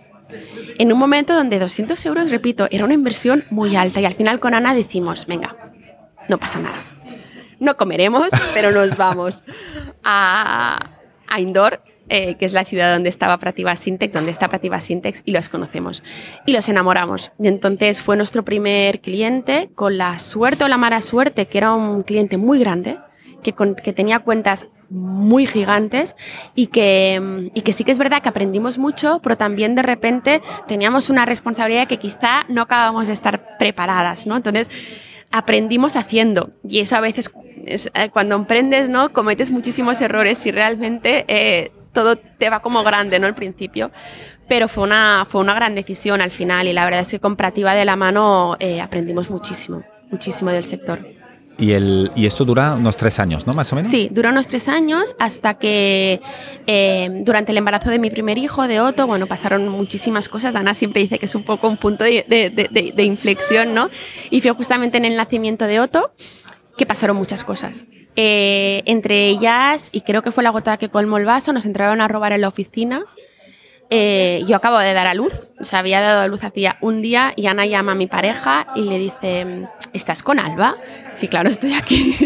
En 0.79 0.93
un 0.93 0.99
momento 0.99 1.35
donde 1.35 1.59
200 1.59 2.05
euros, 2.07 2.31
repito, 2.31 2.69
era 2.71 2.85
una 2.85 2.95
inversión 2.95 3.45
muy 3.51 3.77
alta 3.77 4.01
y 4.01 4.05
al 4.05 4.15
final 4.15 4.41
con 4.41 4.55
Ana 4.55 4.75
decimos, 4.75 5.27
venga, 5.27 5.57
no 6.29 6.39
pasa 6.39 6.61
nada. 6.61 6.83
No 7.61 7.77
comeremos, 7.77 8.29
pero 8.53 8.71
nos 8.71 8.97
vamos 8.97 9.43
a, 10.03 10.79
a 11.29 11.41
Indore 11.41 11.81
eh, 12.11 12.35
que 12.35 12.45
es 12.45 12.53
la 12.53 12.65
ciudad 12.65 12.93
donde 12.93 13.09
estaba 13.09 13.39
Prativa 13.39 13.75
Syntex, 13.75 14.13
donde 14.13 14.31
está 14.31 14.49
Prativa 14.49 14.79
Syntex, 14.79 15.23
y 15.25 15.33
los 15.33 15.49
conocemos. 15.49 16.03
Y 16.45 16.53
los 16.53 16.69
enamoramos. 16.69 17.33
Y 17.39 17.49
entonces 17.49 18.03
fue 18.03 18.15
nuestro 18.17 18.45
primer 18.45 19.01
cliente, 19.01 19.71
con 19.75 19.97
la 19.97 20.19
suerte 20.19 20.65
o 20.65 20.69
la 20.69 20.77
mala 20.77 21.01
suerte, 21.01 21.47
que 21.47 21.57
era 21.57 21.73
un 21.73 22.03
cliente 22.03 22.37
muy 22.37 22.59
grande, 22.59 22.99
que, 23.43 23.55
que 23.55 23.93
tenía 23.95 24.19
cuentas 24.19 24.67
muy 24.91 25.47
gigantes 25.47 26.15
y 26.55 26.67
que, 26.67 27.51
y 27.55 27.63
que 27.63 27.73
sí 27.73 27.85
que 27.85 27.93
es 27.93 27.99
verdad 27.99 28.21
que 28.21 28.29
aprendimos 28.29 28.77
mucho, 28.77 29.21
pero 29.23 29.39
también 29.39 29.75
de 29.75 29.83
repente 29.83 30.43
teníamos 30.69 31.09
una 31.09 31.25
responsabilidad 31.25 31.89
que 31.89 31.99
quizá 31.99 32.45
no 32.49 32.63
acabamos 32.63 33.07
de 33.07 33.15
estar 33.15 33.57
preparadas, 33.57 34.27
¿no? 34.27 34.37
Entonces, 34.37 34.69
aprendimos 35.35 35.97
haciendo 35.97 36.53
y 36.63 36.79
eso 36.79 36.95
a 36.95 37.01
veces 37.01 37.29
eh, 37.67 38.09
cuando 38.13 38.37
emprendes, 38.37 38.89
¿no? 38.89 39.13
Cometes 39.13 39.51
muchísimos 39.51 40.01
errores 40.01 40.47
y 40.47 40.53
realmente 40.53 41.25
eh, 41.27 41.73
todo 41.93 42.15
te 42.15 42.51
va 42.51 42.61
como 42.61 42.85
grande, 42.85 43.19
¿no? 43.19 43.27
Al 43.27 43.35
principio. 43.35 43.91
Pero 44.47 44.69
fue 44.69 44.85
una, 44.85 45.27
fue 45.29 45.41
una 45.41 45.55
gran 45.55 45.75
decisión 45.75 46.21
al 46.21 46.31
final 46.31 46.69
y 46.69 46.73
la 46.73 46.85
verdad 46.85 47.01
es 47.01 47.11
que 47.11 47.19
comparativa 47.19 47.75
de 47.75 47.85
la 47.85 47.97
mano 47.97 48.57
eh, 48.61 48.81
aprendimos 48.81 49.29
muchísimo, 49.29 49.83
muchísimo 50.09 50.53
del 50.53 50.65
sector. 50.65 51.05
Y, 51.57 51.73
el, 51.73 52.11
y 52.17 52.27
esto 52.27 52.45
dura 52.45 52.75
unos 52.75 52.97
tres 52.97 53.21
años, 53.21 53.47
¿no? 53.47 53.53
Más 53.53 53.73
o 53.73 53.77
menos. 53.77 53.91
Sí, 53.91 54.09
dura 54.11 54.31
unos 54.31 54.49
tres 54.49 54.69
años 54.69 55.15
hasta 55.21 55.55
que 55.55 56.21
eh, 56.67 57.09
durante 57.25 57.53
el 57.53 57.59
embarazo 57.59 57.91
de 57.91 57.99
mi 57.99 58.11
primer 58.11 58.39
hijo, 58.39 58.67
de 58.67 58.81
Otto, 58.81 59.07
bueno, 59.07 59.27
pasaron 59.27 59.69
muchísimas 59.69 60.29
cosas. 60.29 60.57
Ana 60.57 60.75
siempre 60.75 61.03
dice 61.03 61.19
que 61.19 61.27
es 61.27 61.35
un 61.35 61.45
poco 61.45 61.69
un 61.69 61.77
punto 61.77 62.05
de, 62.05 62.25
de, 62.29 63.03
inflexión, 63.05 63.73
¿no? 63.73 63.89
Y 64.31 64.41
fue 64.41 64.51
justamente 64.53 64.99
en 64.99 65.05
el 65.05 65.17
nacimiento 65.17 65.67
de 65.67 65.81
Otto 65.81 66.13
que 66.77 66.87
pasaron 66.87 67.17
muchas 67.17 67.45
cosas. 67.45 67.87
Eh, 68.17 68.83
entre 68.87 69.29
ellas, 69.29 69.91
y 69.93 70.01
creo 70.01 70.23
que 70.23 70.33
fue 70.33 70.43
la 70.43 70.51
gota 70.51 70.77
que 70.77 70.89
colmó 70.89 71.19
el 71.19 71.25
vaso, 71.25 71.53
nos 71.53 71.67
entraron 71.67 72.01
a 72.01 72.09
robar 72.09 72.33
en 72.33 72.41
la 72.41 72.49
oficina 72.49 73.05
eh, 73.97 74.43
yo 74.49 74.57
acabo 74.57 74.77
de 74.81 74.93
dar 74.93 75.07
a 75.07 75.15
luz, 75.15 75.53
o 75.61 75.65
sea, 75.65 75.79
había 75.79 76.01
dado 76.01 76.23
a 76.23 76.27
luz 76.27 76.43
hacía 76.43 76.79
un 76.81 77.01
día 77.01 77.33
y 77.37 77.47
Ana 77.47 77.65
llama 77.65 77.93
a 77.93 77.95
mi 77.95 78.09
pareja 78.09 78.67
y 78.75 78.83
le 78.83 78.99
dice, 78.99 79.69
¿estás 79.93 80.25
con 80.25 80.41
Alba? 80.41 80.77
Sí, 81.13 81.29
claro, 81.29 81.49
estoy 81.49 81.75
aquí. 81.75 82.17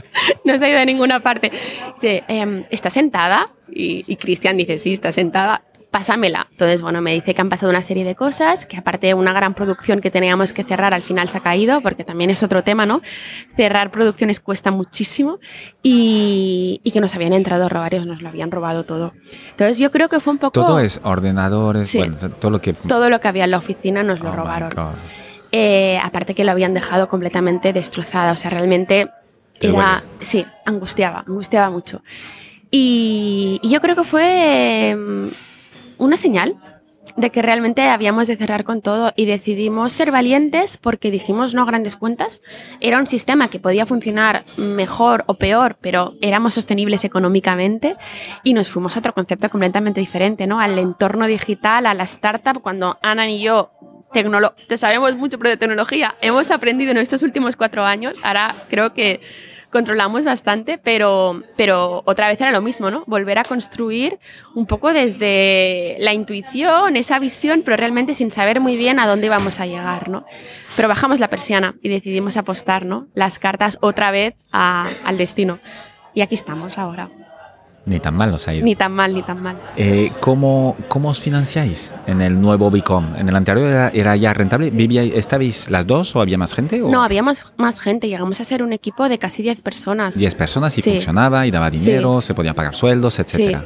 no 0.44 0.58
se 0.58 0.64
ha 0.64 0.68
ido 0.68 0.80
a 0.80 0.84
ninguna 0.84 1.20
parte. 1.20 1.52
Dice, 2.00 2.24
em, 2.26 2.64
¿está 2.70 2.90
sentada? 2.90 3.52
Y, 3.72 4.04
y 4.08 4.16
Cristian 4.16 4.56
dice, 4.56 4.78
sí, 4.78 4.92
está 4.92 5.12
sentada 5.12 5.62
pásamela. 5.92 6.48
Entonces, 6.50 6.82
bueno, 6.82 7.02
me 7.02 7.12
dice 7.12 7.34
que 7.34 7.40
han 7.42 7.50
pasado 7.50 7.70
una 7.70 7.82
serie 7.82 8.02
de 8.02 8.16
cosas, 8.16 8.66
que 8.66 8.78
aparte 8.78 9.08
de 9.08 9.14
una 9.14 9.32
gran 9.32 9.54
producción 9.54 10.00
que 10.00 10.10
teníamos 10.10 10.52
que 10.52 10.64
cerrar, 10.64 10.94
al 10.94 11.02
final 11.02 11.28
se 11.28 11.36
ha 11.38 11.42
caído, 11.42 11.82
porque 11.82 12.02
también 12.02 12.30
es 12.30 12.42
otro 12.42 12.64
tema, 12.64 12.86
¿no? 12.86 13.02
Cerrar 13.54 13.90
producciones 13.90 14.40
cuesta 14.40 14.70
muchísimo 14.70 15.38
y, 15.82 16.80
que 16.92 17.00
nos 17.00 17.14
habían 17.14 17.34
entrado 17.34 17.68
robarios, 17.68 18.06
nos 18.06 18.22
lo 18.22 18.28
habían 18.28 18.50
robado 18.50 18.84
todo. 18.84 19.12
Entonces, 19.50 19.78
yo 19.78 19.90
creo 19.90 20.08
que 20.08 20.18
fue 20.18 20.32
un 20.32 20.38
poco... 20.38 20.52
Todo 20.52 20.80
es 20.80 20.98
ordenadores, 21.04 21.94
bueno, 21.94 22.16
todo 22.16 22.50
lo 22.50 22.60
que... 22.60 22.72
Todo 22.72 23.10
lo 23.10 23.20
que 23.20 23.28
había 23.28 23.44
en 23.44 23.50
la 23.50 23.58
oficina 23.58 24.02
nos 24.02 24.20
lo 24.20 24.30
oh 24.30 24.36
robaron. 24.36 24.70
Eh, 25.52 26.00
aparte 26.02 26.34
que 26.34 26.44
lo 26.44 26.52
habían 26.52 26.72
dejado 26.72 27.08
completamente 27.08 27.74
destrozada, 27.74 28.32
o 28.32 28.36
sea, 28.36 28.50
realmente 28.50 29.10
era... 29.60 30.02
Sí, 30.20 30.46
angustiaba, 30.64 31.24
angustiaba 31.28 31.68
mucho. 31.68 32.02
Y, 32.70 33.60
y 33.62 33.68
yo 33.68 33.82
creo 33.82 33.94
que 33.94 34.04
fue 34.04 34.96
una 36.02 36.16
señal 36.16 36.56
de 37.16 37.30
que 37.30 37.42
realmente 37.42 37.82
habíamos 37.88 38.26
de 38.26 38.36
cerrar 38.36 38.64
con 38.64 38.80
todo 38.80 39.12
y 39.16 39.26
decidimos 39.26 39.92
ser 39.92 40.10
valientes 40.10 40.78
porque 40.78 41.10
dijimos 41.10 41.54
no 41.54 41.66
grandes 41.66 41.96
cuentas. 41.96 42.40
Era 42.80 42.98
un 42.98 43.06
sistema 43.06 43.48
que 43.48 43.60
podía 43.60 43.86
funcionar 43.86 44.44
mejor 44.56 45.24
o 45.26 45.34
peor, 45.34 45.76
pero 45.80 46.14
éramos 46.20 46.54
sostenibles 46.54 47.04
económicamente 47.04 47.96
y 48.42 48.54
nos 48.54 48.70
fuimos 48.70 48.96
a 48.96 49.00
otro 49.00 49.14
concepto 49.14 49.50
completamente 49.50 50.00
diferente, 50.00 50.46
¿no? 50.46 50.60
Al 50.60 50.78
entorno 50.78 51.26
digital, 51.26 51.86
a 51.86 51.94
la 51.94 52.04
startup, 52.04 52.60
cuando 52.60 52.98
Ana 53.02 53.28
y 53.28 53.42
yo 53.42 53.72
te 54.68 54.76
sabemos 54.76 55.16
mucho 55.16 55.38
de 55.38 55.56
tecnología, 55.56 56.14
hemos 56.20 56.50
aprendido 56.50 56.90
en 56.90 56.98
estos 56.98 57.22
últimos 57.22 57.56
cuatro 57.56 57.84
años, 57.84 58.18
ahora 58.22 58.54
creo 58.68 58.92
que 58.92 59.20
controlamos 59.72 60.24
bastante, 60.24 60.78
pero, 60.78 61.42
pero 61.56 62.02
otra 62.04 62.28
vez 62.28 62.40
era 62.40 62.52
lo 62.52 62.60
mismo, 62.60 62.90
¿no? 62.90 63.04
Volver 63.06 63.38
a 63.38 63.44
construir 63.44 64.20
un 64.54 64.66
poco 64.66 64.92
desde 64.92 65.96
la 65.98 66.12
intuición, 66.12 66.96
esa 66.96 67.18
visión, 67.18 67.62
pero 67.64 67.78
realmente 67.78 68.14
sin 68.14 68.30
saber 68.30 68.60
muy 68.60 68.76
bien 68.76 69.00
a 69.00 69.08
dónde 69.08 69.26
íbamos 69.26 69.58
a 69.60 69.66
llegar, 69.66 70.10
¿no? 70.10 70.26
Pero 70.76 70.88
bajamos 70.88 71.18
la 71.18 71.28
persiana 71.28 71.74
y 71.82 71.88
decidimos 71.88 72.36
apostar, 72.36 72.84
¿no? 72.84 73.08
Las 73.14 73.38
cartas 73.38 73.78
otra 73.80 74.10
vez 74.10 74.34
al 74.52 75.16
destino. 75.16 75.58
Y 76.14 76.20
aquí 76.20 76.34
estamos 76.34 76.76
ahora. 76.76 77.10
Ni 77.84 77.98
tan 77.98 78.14
mal 78.14 78.30
nos 78.30 78.46
ha 78.46 78.54
ido. 78.54 78.64
Ni 78.64 78.76
tan 78.76 78.92
mal, 78.92 79.12
ni 79.12 79.22
tan 79.22 79.42
mal. 79.42 79.60
Eh, 79.76 80.12
¿cómo, 80.20 80.76
¿Cómo 80.88 81.08
os 81.08 81.18
financiáis 81.18 81.92
en 82.06 82.20
el 82.20 82.40
nuevo 82.40 82.70
Bicom? 82.70 83.16
¿En 83.16 83.28
el 83.28 83.34
anterior 83.34 83.90
era, 83.92 84.16
ya 84.16 84.32
rentable? 84.32 84.70
¿Vivía, 84.70 85.02
¿Estabais 85.02 85.68
las 85.68 85.86
dos 85.86 86.14
o 86.14 86.20
había 86.20 86.38
más 86.38 86.54
gente? 86.54 86.78
No, 86.78 87.02
había 87.02 87.24
más, 87.24 87.52
más, 87.56 87.80
gente. 87.80 88.08
Llegamos 88.08 88.40
a 88.40 88.44
ser 88.44 88.62
un 88.62 88.72
equipo 88.72 89.08
de 89.08 89.18
casi 89.18 89.42
10 89.42 89.62
personas. 89.62 90.16
10 90.16 90.34
personas 90.36 90.78
y 90.78 90.82
funcionaba 90.82 91.44
y 91.46 91.50
daba 91.50 91.70
dinero, 91.70 92.20
se 92.20 92.34
podían 92.34 92.54
pagar 92.54 92.74
sueldos, 92.74 93.18
etc. 93.18 93.58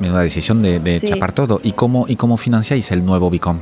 Menuda 0.00 0.22
decisión 0.22 0.60
de, 0.62 0.80
de 0.80 1.00
chapar 1.00 1.32
todo. 1.32 1.60
¿Y 1.62 1.72
cómo, 1.72 2.06
¿Y 2.08 2.16
cómo 2.16 2.36
financiáis 2.36 2.90
el 2.90 3.04
nuevo 3.04 3.30
Bicom? 3.30 3.60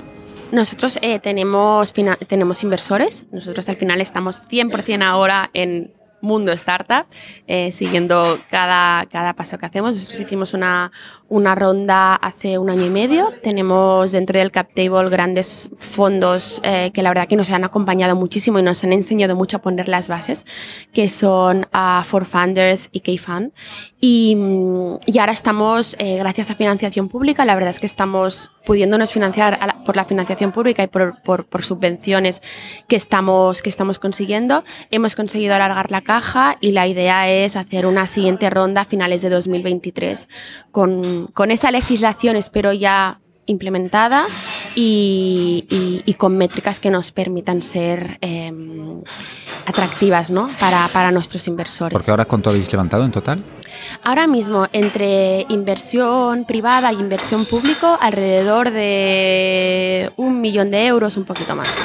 Nosotros 0.51 0.99
eh, 1.03 1.19
tenemos, 1.19 1.93
tenemos 2.27 2.63
inversores. 2.63 3.27
Nosotros 3.33 3.69
al 3.69 3.77
final 3.77 4.01
estamos 4.01 4.41
100% 4.49 5.03
ahora 5.03 5.51
en 5.53 5.93
mundo 6.21 6.53
startup, 6.53 7.07
eh, 7.47 7.73
siguiendo 7.73 8.39
cada, 8.51 9.07
cada 9.07 9.35
paso 9.35 9.59
que 9.59 9.67
hacemos. 9.67 9.95
Nosotros 9.95 10.21
hicimos 10.21 10.55
una, 10.55 10.91
una 11.29 11.55
ronda 11.55 12.15
hace 12.15 12.59
un 12.59 12.71
año 12.71 12.87
y 12.87 12.91
medio. 12.91 13.33
Tenemos 13.43 14.13
dentro 14.13 14.39
del 14.39 14.51
cap 14.51 14.69
table 14.75 15.09
grandes 15.11 15.71
fondos 15.79 16.61
eh, 16.65 16.91
que 16.93 17.03
la 17.03 17.11
verdad 17.11 17.29
que 17.29 17.37
nos 17.37 17.51
han 17.51 17.65
acompañado 17.65 18.17
muchísimo 18.17 18.59
y 18.59 18.63
nos 18.63 18.83
han 18.85 18.93
enseñado 18.93 19.37
mucho 19.37 19.59
a 19.59 19.63
poner 19.63 19.89
las 19.89 20.09
bases, 20.09 20.45
que 20.93 21.09
son 21.09 21.67
uh, 21.73 22.03
For 22.05 22.25
Funders 22.25 22.89
y 22.93 23.01
K-Fund. 23.01 23.53
Y, 24.01 24.37
y, 25.07 25.19
ahora 25.19 25.33
estamos, 25.33 25.97
eh, 25.99 26.17
gracias 26.19 26.51
a 26.51 26.55
financiación 26.55 27.09
pública, 27.09 27.45
la 27.45 27.55
verdad 27.55 27.71
es 27.71 27.81
que 27.81 27.87
estamos 27.87 28.51
pudiéndonos 28.65 29.13
financiar 29.13 29.59
por 29.85 29.97
la 29.97 30.05
financiación 30.05 30.53
pública 30.53 30.83
y 30.83 30.87
por, 30.87 31.21
por, 31.23 31.47
por, 31.47 31.65
subvenciones 31.65 32.43
que 32.87 32.97
estamos, 32.97 33.63
que 33.63 33.71
estamos 33.71 33.99
consiguiendo. 33.99 34.63
Hemos 34.91 35.17
conseguido 35.17 35.55
alargar 35.55 35.91
la 35.91 36.03
caja 36.03 36.59
y 36.61 36.73
la 36.73 36.87
idea 36.87 37.29
es 37.29 37.57
hacer 37.57 37.87
una 37.87 38.07
siguiente 38.07 38.51
ronda 38.51 38.83
a 38.83 38.85
finales 38.85 39.23
de 39.23 39.31
2023 39.31 40.29
con 40.71 40.99
con, 41.35 41.51
esa 41.51 41.71
legislación, 41.71 42.37
espero 42.37 42.73
ya 42.73 43.21
implementada 43.49 44.27
y, 44.75 46.15
con 46.17 46.37
métricas 46.37 46.81
que 46.81 46.91
nos 46.91 47.11
permitan 47.11 47.63
ser 47.63 48.19
em, 48.21 49.03
atractivas 49.67 50.31
¿no? 50.31 50.49
para, 50.61 50.89
para, 50.89 51.11
nuestros 51.13 51.47
inversores. 51.47 51.93
Porque 51.93 52.11
ahora 52.11 52.25
cuánto 52.25 52.51
habéis 52.51 52.73
levantado 52.73 53.05
en 53.05 53.13
total? 53.13 53.43
Ahora 54.05 54.27
mismo, 54.27 54.67
entre 54.73 55.47
inversión 55.49 56.45
privada 56.45 56.91
e 56.91 56.95
inversión 56.95 57.45
público, 57.47 57.99
alrededor 58.01 58.71
de 58.71 60.13
un 60.17 60.41
millón 60.41 60.71
de 60.71 60.87
euros, 60.87 61.17
un 61.17 61.25
poquito 61.25 61.55
más 61.55 61.77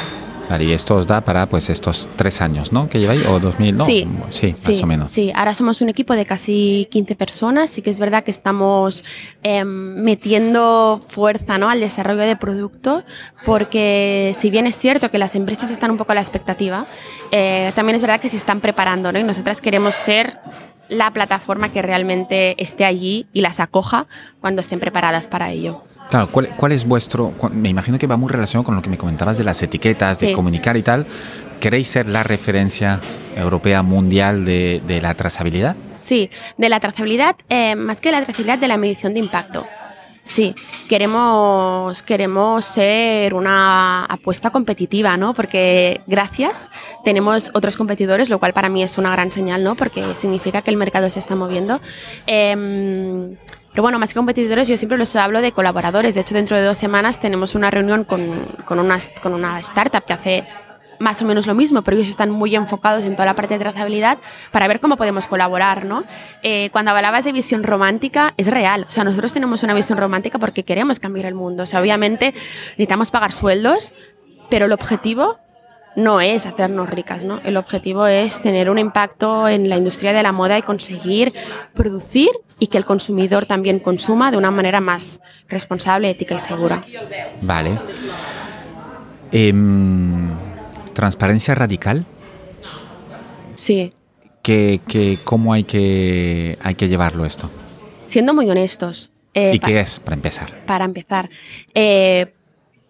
y 0.59 0.71
esto 0.71 0.95
os 0.95 1.07
da 1.07 1.21
para 1.21 1.47
pues 1.47 1.69
estos 1.69 2.07
tres 2.15 2.41
años, 2.41 2.71
¿no? 2.71 2.89
Que 2.89 2.99
lleváis, 2.99 3.25
o 3.25 3.39
2000, 3.39 3.75
no, 3.75 3.85
sí, 3.85 4.07
sí, 4.29 4.53
más 4.67 4.81
o 4.81 4.87
menos. 4.87 5.11
Sí, 5.11 5.31
ahora 5.35 5.53
somos 5.53 5.81
un 5.81 5.89
equipo 5.89 6.13
de 6.13 6.25
casi 6.25 6.87
15 6.91 7.15
personas, 7.15 7.69
sí 7.69 7.81
que 7.81 7.89
es 7.89 7.99
verdad 7.99 8.23
que 8.23 8.31
estamos 8.31 9.03
em, 9.41 9.67
metiendo 10.03 10.99
fuerza 11.07 11.57
¿no? 11.57 11.69
al 11.69 11.79
desarrollo 11.79 12.21
de 12.21 12.35
producto, 12.35 13.03
porque 13.45 14.33
si 14.37 14.49
bien 14.49 14.67
es 14.67 14.75
cierto 14.75 15.09
que 15.09 15.17
las 15.17 15.35
empresas 15.35 15.71
están 15.71 15.91
un 15.91 15.97
poco 15.97 16.11
a 16.11 16.15
la 16.15 16.21
expectativa, 16.21 16.85
eh, 17.31 17.71
también 17.75 17.95
es 17.95 18.01
verdad 18.01 18.19
que 18.19 18.29
se 18.29 18.37
están 18.37 18.61
preparando, 18.61 19.11
¿no? 19.11 19.19
Y 19.19 19.23
nosotras 19.23 19.61
queremos 19.61 19.95
ser 19.95 20.37
la 20.89 21.11
plataforma 21.11 21.69
que 21.69 21.81
realmente 21.81 22.61
esté 22.61 22.85
allí 22.85 23.27
y 23.33 23.41
las 23.41 23.59
acoja 23.59 24.05
cuando 24.41 24.61
estén 24.61 24.79
preparadas 24.79 25.27
para 25.27 25.51
ello. 25.51 25.83
Claro, 26.09 26.29
¿cuál, 26.31 26.71
es 26.71 26.85
vuestro...? 26.85 27.33
Me 27.51 27.69
imagino 27.69 27.97
que 27.97 28.07
va 28.07 28.17
muy 28.17 28.31
relacionado 28.31 28.63
con 28.63 28.75
lo 28.75 28.81
que 28.81 28.89
me 28.89 28.97
comentabas 28.97 29.37
de 29.37 29.43
las 29.43 29.61
etiquetas, 29.63 30.19
de 30.19 30.33
comunicar 30.33 30.77
y 30.77 30.83
tal. 30.83 31.05
¿Queréis 31.59 31.87
ser 31.87 32.07
la 32.07 32.23
referencia 32.23 32.99
europea 33.35 33.81
mundial 33.83 34.45
de, 34.45 34.99
la 35.01 35.13
trazabilidad? 35.15 35.75
Sí, 35.95 36.29
de 36.57 36.69
la 36.69 36.79
trazabilidad, 36.79 37.35
eh, 37.49 37.75
más 37.75 38.01
que 38.01 38.09
de 38.09 38.13
la 38.13 38.23
trazabilidad, 38.23 38.59
de 38.59 38.67
la 38.67 38.77
medición 38.77 39.13
de 39.13 39.21
impacto. 39.21 39.65
Sí, 40.25 40.55
queremos, 40.87 42.01
queremos 42.01 42.63
ser 42.63 43.33
una 43.33 44.05
apuesta 44.05 44.51
competitiva, 44.51 45.17
¿no? 45.17 45.33
Porque 45.33 46.01
gracias 46.07 46.69
tenemos 47.03 47.51
otros 47.53 47.75
competidores, 47.75 48.29
lo 48.29 48.39
cual 48.39 48.53
para 48.53 48.69
mí 48.69 48.83
es 48.83 48.97
una 48.97 49.11
gran 49.11 49.33
señal, 49.33 49.65
¿no? 49.65 49.75
Porque 49.75 50.15
significa 50.15 50.61
que 50.61 50.71
el 50.71 50.77
mercado 50.77 51.09
se 51.09 51.19
está 51.19 51.35
moviendo. 51.35 51.81
Em, 52.25 53.35
pero 53.73 53.81
bueno, 53.81 53.97
más 53.97 54.13
que 54.13 54.19
competidores, 54.19 54.67
yo 54.67 54.77
siempre 54.77 54.99
les 54.99 55.15
hablo 55.15 55.41
de 55.41 55.51
colaboradores. 55.51 56.13
De 56.13 56.21
hecho, 56.21 56.35
dentro 56.35 56.55
de 56.55 56.63
dos 56.63 56.77
semanas 56.77 57.19
tenemos 57.19 57.55
una 57.55 57.71
reunión 57.71 58.03
con, 58.03 58.39
con, 58.65 58.77
una, 58.77 58.99
con 59.19 59.33
una 59.33 59.59
startup 59.59 60.05
que 60.05 60.13
hace 60.13 60.47
más 60.99 61.19
o 61.23 61.25
menos 61.25 61.47
lo 61.47 61.55
mismo, 61.55 61.81
pero 61.81 61.97
ellos 61.97 62.07
están 62.07 62.29
muy 62.29 62.55
enfocados 62.55 63.03
en 63.03 63.13
toda 63.13 63.25
la 63.25 63.35
parte 63.35 63.55
de 63.55 63.59
trazabilidad 63.59 64.19
para 64.51 64.67
ver 64.67 64.79
cómo 64.79 64.95
podemos 64.95 65.25
colaborar, 65.25 65.85
¿no? 65.85 66.03
Eh, 66.43 66.69
cuando 66.71 66.91
hablabas 66.91 67.25
de 67.25 67.31
visión 67.31 67.63
romántica, 67.63 68.35
es 68.37 68.47
real. 68.47 68.85
O 68.87 68.91
sea, 68.91 69.03
nosotros 69.03 69.33
tenemos 69.33 69.63
una 69.63 69.73
visión 69.73 69.97
romántica 69.97 70.37
porque 70.37 70.63
queremos 70.63 70.99
cambiar 70.99 71.25
el 71.25 71.33
mundo. 71.33 71.63
O 71.63 71.65
sea, 71.65 71.81
obviamente 71.81 72.33
necesitamos 72.71 73.09
pagar 73.09 73.31
sueldos, 73.31 73.95
pero 74.51 74.65
el 74.67 74.71
objetivo 74.71 75.39
no 75.95 76.21
es 76.21 76.45
hacernos 76.45 76.89
ricas, 76.89 77.23
¿no? 77.23 77.39
El 77.43 77.57
objetivo 77.57 78.07
es 78.07 78.41
tener 78.41 78.69
un 78.69 78.77
impacto 78.77 79.47
en 79.47 79.69
la 79.69 79.77
industria 79.77 80.13
de 80.13 80.23
la 80.23 80.31
moda 80.31 80.57
y 80.57 80.61
conseguir 80.61 81.33
producir 81.73 82.29
y 82.59 82.67
que 82.67 82.77
el 82.77 82.85
consumidor 82.85 83.45
también 83.45 83.79
consuma 83.79 84.31
de 84.31 84.37
una 84.37 84.51
manera 84.51 84.79
más 84.81 85.21
responsable, 85.47 86.09
ética 86.09 86.35
y 86.35 86.39
segura. 86.39 86.81
Vale. 87.41 87.79
Em, 89.31 90.29
transparencia 90.93 91.55
radical. 91.55 92.05
Sí. 93.55 93.93
¿Qué, 94.41 94.81
qué, 94.87 95.17
cómo 95.23 95.53
hay 95.53 95.63
que, 95.63 96.57
hay 96.61 96.75
que 96.75 96.87
llevarlo 96.87 97.25
esto? 97.25 97.49
Siendo 98.05 98.33
muy 98.33 98.49
honestos. 98.49 99.11
Eh, 99.33 99.53
¿Y 99.55 99.59
qué 99.59 99.79
es, 99.79 99.99
para 99.99 100.15
empezar? 100.15 100.65
Para 100.65 100.85
empezar. 100.85 101.29
Eh, 101.73 102.33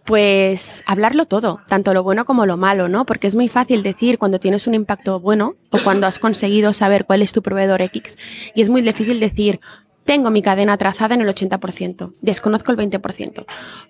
pues 0.06 0.84
hablarlo 0.86 1.26
todo, 1.26 1.62
tanto 1.68 1.93
lo 1.93 2.04
bueno 2.04 2.26
como 2.26 2.45
lo 2.45 2.58
malo, 2.58 2.89
¿no? 2.89 3.06
Porque 3.06 3.28
es 3.28 3.36
muy 3.36 3.47
fácil 3.47 3.84
decir 3.84 4.18
cuando 4.18 4.39
tienes 4.39 4.68
un 4.68 4.76
impacto 4.76 5.20
bueno 5.20 5.56
o 5.70 5.78
cuando 5.80 6.08
has 6.08 6.20
conseguido 6.20 6.74
saber 6.74 7.06
cuál 7.06 7.22
es 7.22 7.32
tu 7.32 7.41
proveedor 7.41 7.82
X. 7.82 8.18
Y 8.54 8.62
es 8.62 8.70
muy 8.70 8.82
difícil 8.82 9.20
decir, 9.20 9.62
tengo 10.06 10.30
mi 10.32 10.41
cadena 10.41 10.78
trazada 10.78 11.16
en 11.16 11.22
el 11.22 11.30
80%, 11.30 12.16
desconozco 12.22 12.72
el 12.72 12.78
20%. 12.78 13.45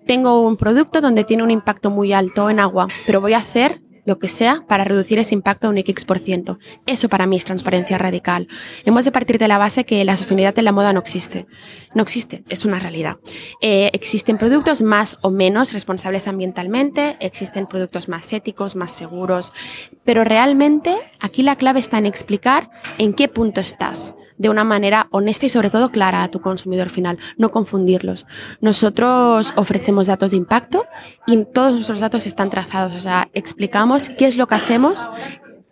Tengo 0.05 0.41
un 0.41 0.57
producto 0.57 1.01
donde 1.01 1.23
tiene 1.23 1.43
un 1.43 1.51
impacto 1.51 1.89
muy 1.89 2.13
alto 2.13 2.49
en 2.49 2.59
agua, 2.59 2.87
pero 3.05 3.19
voy 3.19 3.33
a 3.33 3.39
hacer 3.39 3.81
lo 4.05 4.19
que 4.19 4.27
sea 4.27 4.63
para 4.67 4.83
reducir 4.83 5.19
ese 5.19 5.33
impacto 5.33 5.67
a 5.67 5.69
un 5.69 5.77
X%. 5.77 6.57
Eso 6.85 7.09
para 7.09 7.25
mí 7.25 7.37
es 7.37 7.45
transparencia 7.45 7.97
radical. 7.97 8.47
Hemos 8.85 9.05
de 9.05 9.11
partir 9.11 9.37
de 9.37 9.47
la 9.47 9.57
base 9.57 9.85
que 9.85 10.03
la 10.03 10.17
sostenibilidad 10.17 10.57
en 10.57 10.65
la 10.65 10.71
moda 10.71 10.93
no 10.93 10.99
existe. 10.99 11.45
No 11.93 12.03
existe, 12.03 12.43
es 12.49 12.65
una 12.65 12.79
realidad. 12.79 13.17
Eh, 13.61 13.89
existen 13.93 14.37
productos 14.37 14.81
más 14.81 15.17
o 15.21 15.29
menos 15.29 15.73
responsables 15.73 16.27
ambientalmente, 16.27 17.17
existen 17.19 17.67
productos 17.67 18.09
más 18.09 18.33
éticos, 18.33 18.75
más 18.75 18.91
seguros, 18.91 19.53
pero 20.03 20.23
realmente 20.23 20.97
aquí 21.19 21.43
la 21.43 21.55
clave 21.55 21.79
está 21.79 21.97
en 21.97 22.05
explicar 22.05 22.69
en 22.97 23.13
qué 23.13 23.27
punto 23.27 23.61
estás 23.61 24.15
de 24.37 24.49
una 24.49 24.63
manera 24.63 25.07
honesta 25.11 25.45
y 25.45 25.49
sobre 25.49 25.69
todo 25.69 25.89
clara 25.89 26.23
a 26.23 26.27
tu 26.29 26.41
consumidor 26.41 26.89
final, 26.89 27.17
no 27.37 27.51
confundirlos. 27.51 28.25
Nosotros 28.61 29.53
ofrecemos 29.55 30.07
datos 30.07 30.31
de 30.31 30.37
impacto 30.37 30.85
y 31.27 31.45
todos 31.45 31.73
nuestros 31.73 31.99
datos 31.99 32.27
están 32.27 32.49
trazados, 32.49 32.95
o 32.95 32.99
sea, 32.99 33.29
explicamos 33.33 34.09
qué 34.09 34.25
es 34.25 34.37
lo 34.37 34.47
que 34.47 34.55
hacemos 34.55 35.09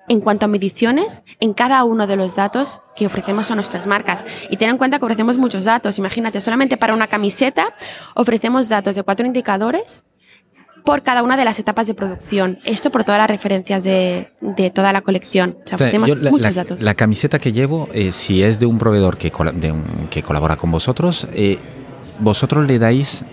en 0.07 0.19
cuanto 0.19 0.45
a 0.45 0.49
mediciones 0.49 1.23
en 1.39 1.53
cada 1.53 1.84
uno 1.84 2.05
de 2.07 2.17
los 2.17 2.36
datos 2.36 2.82
que 2.95 3.05
ofrecemos 3.05 3.49
a 3.49 3.55
nuestras 3.55 3.88
marcas. 3.88 4.25
Y 4.49 4.57
ten 4.57 4.69
en 4.69 4.77
cuenta 4.77 4.99
que 4.99 5.05
ofrecemos 5.05 5.38
muchos 5.38 5.63
datos. 5.63 5.99
Imagínate, 5.99 6.41
solamente 6.41 6.75
para 6.75 6.93
una 6.93 7.07
camiseta 7.07 7.73
ofrecemos 8.15 8.67
datos 8.67 8.95
de 8.95 9.03
cuatro 9.03 9.25
indicadores 9.25 10.03
por 10.84 11.03
cada 11.03 11.23
una 11.23 11.38
de 11.38 11.45
las 11.45 11.59
etapas 11.59 11.88
de 11.88 11.93
producción. 11.93 12.59
Esto 12.63 12.91
por 12.91 13.03
todas 13.03 13.19
las 13.19 13.29
referencias 13.29 13.84
de, 13.84 14.32
toda 14.73 14.93
la 14.93 15.01
colección. 15.01 15.57
O 15.65 15.77
sea, 15.77 15.91
la, 15.91 16.32
muchos 16.32 16.55
datos. 16.55 16.82
La 16.82 16.95
camiseta 16.95 17.39
que 17.39 17.51
llevo, 17.51 17.88
eh, 17.93 18.11
si 18.11 18.43
es 18.43 18.59
de 18.59 18.65
un 18.65 18.77
proveedor 18.77 19.17
que, 19.17 19.32
que 20.09 20.23
colabora 20.23 20.57
con 20.57 20.71
vosotros, 20.71 21.27
eh, 21.34 21.57
vosotros 22.19 22.67
le 22.67 22.79
dais 22.79 23.25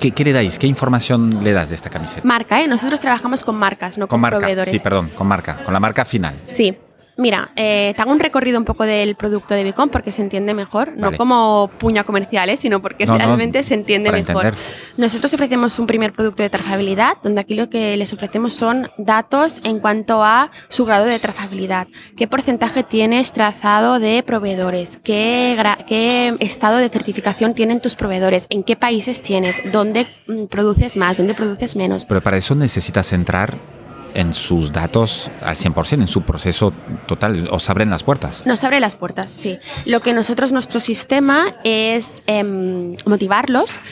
¿Qué, 0.00 0.10
¿Qué, 0.10 0.24
le 0.24 0.32
dais? 0.32 0.58
¿Qué 0.58 0.66
información 0.66 1.42
le 1.42 1.52
das 1.52 1.70
de 1.70 1.74
esta 1.74 1.88
camiseta? 1.88 2.26
Marca, 2.26 2.60
¿eh? 2.60 2.68
Nosotros 2.68 3.00
trabajamos 3.00 3.44
con 3.44 3.56
marcas, 3.56 3.96
no 3.96 4.06
con, 4.08 4.20
con 4.20 4.30
proveedores. 4.30 4.70
Sí, 4.70 4.78
perdón, 4.78 5.10
con 5.14 5.26
marca, 5.26 5.64
con 5.64 5.72
la 5.72 5.80
marca 5.80 6.04
final. 6.04 6.38
Sí. 6.44 6.76
Mira, 7.18 7.50
eh, 7.56 7.94
te 7.96 8.02
hago 8.02 8.12
un 8.12 8.20
recorrido 8.20 8.58
un 8.58 8.66
poco 8.66 8.84
del 8.84 9.14
producto 9.14 9.54
de 9.54 9.64
Bicom 9.64 9.88
porque 9.88 10.12
se 10.12 10.20
entiende 10.20 10.52
mejor, 10.52 10.92
no 10.96 11.16
como 11.16 11.70
puña 11.78 12.04
comercial, 12.04 12.50
¿eh? 12.50 12.58
sino 12.58 12.82
porque 12.82 13.06
realmente 13.06 13.62
se 13.62 13.74
entiende 13.74 14.12
mejor. 14.12 14.54
Nosotros 14.98 15.32
ofrecemos 15.32 15.78
un 15.78 15.86
primer 15.86 16.12
producto 16.12 16.42
de 16.42 16.50
trazabilidad, 16.50 17.16
donde 17.22 17.40
aquí 17.40 17.54
lo 17.54 17.70
que 17.70 17.96
les 17.96 18.12
ofrecemos 18.12 18.52
son 18.52 18.90
datos 18.98 19.62
en 19.64 19.78
cuanto 19.78 20.22
a 20.22 20.50
su 20.68 20.84
grado 20.84 21.06
de 21.06 21.18
trazabilidad, 21.18 21.88
qué 22.18 22.28
porcentaje 22.28 22.82
tienes 22.82 23.32
trazado 23.32 23.98
de 23.98 24.22
proveedores, 24.22 24.98
qué, 25.02 25.58
qué 25.86 26.36
estado 26.40 26.76
de 26.76 26.90
certificación 26.90 27.54
tienen 27.54 27.80
tus 27.80 27.96
proveedores, 27.96 28.46
en 28.50 28.62
qué 28.62 28.76
países 28.76 29.22
tienes, 29.22 29.62
dónde 29.72 30.06
mm, 30.26 30.46
produces 30.46 30.98
más, 30.98 31.16
dónde 31.16 31.32
produces 31.32 31.76
menos. 31.76 32.04
Pero 32.04 32.20
para 32.20 32.36
eso 32.36 32.54
necesitas 32.54 33.14
entrar 33.14 33.56
en 34.16 34.32
sus 34.32 34.72
datos 34.72 35.30
al 35.42 35.56
100%, 35.56 36.00
en 36.00 36.08
su 36.08 36.22
proceso 36.22 36.72
total, 37.06 37.48
os 37.50 37.68
abren 37.68 37.90
las 37.90 38.02
puertas. 38.02 38.44
Nos 38.46 38.64
abre 38.64 38.80
las 38.80 38.96
puertas, 38.96 39.30
sí. 39.30 39.58
Lo 39.84 40.00
que 40.00 40.14
nosotros, 40.14 40.52
nuestro 40.52 40.80
sistema 40.80 41.54
es 41.64 42.22
em, 42.26 42.96
motivarlos 43.04 43.82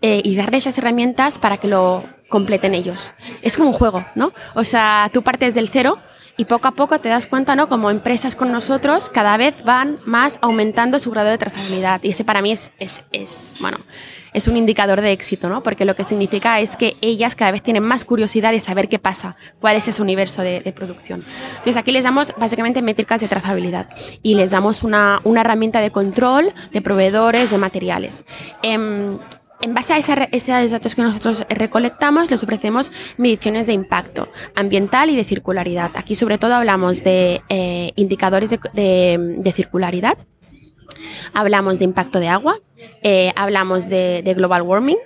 eh, 0.00 0.22
y 0.24 0.36
darles 0.36 0.64
las 0.64 0.78
herramientas 0.78 1.38
para 1.38 1.58
que 1.58 1.68
lo 1.68 2.02
completen 2.28 2.74
ellos. 2.74 3.12
Es 3.42 3.56
como 3.58 3.70
un 3.70 3.74
juego, 3.74 4.04
¿no? 4.14 4.32
O 4.54 4.64
sea, 4.64 5.10
tú 5.12 5.22
partes 5.22 5.54
del 5.54 5.68
cero 5.68 5.98
y 6.38 6.46
poco 6.46 6.66
a 6.66 6.72
poco 6.72 6.98
te 6.98 7.10
das 7.10 7.26
cuenta, 7.26 7.54
¿no? 7.54 7.68
Como 7.68 7.90
empresas 7.90 8.36
con 8.36 8.50
nosotros 8.50 9.10
cada 9.10 9.36
vez 9.36 9.62
van 9.64 9.98
más 10.06 10.38
aumentando 10.40 10.98
su 10.98 11.10
grado 11.10 11.28
de 11.28 11.38
trazabilidad. 11.38 12.02
Y 12.02 12.10
ese 12.10 12.24
para 12.24 12.40
mí 12.40 12.52
es, 12.52 12.72
es, 12.78 13.04
es 13.12 13.58
bueno, 13.60 13.76
es 14.34 14.48
un 14.48 14.56
indicador 14.56 15.00
de 15.00 15.12
éxito, 15.12 15.48
¿no? 15.48 15.62
Porque 15.62 15.84
lo 15.86 15.96
que 15.96 16.04
significa 16.04 16.60
es 16.60 16.76
que 16.76 16.96
ellas 17.00 17.34
cada 17.36 17.52
vez 17.52 17.62
tienen 17.62 17.84
más 17.84 18.04
curiosidad 18.04 18.52
de 18.52 18.60
saber 18.60 18.88
qué 18.88 18.98
pasa, 18.98 19.36
cuál 19.60 19.76
es 19.76 19.88
ese 19.88 20.02
universo 20.02 20.42
de, 20.42 20.74
producción. 20.74 21.22
Entonces 21.50 21.76
aquí 21.76 21.92
les 21.92 22.02
damos 22.02 22.34
básicamente 22.36 22.82
métricas 22.82 23.20
de 23.20 23.28
trazabilidad 23.28 23.88
y 24.22 24.34
les 24.34 24.50
damos 24.50 24.82
una, 24.82 25.20
herramienta 25.36 25.80
de 25.80 25.90
control 25.90 26.52
de 26.72 26.82
proveedores, 26.82 27.50
de 27.50 27.58
materiales. 27.58 28.24
Em, 28.62 29.16
en 29.60 29.72
base 29.72 29.92
a 29.92 29.98
esos 29.98 30.70
datos 30.72 30.94
que 30.96 31.02
nosotros 31.02 31.46
recolectamos, 31.48 32.30
les 32.30 32.42
ofrecemos 32.42 32.90
mediciones 33.18 33.68
de 33.68 33.72
impacto 33.72 34.28
ambiental 34.56 35.10
y 35.10 35.16
de 35.16 35.24
circularidad. 35.24 35.92
Aquí 35.94 36.16
sobre 36.16 36.38
todo 36.38 36.54
hablamos 36.54 37.04
de 37.04 37.40
eh, 37.48 37.92
indicadores 37.94 38.50
de 38.50 39.52
circularidad, 39.54 40.18
Hablamos 41.32 41.78
de 41.78 41.84
impacto 41.84 42.20
de 42.20 42.28
agua, 42.28 42.60
eh, 43.02 43.32
hablamos 43.36 43.88
de, 43.88 44.34
global 44.36 44.62
warming, 44.62 44.98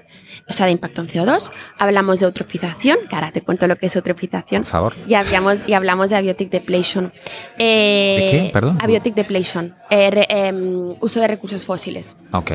o 0.48 0.52
sea, 0.52 0.66
de 0.66 0.72
impacto 0.72 1.00
en 1.00 1.08
CO2, 1.08 1.50
hablamos 1.78 2.20
de 2.20 2.26
eutrofización, 2.26 2.98
que 3.08 3.14
ahora 3.14 3.32
te 3.32 3.42
cuento 3.42 3.66
lo 3.66 3.76
que 3.76 3.86
es 3.86 3.96
eutrofización. 3.96 4.62
Por 4.62 4.70
favor. 4.70 4.94
Y 5.06 5.14
hablamos, 5.14 5.60
y 5.66 5.72
hablamos 5.72 6.10
de 6.10 6.16
abiotic 6.16 6.50
depletion. 6.50 7.12
Eh, 7.58 8.18
¿De 8.20 8.30
qué? 8.30 8.50
Perdón. 8.52 8.78
Abiotic 8.80 9.14
depletion, 9.14 9.74
eh, 9.90 10.26
em, 10.28 10.94
uso 11.00 11.20
de 11.20 11.28
recursos 11.28 11.64
fósiles. 11.64 12.16
Ok. 12.32 12.52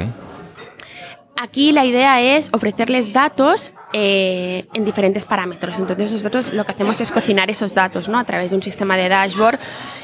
Aquí 1.41 1.71
la 1.71 1.83
idea 1.83 2.21
es 2.21 2.49
ofrecerles 2.53 3.11
datos 3.11 3.71
eh, 3.93 4.65
en 4.73 4.85
diferentes 4.85 5.25
parámetros. 5.25 5.79
Entonces 5.79 6.11
nosotros 6.11 6.51
lo 6.51 6.65
que 6.65 6.71
hacemos 6.71 6.99
es 6.99 7.11
cocinar 7.11 7.49
esos 7.49 7.75
datos 7.75 8.09
¿no? 8.09 8.17
a 8.17 8.23
través 8.23 8.49
de 8.49 8.57
un 8.57 8.63
sistema 8.63 8.97
de 8.97 9.07
dashboard 9.07 9.59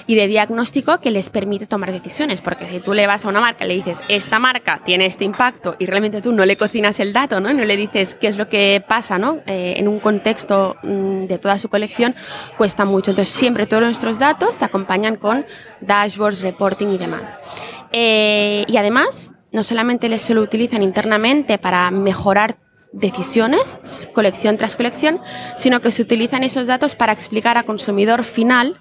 y 0.06 0.16
de 0.16 0.28
diagnóstico 0.28 1.00
que 1.00 1.12
les 1.12 1.30
permite 1.30 1.66
tomar 1.66 1.92
decisiones. 1.92 2.42
Porque 2.42 2.68
si 2.68 2.80
tú 2.80 2.94
le 2.94 3.08
vas 3.08 3.26
a 3.26 3.30
una 3.30 3.42
marca 3.42 3.66
y 3.66 3.70
le 3.70 3.74
dices, 3.76 4.02
esta 4.08 4.40
marca 4.40 4.82
tiene 4.86 5.06
este 5.06 5.26
impacto 5.26 5.76
y 5.80 5.88
realmente 5.88 6.22
tú 6.22 6.32
no 6.32 6.46
le 6.46 6.56
cocinas 6.56 7.00
el 7.00 7.14
dato, 7.14 7.40
no, 7.40 7.52
no 7.52 7.66
le 7.66 7.76
dices 7.78 8.16
qué 8.16 8.28
es 8.28 8.38
lo 8.38 8.48
que 8.48 8.84
pasa 8.88 9.18
¿no? 9.18 9.40
Eh, 9.48 9.76
en 9.78 9.88
un 9.88 10.00
contexto 10.00 10.78
mm, 10.84 11.26
de 11.26 11.38
toda 11.40 11.58
su 11.58 11.70
colección, 11.70 12.16
cuesta 12.58 12.86
mucho. 12.86 13.12
Entonces 13.12 13.34
siempre 13.34 13.66
todos 13.66 13.84
nuestros 13.84 14.20
datos 14.20 14.56
se 14.56 14.66
acompañan 14.66 15.16
con 15.16 15.46
dashboards, 15.82 16.42
reporting 16.42 16.88
y 16.90 16.98
demás. 16.98 17.40
Eh, 17.92 18.66
y 18.68 18.78
además, 18.78 19.34
no 19.52 19.64
solamente 19.64 20.10
les 20.10 20.22
se 20.22 20.34
lo 20.34 20.42
utilizan 20.42 20.84
internamente 20.84 21.58
para 21.58 21.90
mejorar 21.92 22.58
decisiones, 22.92 24.10
colección 24.14 24.58
tras 24.58 24.76
colección, 24.76 25.22
sino 25.58 25.82
que 25.82 25.92
se 25.92 26.02
utilizan 26.02 26.44
esos 26.44 26.68
datos 26.68 26.96
para 26.96 27.14
explicar 27.14 27.58
a 27.58 27.64
consumidor 27.64 28.24
final 28.24 28.80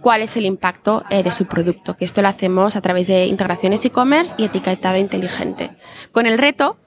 cuál 0.00 0.22
es 0.22 0.36
el 0.36 0.44
impacto 0.44 1.04
eh, 1.10 1.22
de 1.22 1.32
su 1.32 1.46
producto, 1.46 1.96
que 1.96 2.04
esto 2.04 2.22
lo 2.22 2.28
hacemos 2.28 2.76
a 2.76 2.80
través 2.80 3.06
de 3.06 3.26
integraciones 3.26 3.84
e-commerce 3.84 4.34
y 4.38 4.44
etiquetado 4.44 4.96
inteligente. 4.96 5.70
Con 6.12 6.26
el 6.26 6.38
reto, 6.38 6.78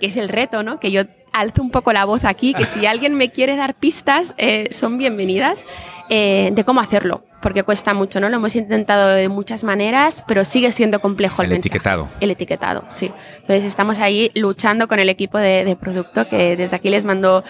que 0.00 0.06
es 0.06 0.16
el 0.16 0.28
reto, 0.28 0.62
¿no? 0.62 0.78
Que 0.80 0.90
yo 0.90 1.02
alzo 1.32 1.62
un 1.62 1.70
poco 1.70 1.92
la 1.92 2.04
voz 2.04 2.24
aquí, 2.24 2.54
que 2.54 2.66
si 2.66 2.86
alguien 2.86 3.14
me 3.14 3.30
quiere 3.30 3.56
dar 3.56 3.74
pistas, 3.74 4.34
eh, 4.38 4.68
son 4.72 4.98
bienvenidas, 4.98 5.64
eh, 6.08 6.50
de 6.52 6.64
cómo 6.64 6.80
hacerlo 6.80 7.24
porque 7.44 7.62
cuesta 7.62 7.92
mucho, 7.92 8.20
¿no? 8.20 8.30
Lo 8.30 8.36
hemos 8.36 8.56
intentado 8.56 9.10
de 9.10 9.28
muchas 9.28 9.64
maneras, 9.64 10.24
pero 10.26 10.46
sigue 10.46 10.72
siendo 10.72 11.02
complejo 11.02 11.42
el, 11.42 11.52
el 11.52 11.58
etiquetado. 11.58 12.08
El 12.20 12.30
etiquetado, 12.30 12.86
sí. 12.88 13.12
Entonces 13.34 13.64
estamos 13.64 13.98
ahí 13.98 14.30
luchando 14.34 14.88
con 14.88 14.98
el 14.98 15.10
equipo 15.10 15.36
de, 15.36 15.76
producto, 15.78 16.26
que 16.26 16.56
desde 16.56 16.74
aquí 16.74 16.88
les 16.88 17.04
mando 17.04 17.44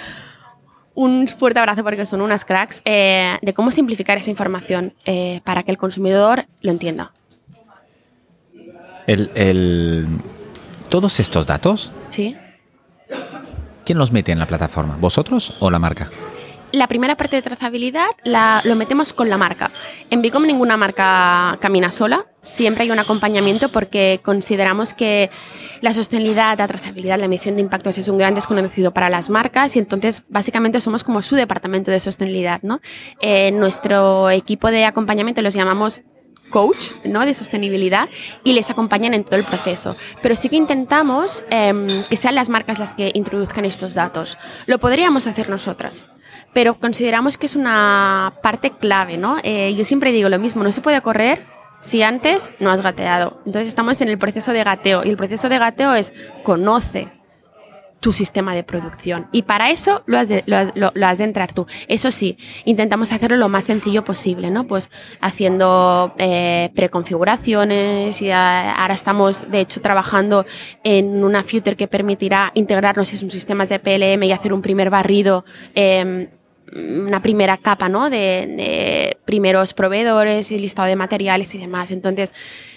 un 0.94 1.28
fuerte 1.28 1.60
abrazo 1.60 1.84
porque 1.84 2.06
son 2.06 2.22
unas 2.22 2.44
cracks, 2.44 2.82
eh, 2.84 3.38
de 3.40 3.54
cómo 3.54 3.70
simplificar 3.70 4.18
esa 4.18 4.30
información 4.30 4.94
eh, 5.04 5.40
para 5.44 5.62
que 5.62 5.70
el 5.70 5.78
consumidor 5.78 6.44
lo 6.60 6.72
entienda. 6.72 7.12
El, 9.06 10.08
todos 10.88 11.20
estos 11.20 11.46
datos, 11.46 11.92
sí. 12.08 12.36
¿quién 13.84 13.98
los 13.98 14.10
mete 14.10 14.32
en 14.32 14.40
la 14.40 14.48
plataforma? 14.48 14.96
¿Vosotros 14.98 15.56
o 15.60 15.70
la 15.70 15.78
marca? 15.78 16.10
La 16.74 16.88
primera 16.88 17.16
parte 17.16 17.36
de 17.36 17.42
trazabilidad 17.42 18.06
la, 18.24 18.60
lo 18.64 18.74
metemos 18.76 19.12
con 19.12 19.28
la 19.28 19.38
marca. 19.38 19.70
En 20.10 20.22
Bicom 20.22 20.44
ninguna 20.44 20.76
marca 20.76 21.58
camina 21.60 21.90
sola, 21.90 22.26
siempre 22.40 22.84
hay 22.84 22.90
un 22.90 22.98
acompañamiento 22.98 23.68
porque 23.70 24.20
consideramos 24.22 24.94
que 24.94 25.30
la 25.80 25.94
sostenibilidad, 25.94 26.58
la 26.58 26.66
trazabilidad, 26.66 27.18
la 27.18 27.28
medición 27.28 27.56
de 27.56 27.62
impactos 27.62 27.98
es 27.98 28.08
un 28.08 28.18
gran 28.18 28.34
desconocido 28.34 28.92
para 28.92 29.08
las 29.08 29.30
marcas 29.30 29.76
y 29.76 29.78
entonces 29.78 30.22
básicamente 30.28 30.80
somos 30.80 31.04
como 31.04 31.22
su 31.22 31.36
departamento 31.36 31.90
de 31.90 32.00
sostenibilidad. 32.00 32.60
¿no? 32.62 32.80
Eh, 33.20 33.50
nuestro 33.52 34.30
equipo 34.30 34.70
de 34.70 34.84
acompañamiento 34.84 35.42
los 35.42 35.54
llamamos 35.54 36.02
coach 36.50 36.92
¿no? 37.04 37.24
de 37.26 37.34
sostenibilidad 37.34 38.08
y 38.44 38.52
les 38.52 38.70
acompañan 38.70 39.14
en 39.14 39.24
todo 39.24 39.36
el 39.36 39.44
proceso. 39.44 39.96
Pero 40.22 40.36
sí 40.36 40.48
que 40.48 40.56
intentamos 40.56 41.44
em, 41.50 41.88
que 42.08 42.16
sean 42.16 42.34
las 42.34 42.48
marcas 42.48 42.78
las 42.78 42.92
que 42.92 43.10
introduzcan 43.14 43.64
estos 43.64 43.94
datos. 43.94 44.38
Lo 44.66 44.78
podríamos 44.78 45.26
hacer 45.26 45.48
nosotras, 45.48 46.06
pero 46.52 46.78
consideramos 46.78 47.38
que 47.38 47.46
es 47.46 47.56
una 47.56 48.34
parte 48.42 48.70
clave. 48.70 49.16
¿no? 49.16 49.38
Eh, 49.42 49.74
yo 49.76 49.84
siempre 49.84 50.12
digo 50.12 50.28
lo 50.28 50.38
mismo, 50.38 50.62
no 50.62 50.72
se 50.72 50.80
puede 50.80 51.00
correr 51.00 51.46
si 51.80 52.02
antes 52.02 52.52
no 52.60 52.70
has 52.70 52.80
gateado. 52.80 53.40
Entonces 53.46 53.68
estamos 53.68 54.00
en 54.00 54.08
el 54.08 54.18
proceso 54.18 54.52
de 54.52 54.64
gateo 54.64 55.02
y 55.04 55.10
el 55.10 55.16
proceso 55.16 55.48
de 55.48 55.58
gateo 55.58 55.94
es 55.94 56.12
conoce 56.42 57.12
tu 58.04 58.12
sistema 58.12 58.54
de 58.54 58.64
producción. 58.64 59.28
Y 59.32 59.44
para 59.44 59.70
eso 59.70 60.02
lo 60.04 60.18
has, 60.18 60.28
de, 60.28 60.44
lo, 60.44 61.06
has, 61.06 61.16
de 61.16 61.24
entrar 61.24 61.54
tú. 61.54 61.66
Eso 61.88 62.10
sí, 62.10 62.36
intentamos 62.66 63.10
hacerlo 63.12 63.38
lo 63.38 63.48
más 63.48 63.64
sencillo 63.64 64.04
posible, 64.04 64.50
¿no? 64.50 64.66
Pues 64.66 64.90
haciendo 65.22 66.14
eh, 66.18 66.68
preconfiguraciones 66.76 68.20
y 68.20 68.30
ahora 68.30 68.92
estamos, 68.92 69.50
de 69.50 69.60
hecho, 69.60 69.80
trabajando 69.80 70.44
en 70.82 71.24
una 71.24 71.42
future 71.42 71.76
que 71.76 71.88
permitirá 71.88 72.52
integrarnos 72.52 73.10
en 73.22 73.30
sistemas 73.30 73.70
de 73.70 73.78
PLM 73.78 74.22
y 74.22 74.32
hacer 74.32 74.52
un 74.52 74.60
primer 74.60 74.90
barrido. 74.90 75.46
Em, 75.74 76.28
una 76.74 77.22
primera 77.22 77.56
capa, 77.56 77.88
¿no? 77.88 78.10
De, 78.10 78.16
de 78.18 79.16
primeros 79.24 79.72
proveedores 79.72 80.52
y 80.52 80.58
listado 80.58 80.88
de 80.88 80.96
materiales 80.96 81.54
y 81.54 81.58
demás. 81.58 81.90
Entonces, 81.90 82.34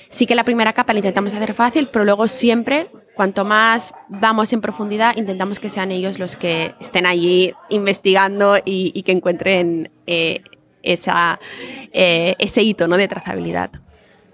sí 0.09 0.25
que 0.25 0.36
la 0.36 0.45
primera 0.45 0.71
capa 0.71 0.93
la 0.93 0.99
intentamos 0.99 1.34
hacer 1.34 1.53
fácil, 1.53 1.89
pero 1.91 2.05
luego 2.05 2.30
siempre 2.30 2.88
cuanto 3.18 3.43
más 3.43 3.93
vamos 4.07 4.53
en 4.53 4.61
profundidad, 4.61 5.18
intentamos 5.18 5.59
que 5.59 5.70
sean 5.70 5.91
ellos 5.91 6.20
los 6.20 6.38
que 6.38 6.74
estén 6.80 7.05
allí 7.05 7.53
investigando 7.70 8.57
y, 8.63 9.01
que 9.01 9.11
encuentren 9.11 9.91
eh, 10.05 10.41
esa, 10.84 11.39
eh, 11.91 12.36
ese 12.39 12.61
hito 12.61 12.88
¿no? 12.88 12.95
de 12.95 13.09
trazabilidad. 13.09 13.72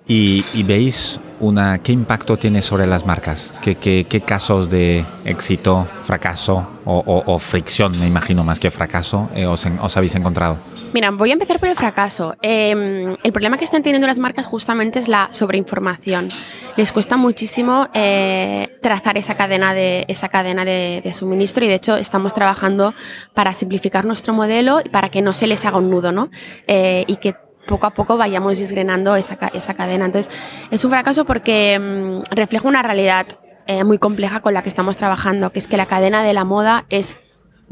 ¿Y, 0.06 0.64
veis 0.64 1.20
una, 1.40 1.80
qué 1.80 1.94
impacto 1.94 2.38
tiene 2.38 2.62
sobre 2.62 2.86
las 2.86 3.06
marcas? 3.06 3.54
¿Qué, 3.62 3.76
qué, 3.76 4.22
casos 4.22 4.70
de 4.70 5.06
éxito, 5.24 5.88
fracaso 6.02 6.68
o, 6.84 7.40
fricción, 7.40 7.98
me 7.98 8.06
imagino 8.06 8.44
más 8.44 8.60
que 8.60 8.70
fracaso, 8.70 9.30
eh, 9.34 9.46
os, 9.46 9.66
os 9.66 9.98
habéis 9.98 10.14
encontrado? 10.16 10.58
Mira, 10.94 11.10
voy 11.10 11.32
a 11.32 11.34
empezar 11.34 11.60
por 11.60 11.70
el 11.70 11.76
fracaso. 11.76 12.36
Em, 12.44 13.16
el 13.24 13.32
problema 13.32 13.58
que 13.58 13.66
están 13.66 13.82
teniendo 13.82 14.06
las 14.08 14.20
marcas 14.20 14.46
justamente 14.46 15.00
es 15.00 15.08
la 15.08 15.28
sobreinformación. 15.32 16.30
Les 16.78 16.91
cuesta 16.91 17.18
muchísimo 17.18 17.88
eh, 17.96 18.78
trazar 18.82 19.18
esa 19.18 19.36
cadena, 19.36 19.74
de, 19.74 20.06
esa 20.08 20.30
cadena 20.30 20.66
de, 20.66 21.12
suministro 21.14 21.66
y 21.66 21.68
de 21.68 21.76
hecho 21.76 21.96
estamos 21.96 22.36
trabajando 22.36 22.94
para 23.34 23.54
simplificar 23.54 24.06
nuestro 24.06 24.34
modelo 24.34 24.82
y 24.84 24.89
para 24.89 25.10
que 25.10 25.24
no 25.24 25.34
se 25.34 25.48
les 25.48 25.66
haga 25.66 25.78
un 25.78 25.89
nudo, 25.89 26.12
¿no? 26.12 26.30
Eh, 26.68 27.06
y 27.08 27.16
que 27.16 27.36
poco 27.68 27.88
a 27.88 27.91
poco 27.96 28.18
vayamos 28.18 28.60
disgrenando 28.60 29.16
esa, 29.16 29.38
esa 29.54 29.74
cadena. 29.74 30.06
Entonces, 30.06 30.32
es 30.70 30.84
un 30.86 30.91
fracaso 30.91 31.26
porque 31.26 31.80
mm, 31.80 32.36
refleja 32.36 32.68
una 32.68 32.84
realidad 32.84 33.26
eh, 33.66 33.84
muy 33.84 33.98
compleja 33.98 34.41
con 34.41 34.54
la 34.54 34.62
que 34.62 34.70
estamos 34.70 34.98
trabajando, 34.98 35.52
que 35.52 35.60
es 35.60 35.68
que 35.68 35.78
la 35.78 35.86
cadena 35.86 36.22
de 36.22 36.34
la 36.34 36.44
moda 36.44 36.86
es 36.89 37.16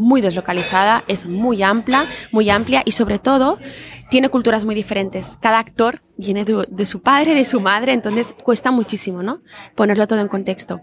muy 0.01 0.19
deslocalizada, 0.21 1.03
es 1.07 1.25
muy 1.25 1.61
amplia, 1.63 2.05
muy 2.31 2.49
amplia 2.49 2.81
y 2.85 2.91
sobre 2.91 3.19
todo 3.19 3.57
tiene 4.09 4.27
culturas 4.27 4.65
muy 4.65 4.75
diferentes. 4.75 5.37
Cada 5.39 5.59
actor 5.59 6.01
viene 6.17 6.43
de, 6.43 6.85
su 6.85 7.01
padre, 7.01 7.33
de 7.33 7.45
su 7.45 7.61
madre, 7.61 7.93
entonces 7.93 8.35
cuesta 8.43 8.69
muchísimo, 8.69 9.23
¿no? 9.23 9.41
Ponerlo 9.73 10.05
todo 10.05 10.19
en 10.19 10.27
contexto. 10.27 10.81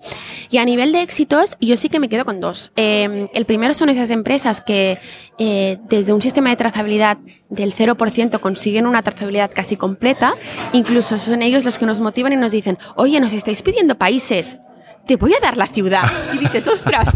Y 0.50 0.56
a 0.56 0.64
nivel 0.64 0.92
de 0.92 1.02
éxitos, 1.02 1.58
yo 1.60 1.76
sí 1.76 1.90
que 1.90 2.00
me 2.00 2.08
quedo 2.08 2.24
con 2.24 2.40
dos. 2.40 2.72
Em, 2.76 3.28
el 3.34 3.44
primero 3.44 3.74
son 3.74 3.90
esas 3.90 4.10
empresas 4.10 4.62
que 4.62 4.98
eh, 5.38 5.78
desde 5.90 6.14
un 6.14 6.22
sistema 6.22 6.48
de 6.48 6.56
trazabilidad 6.56 7.18
del 7.50 7.74
0% 7.74 8.40
consiguen 8.40 8.86
una 8.86 9.02
trazabilidad 9.02 9.50
casi 9.54 9.76
completa. 9.76 10.34
Incluso 10.72 11.18
son 11.18 11.42
ellos 11.42 11.64
los 11.64 11.78
que 11.78 11.84
nos 11.84 12.00
motivan 12.00 12.32
y 12.32 12.36
nos 12.36 12.52
dicen, 12.52 12.78
oye, 12.96 13.20
nos 13.20 13.34
estáis 13.34 13.62
pidiendo 13.62 13.98
países 13.98 14.58
te 15.08 15.16
voy 15.16 15.32
a 15.34 15.40
dar 15.40 15.56
la 15.56 15.66
ciudad. 15.66 16.04
Y 16.34 16.38
dices, 16.38 16.68
ostras, 16.68 17.06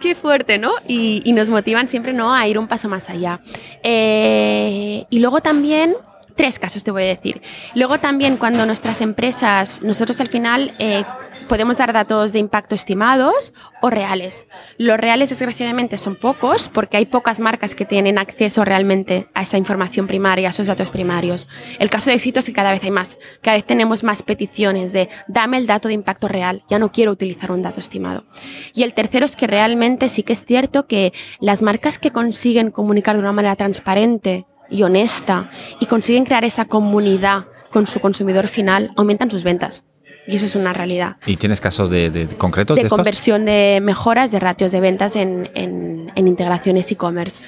qué 0.00 0.14
fuerte, 0.14 0.58
¿no? 0.58 0.72
Y, 0.86 1.32
nos 1.32 1.48
motivan 1.48 1.88
siempre, 1.88 2.12
¿no? 2.12 2.34
A 2.34 2.46
ir 2.48 2.58
un 2.58 2.66
paso 2.66 2.88
más 2.88 3.08
allá. 3.08 3.40
Eh, 3.84 5.04
y 5.08 5.18
luego 5.20 5.40
también 5.40 5.94
tres 6.34 6.58
casos 6.58 6.82
te 6.82 6.90
voy 6.90 7.04
a 7.04 7.06
decir. 7.06 7.40
Luego 7.74 7.98
también 7.98 8.36
cuando 8.36 8.66
nuestras 8.66 9.00
empresas, 9.00 9.80
nosotros 9.82 10.20
al 10.20 10.28
final 10.28 10.72
eh, 10.80 11.04
podemos 11.50 11.78
dar 11.78 11.92
datos 11.92 12.32
de 12.32 12.38
impacto 12.38 12.76
estimados 12.76 13.52
o 13.82 13.90
reales. 13.90 14.46
Los 14.78 15.00
reales, 15.00 15.30
desgraciadamente, 15.30 15.98
son 15.98 16.14
pocos 16.14 16.68
porque 16.68 16.96
hay 16.96 17.06
pocas 17.06 17.40
marcas 17.40 17.74
que 17.74 17.84
tienen 17.84 18.18
acceso 18.18 18.64
realmente 18.64 19.28
a 19.34 19.42
esa 19.42 19.58
información 19.58 20.06
primaria, 20.06 20.46
a 20.46 20.50
esos 20.50 20.68
datos 20.68 20.92
primarios. 20.92 21.48
El 21.80 21.90
caso 21.90 22.08
de 22.08 22.14
éxito 22.14 22.38
es 22.38 22.46
que 22.46 22.52
cada 22.52 22.70
vez 22.70 22.84
hay 22.84 22.92
más. 22.92 23.18
Cada 23.42 23.56
vez 23.56 23.64
tenemos 23.64 24.04
más 24.04 24.22
peticiones 24.22 24.92
de 24.92 25.08
dame 25.26 25.58
el 25.58 25.66
dato 25.66 25.88
de 25.88 25.94
impacto 25.94 26.28
real. 26.28 26.62
Ya 26.70 26.78
no 26.78 26.92
quiero 26.92 27.10
utilizar 27.10 27.50
un 27.50 27.62
dato 27.62 27.80
estimado. 27.80 28.24
Y 28.72 28.84
el 28.84 28.94
tercero 28.94 29.26
es 29.26 29.34
que 29.34 29.48
realmente 29.48 30.08
sí 30.08 30.22
que 30.22 30.34
es 30.34 30.44
cierto 30.44 30.86
que 30.86 31.12
las 31.40 31.62
marcas 31.62 31.98
que 31.98 32.12
consiguen 32.12 32.70
comunicar 32.70 33.16
de 33.16 33.22
una 33.22 33.32
manera 33.32 33.56
transparente 33.56 34.46
y 34.70 34.84
honesta 34.84 35.50
y 35.80 35.86
consiguen 35.86 36.26
crear 36.26 36.44
esa 36.44 36.66
comunidad 36.66 37.48
con 37.72 37.88
su 37.88 37.98
consumidor 37.98 38.46
final, 38.46 38.92
aumentan 38.96 39.32
sus 39.32 39.42
ventas. 39.42 39.82
Y 40.30 40.36
eso 40.36 40.46
es 40.46 40.54
una 40.54 40.72
realidad. 40.72 41.16
¿Y 41.26 41.36
tienes 41.36 41.60
casos 41.60 41.90
de, 41.90 42.28
concretos 42.38 42.76
de, 42.76 42.88
conversión 42.88 43.44
de 43.44 43.80
mejoras 43.82 44.30
de 44.30 44.38
ratios 44.38 44.70
de 44.70 44.80
ventas 44.80 45.16
en, 45.16 45.50
en, 45.54 46.12
integraciones 46.14 46.90
e-commerce? 46.92 47.42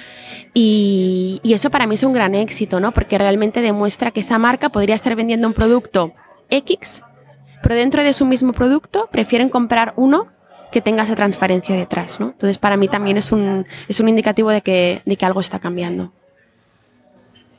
Y, 0.53 1.39
y, 1.43 1.53
eso 1.53 1.69
para 1.69 1.87
mí 1.87 1.95
es 1.95 2.03
un 2.03 2.13
gran 2.13 2.35
éxito, 2.35 2.79
¿no? 2.79 2.91
Porque 2.91 3.17
realmente 3.17 3.61
demuestra 3.61 4.11
que 4.11 4.19
esa 4.19 4.37
marca 4.37 4.69
podría 4.69 4.95
estar 4.95 5.15
vendiendo 5.15 5.47
un 5.47 5.53
producto 5.53 6.13
X, 6.49 7.03
pero 7.61 7.75
dentro 7.75 8.03
de 8.03 8.13
su 8.13 8.25
mismo 8.25 8.51
producto 8.51 9.09
prefieren 9.11 9.49
comprar 9.49 9.93
uno 9.95 10.27
que 10.73 10.81
tenga 10.81 11.03
esa 11.03 11.15
transparencia 11.15 11.75
detrás, 11.75 12.19
¿no? 12.19 12.31
Entonces 12.31 12.57
para 12.57 12.75
mí 12.75 12.87
también 12.87 13.15
es 13.17 13.31
un, 13.31 13.65
es 13.87 13.99
un 13.99 14.09
indicativo 14.09 14.49
de 14.51 14.61
que, 14.61 15.01
de 15.05 15.15
que 15.15 15.25
algo 15.25 15.39
está 15.39 15.59
cambiando. 15.59 16.11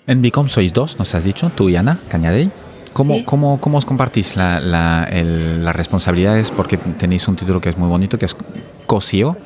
En 0.07 0.21
Bicom 0.21 0.49
sois 0.49 0.73
dos, 0.73 0.99
nos 0.99 1.15
has 1.15 1.25
dicho, 1.25 1.51
tú 1.55 1.71
y 1.71 1.77
Ana 1.77 1.99
Cañadey. 2.09 2.51
¿Cómo, 2.95 3.25
cómo, 3.25 3.61
cómo 3.61 3.79
os 3.79 3.85
compartís 3.85 4.37
la, 4.37 4.61
la, 4.61 5.09
las 5.11 5.77
responsabilidades? 5.77 6.53
Porque 6.53 6.79
tenéis 6.79 7.27
un 7.27 7.35
título 7.35 7.61
que 7.61 7.69
es 7.69 7.77
muy 7.77 7.89
bonito, 7.89 8.19
que 8.19 8.25
es 8.25 8.37
COSIO. 8.87 9.37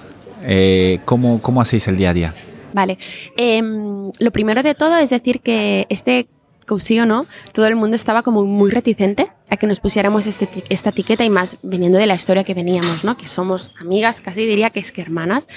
Eh, 0.45 1.01
¿cómo, 1.07 1.41
¿Cómo 1.41 1.63
hacéis 1.63 1.89
el 1.89 1.97
día 1.97 2.11
a 2.11 2.15
día? 2.15 2.35
Vale. 2.75 2.99
Em, 3.39 4.13
lo 4.19 4.31
primero 4.33 4.63
de 4.63 4.75
todo 4.75 4.99
es 4.99 5.09
decir 5.09 5.41
que 5.41 5.87
este 5.89 6.29
COSIO, 6.67 7.07
¿no? 7.07 7.27
Todo 7.53 7.67
el 7.67 7.75
mundo 7.75 7.97
estaba 7.97 8.23
como 8.23 8.45
muy 8.45 8.71
reticente 8.71 9.33
a 9.49 9.57
que 9.57 9.67
nos 9.67 9.81
pusiéramos 9.81 10.27
este, 10.27 10.47
esta 10.69 10.91
etiqueta 10.91 11.25
y 11.25 11.31
más 11.31 11.57
viniendo 11.63 11.97
de 11.97 12.07
la 12.07 12.15
historia 12.15 12.45
que 12.45 12.53
veníamos, 12.53 13.03
¿no? 13.03 13.17
Que 13.17 13.27
somos 13.27 13.75
amigas, 13.81 14.21
casi 14.21 14.45
diría 14.45 14.69
que 14.69 14.81
es 14.81 14.93
que 14.93 15.01
hermanas. 15.01 15.49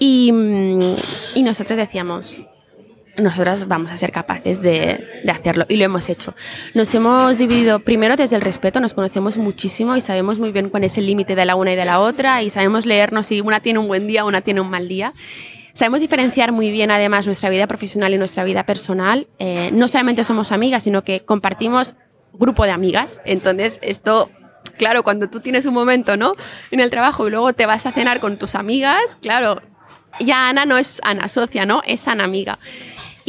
Y, 0.00 0.32
mm, 0.32 0.96
y 1.36 1.42
nosotros 1.44 1.78
decíamos, 1.78 2.42
nosotras 3.18 3.68
vamos 3.68 3.92
a 3.92 3.96
ser 3.96 4.12
capaces 4.12 4.62
de, 4.62 5.22
hacerlo 5.28 5.66
y 5.68 5.76
lo 5.76 5.84
hemos 5.84 6.08
hecho. 6.08 6.34
Nos 6.74 6.94
hemos 6.94 7.38
dividido 7.38 7.80
primero 7.80 8.16
desde 8.16 8.36
el 8.36 8.42
respeto, 8.42 8.80
nos 8.80 8.94
conocemos 8.94 9.36
muchísimo 9.36 9.96
y 9.96 10.00
sabemos 10.00 10.38
muy 10.38 10.52
bien 10.52 10.70
cuál 10.70 10.84
es 10.84 10.98
el 10.98 11.06
límite 11.06 11.34
de 11.34 11.44
la 11.44 11.56
una 11.56 11.72
y 11.72 11.76
de 11.76 11.84
la 11.84 12.00
otra 12.00 12.42
y 12.42 12.50
sabemos 12.50 12.86
leernos 12.86 13.26
si 13.26 13.40
una 13.40 13.60
tiene 13.60 13.78
un 13.78 13.88
buen 13.88 14.06
día 14.06 14.24
o 14.24 14.28
una 14.28 14.40
tiene 14.40 14.60
un 14.60 14.70
mal 14.70 14.88
día. 14.88 15.14
Sabemos 15.74 16.00
diferenciar 16.00 16.50
muy 16.50 16.70
bien 16.70 16.90
además 16.90 17.26
nuestra 17.26 17.50
vida 17.50 17.66
profesional 17.66 18.12
y 18.12 18.18
nuestra 18.18 18.42
vida 18.42 18.64
personal. 18.66 19.28
Eh, 19.38 19.70
no 19.72 19.86
solamente 19.86 20.24
somos 20.24 20.50
amigas, 20.50 20.82
sino 20.82 21.04
que 21.04 21.24
compartimos 21.24 21.94
grupo 22.32 22.64
de 22.64 22.72
amigas. 22.72 23.20
Entonces 23.24 23.78
esto 23.82 24.30
claro, 24.76 25.02
cuando 25.02 25.28
tú 25.28 25.40
tienes 25.40 25.66
un 25.66 25.74
momento, 25.74 26.16
¿no? 26.16 26.34
En 26.70 26.80
el 26.80 26.90
trabajo 26.90 27.26
y 27.28 27.30
luego 27.30 27.52
te 27.52 27.66
vas 27.66 27.84
a 27.84 27.92
cenar 27.92 28.20
con 28.20 28.38
tus 28.38 28.54
amigas, 28.54 29.16
claro, 29.20 29.60
ya 30.20 30.48
Ana 30.48 30.64
no 30.64 30.78
es 30.78 31.00
Ana 31.04 31.28
socia, 31.28 31.66
¿no? 31.66 31.82
Es 31.86 32.08
Ana 32.08 32.24
amiga. 32.24 32.58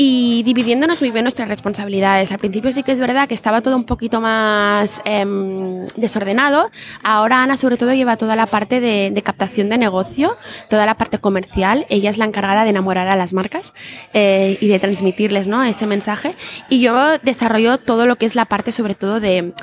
Y 0.02 0.44
dividiéndonos 0.44 1.02
muy 1.02 1.12
bien 1.12 1.26
nuestras 1.26 1.50
responsabilidades. 1.50 2.32
Al 2.32 2.38
principio 2.38 2.72
sí 2.72 2.84
que 2.84 2.94
es 2.94 3.02
verdad 3.02 3.28
que 3.28 3.34
estaba 3.34 3.60
todo 3.60 3.76
un 3.76 3.84
poquito 3.84 4.22
más 4.22 5.02
em, 5.04 5.86
desordenado. 5.98 6.72
Ahora 7.04 7.44
Ana 7.44 7.58
sobre 7.58 7.76
todo 7.76 7.94
lleva 7.94 8.16
toda 8.16 8.38
la 8.38 8.46
parte 8.46 8.80
de, 8.80 9.22
captación 9.26 9.68
de 9.68 9.78
negocio, 9.78 10.38
toda 10.70 10.86
la 10.86 10.96
parte 10.96 11.18
comercial. 11.18 11.86
Ella 11.90 12.10
es 12.10 12.18
la 12.18 12.24
encargada 12.24 12.64
de 12.64 12.70
enamorar 12.70 13.10
a 13.10 13.18
las 13.18 13.34
marcas 13.34 13.74
eh, 14.14 14.58
y 14.62 14.70
de 14.70 14.80
transmitirles 14.80 15.48
¿no? 15.48 15.66
ese 15.66 15.86
mensaje. 15.86 16.34
Y 16.70 16.80
yo 16.80 17.18
desarrollo 17.22 17.78
todo 17.78 18.06
lo 18.06 18.16
que 18.16 18.26
es 18.26 18.36
la 18.36 18.46
parte 18.46 18.72
sobre 18.72 18.96
todo 18.96 19.20
de, 19.20 19.54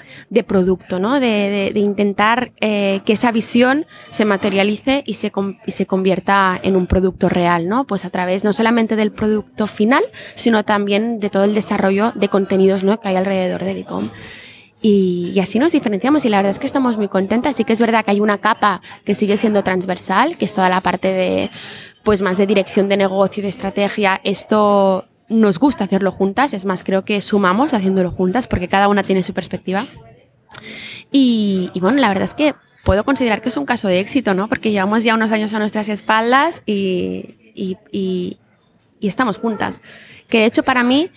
producto, 0.47 0.99
¿no? 0.99 1.19
de, 1.19 1.73
intentar 1.77 2.53
eh, 2.61 3.01
que 3.07 3.15
esa 3.15 3.33
visión 3.33 3.87
se 4.11 4.27
materialice 4.27 5.03
y 5.07 5.15
se, 5.15 5.33
y 5.65 5.71
se 5.71 5.87
convierta 5.87 6.61
en 6.63 6.77
un 6.77 6.87
producto 6.87 7.31
real, 7.31 7.71
¿no? 7.71 7.87
pues 7.87 8.05
a 8.05 8.11
través 8.11 8.45
no 8.45 8.53
solamente 8.53 8.97
del 8.97 9.13
producto 9.13 9.67
final, 9.67 10.05
sino 10.35 10.65
también 10.65 11.21
de 11.21 11.31
todo 11.31 11.45
el 11.45 11.55
desarrollo 11.55 12.13
de 12.15 12.29
contenidos 12.29 12.85
¿no? 12.85 13.01
que 13.01 13.09
hay 13.09 13.17
alrededor 13.17 13.65
de 13.65 13.75
Bicom. 13.75 14.09
Y, 14.83 15.39
así 15.41 15.59
nos 15.59 15.73
diferenciamos 15.73 16.25
y 16.25 16.29
la 16.29 16.37
verdad 16.37 16.53
es 16.53 16.59
que 16.59 16.67
estamos 16.67 16.97
muy 16.97 17.09
contentas. 17.09 17.57
Sí 17.57 17.65
que 17.65 17.73
es 17.73 17.81
verdad 17.81 18.05
que 18.05 18.13
hay 18.13 18.21
una 18.21 18.39
capa 18.39 18.83
que 19.05 19.15
sigue 19.15 19.37
siendo 19.37 19.65
transversal, 19.65 20.37
que 20.37 20.45
es 20.45 20.53
toda 20.53 20.69
la 20.69 20.81
parte 20.81 21.13
de, 21.13 21.51
pues 22.05 22.23
más 22.23 22.37
de 22.39 22.47
dirección 22.47 22.89
de 22.89 22.97
negocio, 22.97 23.43
de 23.43 23.49
estrategia. 23.49 24.21
Esto 24.23 25.07
nos 25.29 25.59
gusta 25.59 25.85
hacerlo 25.85 26.13
juntas, 26.13 26.55
es 26.55 26.65
más, 26.67 26.85
creo 26.85 27.05
que 27.05 27.21
sumamos 27.21 27.75
haciéndolo 27.75 28.13
juntas 28.13 28.47
porque 28.47 28.69
cada 28.69 28.87
una 28.87 29.03
tiene 29.03 29.25
su 29.25 29.35
perspectiva. 29.35 29.85
Y, 31.11 31.73
bueno, 31.81 31.99
la 32.01 32.09
verdad 32.09 32.25
es 32.25 32.35
que 32.35 32.55
puedo 32.85 33.05
considerar 33.05 33.41
que 33.41 33.49
es 33.49 33.57
un 33.57 33.67
caso 33.67 33.89
de 33.89 33.99
éxito, 33.99 34.35
¿no? 34.35 34.49
Porque 34.49 34.71
llevamos 34.71 35.03
ya 35.03 35.15
unos 35.15 35.33
años 35.33 35.53
a 35.55 35.59
nuestras 35.59 35.89
espaldas 35.89 36.63
y, 36.65 37.35
y 37.57 38.39
estamos 39.01 39.39
juntas. 39.39 39.81
Que 40.29 40.41
de 40.41 40.47
hecho 40.47 40.63
para 40.63 40.83
mí 40.83 41.11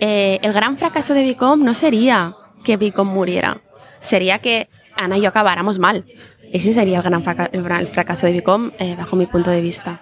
eh, 0.00 0.38
el 0.42 0.52
gran 0.52 0.76
fracaso 0.76 1.14
de 1.14 1.22
Bicom 1.22 1.62
no 1.62 1.74
sería 1.74 2.34
que 2.64 2.76
Bicom 2.76 3.08
muriera, 3.08 3.60
sería 4.00 4.40
que 4.40 4.68
Ana 4.96 5.18
y 5.18 5.22
yo 5.22 5.28
acabáramos 5.28 5.78
mal. 5.78 6.04
Ese 6.52 6.72
sería 6.72 6.98
el 6.98 7.62
gran 7.62 7.86
fracaso 7.86 8.26
de 8.26 8.32
Bicom 8.32 8.70
eh, 8.78 8.96
bajo 8.96 9.16
mi 9.16 9.26
punto 9.26 9.50
de 9.50 9.60
vista. 9.60 10.00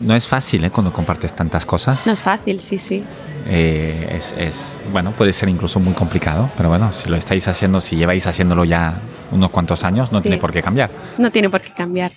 No 0.00 0.14
es 0.14 0.26
fácil 0.26 0.64
¿eh? 0.64 0.70
cuando 0.70 0.92
compartes 0.92 1.32
tantas 1.32 1.64
cosas. 1.64 2.06
No 2.06 2.12
es 2.12 2.20
fácil, 2.20 2.60
sí, 2.60 2.76
sí. 2.76 3.02
Eh, 3.48 4.08
es, 4.12 4.34
es, 4.38 4.84
bueno, 4.92 5.12
puede 5.12 5.32
ser 5.32 5.48
incluso 5.48 5.80
muy 5.80 5.94
complicado, 5.94 6.50
pero 6.56 6.68
bueno, 6.68 6.92
si 6.92 7.08
lo 7.08 7.16
estáis 7.16 7.46
haciendo, 7.48 7.80
si 7.80 7.96
lleváis 7.96 8.26
haciéndolo 8.26 8.64
ya 8.64 9.00
unos 9.30 9.50
cuantos 9.50 9.84
años, 9.84 10.12
no 10.12 10.20
tiene 10.20 10.36
por 10.36 10.52
qué 10.52 10.62
cambiar. 10.62 10.90
No 11.16 11.30
tiene 11.30 11.48
por 11.48 11.60
qué 11.60 11.70
cambiar. 11.72 12.12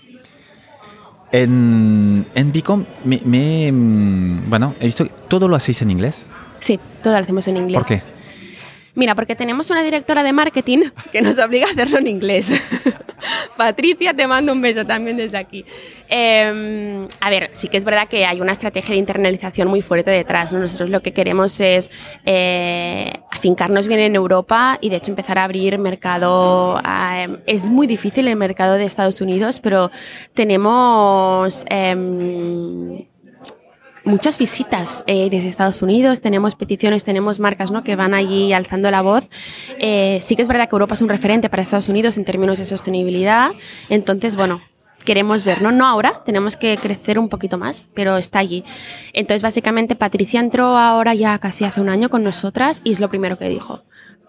En, 1.31 2.25
en 2.33 2.51
Bicom, 2.51 2.85
me, 3.03 3.71
mm, 3.71 4.49
bueno, 4.49 4.75
he 4.79 4.85
visto 4.85 5.05
que 5.05 5.11
todo 5.27 5.47
lo 5.47 5.55
hacéis 5.55 5.81
en 5.81 5.91
inglés. 5.91 6.25
Sí, 6.59 6.79
todo 7.03 7.13
lo 7.13 7.19
hacemos 7.19 7.47
en 7.47 7.57
inglés. 7.57 7.79
¿Por 7.79 7.87
qué? 7.87 8.01
Mira, 8.99 9.15
porque 9.15 9.33
tenemos 9.33 9.69
una 9.69 9.81
directora 9.81 10.23
de 10.23 10.33
marketing 10.33 10.79
que 11.13 11.21
nos 11.21 11.39
obliga 11.39 11.67
a 11.67 11.71
hacerlo 11.71 11.99
en 11.99 12.07
inglés. 12.07 12.51
Patricia, 13.57 14.13
te 14.13 14.27
mando 14.27 14.51
un 14.51 14.61
beso 14.61 14.85
también 14.85 15.15
desde 15.15 15.37
aquí. 15.37 15.63
Em, 16.09 17.07
a 17.21 17.29
ver, 17.29 17.47
sí 17.53 17.69
que 17.69 17.77
es 17.77 17.85
verdad 17.85 18.09
que 18.09 18.25
hay 18.25 18.41
una 18.41 18.51
estrategia 18.51 18.91
de 18.91 18.97
internalización 18.97 19.69
muy 19.69 19.81
fuerte 19.81 20.11
detrás. 20.11 20.51
Nosotros 20.51 20.89
lo 20.89 21.01
que 21.01 21.13
queremos 21.13 21.61
es 21.61 21.89
eh, 22.25 23.13
afincarnos 23.31 23.87
bien 23.87 24.01
en 24.01 24.15
Europa 24.15 24.77
y 24.81 24.89
de 24.89 24.97
hecho 24.97 25.11
empezar 25.11 25.39
a 25.39 25.45
abrir 25.45 25.77
mercado. 25.77 26.81
es 27.45 27.69
muy 27.69 27.87
difícil 27.87 28.27
el 28.27 28.35
mercado 28.35 28.73
de 28.73 28.83
Estados 28.83 29.21
Unidos, 29.21 29.61
pero 29.61 29.91
tenemos 30.33 31.63
em, 31.69 33.05
muchas 34.09 34.37
visitas 34.37 35.03
eh, 35.07 35.29
desde 35.29 35.47
Estados 35.47 35.81
Unidos, 35.81 36.19
tenemos 36.19 36.55
peticiones, 36.55 37.03
tenemos 37.03 37.39
marcas 37.39 37.71
¿no? 37.71 37.83
que 37.83 37.95
van 37.95 38.13
allí 38.13 38.51
alzando 38.51 38.91
la 38.91 39.01
voz. 39.01 39.29
Eh, 39.77 40.19
sí 40.21 40.35
que 40.35 40.41
es 40.41 40.47
verdad 40.47 40.67
que 40.67 40.75
Europa 40.75 40.95
es 40.95 41.01
un 41.01 41.09
referente 41.09 41.49
para 41.49 41.61
Estados 41.61 41.87
Unidos 41.87 42.17
en 42.17 42.25
términos 42.25 42.57
de 42.57 42.65
sostenibilidad, 42.65 43.51
entonces, 43.89 44.35
bueno, 44.35 44.59
queremos 45.05 45.45
ver, 45.45 45.61
¿no? 45.61 45.71
No 45.71 45.85
ahora, 45.85 46.23
tenemos 46.25 46.57
que 46.57 46.77
crecer 46.77 47.19
un 47.19 47.29
poquito 47.29 47.57
más, 47.57 47.85
pero 47.93 48.17
está 48.17 48.39
allí. 48.39 48.63
Entonces, 49.13 49.41
básicamente, 49.41 49.95
Patricia 49.95 50.39
entró 50.39 50.77
ahora 50.77 51.13
ya 51.13 51.37
casi 51.39 51.63
hace 51.65 51.79
un 51.79 51.89
año 51.89 52.09
con 52.09 52.23
nosotras 52.23 52.81
y 52.83 52.91
es 52.91 52.99
lo 52.99 53.09
primero 53.09 53.37
que 53.37 53.47
dijo. 53.47 53.83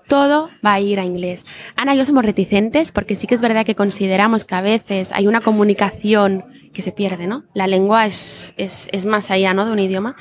Todo 0.07 0.51
va 0.64 0.74
a 0.74 0.81
ir 0.81 0.99
a 0.99 1.05
inglés. 1.05 1.47
Ana 1.76 1.95
y 1.95 1.99
yo 1.99 2.05
somos 2.05 2.24
reticentes 2.24 2.93
porque 2.93 3.14
sí 3.14 3.26
que 3.26 3.35
es 3.35 3.43
verdad 3.43 3.64
que 3.64 3.74
consideramos 3.74 4.45
que 4.45 4.55
a 4.57 4.61
veces 4.61 5.12
hay 5.12 5.26
una 5.26 5.41
comunicación 5.41 6.45
que 6.72 6.82
se 6.82 6.92
pierde, 6.92 7.26
¿no? 7.26 7.44
La 7.54 7.66
lengua 7.66 8.06
es, 8.06 8.54
es, 8.56 8.88
es, 8.92 9.06
más 9.06 9.30
allá, 9.30 9.54
¿no? 9.54 9.66
De 9.66 9.72
un 9.72 9.78
idioma. 9.78 10.16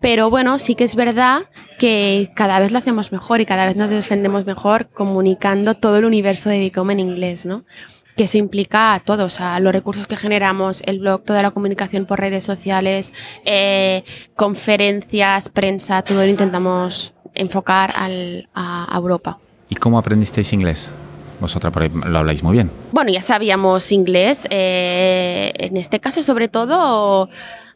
Pero 0.00 0.30
bueno, 0.30 0.58
sí 0.58 0.74
que 0.74 0.84
es 0.84 0.96
verdad 0.96 1.42
que 1.78 2.30
cada 2.34 2.58
vez 2.60 2.72
lo 2.72 2.78
hacemos 2.78 3.12
mejor 3.12 3.40
y 3.40 3.46
cada 3.46 3.66
vez 3.66 3.76
nos 3.76 3.90
defendemos 3.90 4.44
mejor 4.46 4.88
comunicando 4.88 5.74
todo 5.74 5.98
el 5.98 6.04
universo 6.04 6.48
de 6.48 6.58
Bicom 6.58 6.90
en 6.90 7.00
inglés, 7.00 7.46
¿no? 7.46 7.64
Que 8.16 8.24
eso 8.24 8.38
implica 8.38 8.94
a 8.94 9.00
todos, 9.00 9.40
a 9.40 9.58
los 9.60 9.72
recursos 9.72 10.06
que 10.06 10.16
generamos, 10.16 10.82
el 10.86 11.00
blog, 11.00 11.24
toda 11.24 11.42
la 11.42 11.50
comunicación 11.50 12.06
por 12.06 12.20
redes 12.20 12.44
sociales, 12.44 13.12
eh, 13.44 14.04
conferencias, 14.36 15.48
prensa, 15.48 16.02
todo 16.02 16.18
lo 16.18 16.26
intentamos 16.26 17.12
enfocar 17.34 17.92
al, 17.96 18.48
a 18.54 18.92
Europa. 18.94 19.38
¿Y 19.68 19.76
cómo 19.76 19.98
aprendisteis 19.98 20.52
inglés? 20.52 20.92
Vosotras 21.40 21.72
lo 21.92 22.18
habláis 22.18 22.42
muy 22.42 22.52
bien. 22.52 22.70
Bueno, 22.92 23.10
ya 23.10 23.22
sabíamos 23.22 23.92
inglés. 23.92 24.46
Eh, 24.50 25.52
en 25.56 25.76
este 25.76 26.00
caso, 26.00 26.22
sobre 26.22 26.48
todo, 26.48 27.28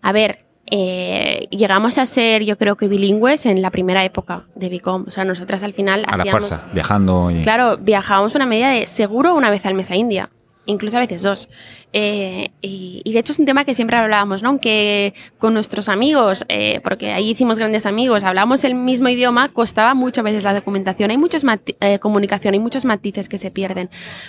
a 0.02 0.12
ver, 0.12 0.44
eh, 0.70 1.48
llegamos 1.50 1.98
a 1.98 2.06
ser, 2.06 2.44
yo 2.44 2.59
creo 2.59 2.76
que 2.76 2.88
bilingües 2.88 3.46
en 3.46 3.62
la 3.62 3.70
primera 3.70 4.04
época 4.04 4.46
de 4.54 4.68
Bicom. 4.68 5.04
O 5.06 5.11
sea, 5.11 5.24
nosotras 5.24 5.62
al 5.62 5.72
final. 5.72 6.04
A 6.06 6.16
la 6.16 6.24
fuerza, 6.24 6.66
viajando. 6.72 7.30
Claro, 7.42 7.78
viajábamos 7.78 8.34
una 8.34 8.46
media 8.46 8.68
de 8.68 8.86
seguro 8.86 9.34
una 9.34 9.50
vez 9.50 9.66
al 9.66 9.74
mes 9.74 9.90
a 9.90 9.96
India 9.96 10.30
incluso 10.68 10.96
a 10.96 11.00
veces 11.00 11.22
dos. 11.22 11.48
Eh, 11.93 12.51
y, 12.61 13.03
de 13.12 13.18
hecho 13.18 13.32
es 13.32 13.39
un 13.39 13.47
tema 13.47 13.64
que 13.64 13.72
siempre 13.72 13.97
hablábamos, 13.97 14.43
¿no? 14.43 14.51
Aunque 14.51 15.14
con 15.39 15.55
nuestros 15.55 15.89
amigos, 15.89 16.45
eh, 16.49 16.80
porque 16.84 17.12
ahí 17.12 17.30
hicimos 17.30 17.59
grandes 17.59 17.86
amigos, 17.86 18.24
hablábamos 18.24 18.62
el 18.64 18.74
mismo 18.74 19.09
idioma, 19.09 19.49
costaba 19.49 19.95
muchas 19.95 20.22
veces 20.22 20.45
la 20.45 20.55
documentación. 20.55 21.11
Hay 21.11 21.18
muchas 21.18 21.45
eh, 21.80 21.99
comunicación, 21.99 22.55
hay 22.55 22.61
muchos 22.61 22.84
matices 22.84 23.28
que 23.28 23.39
se 23.39 23.51
pierden. 23.51 23.89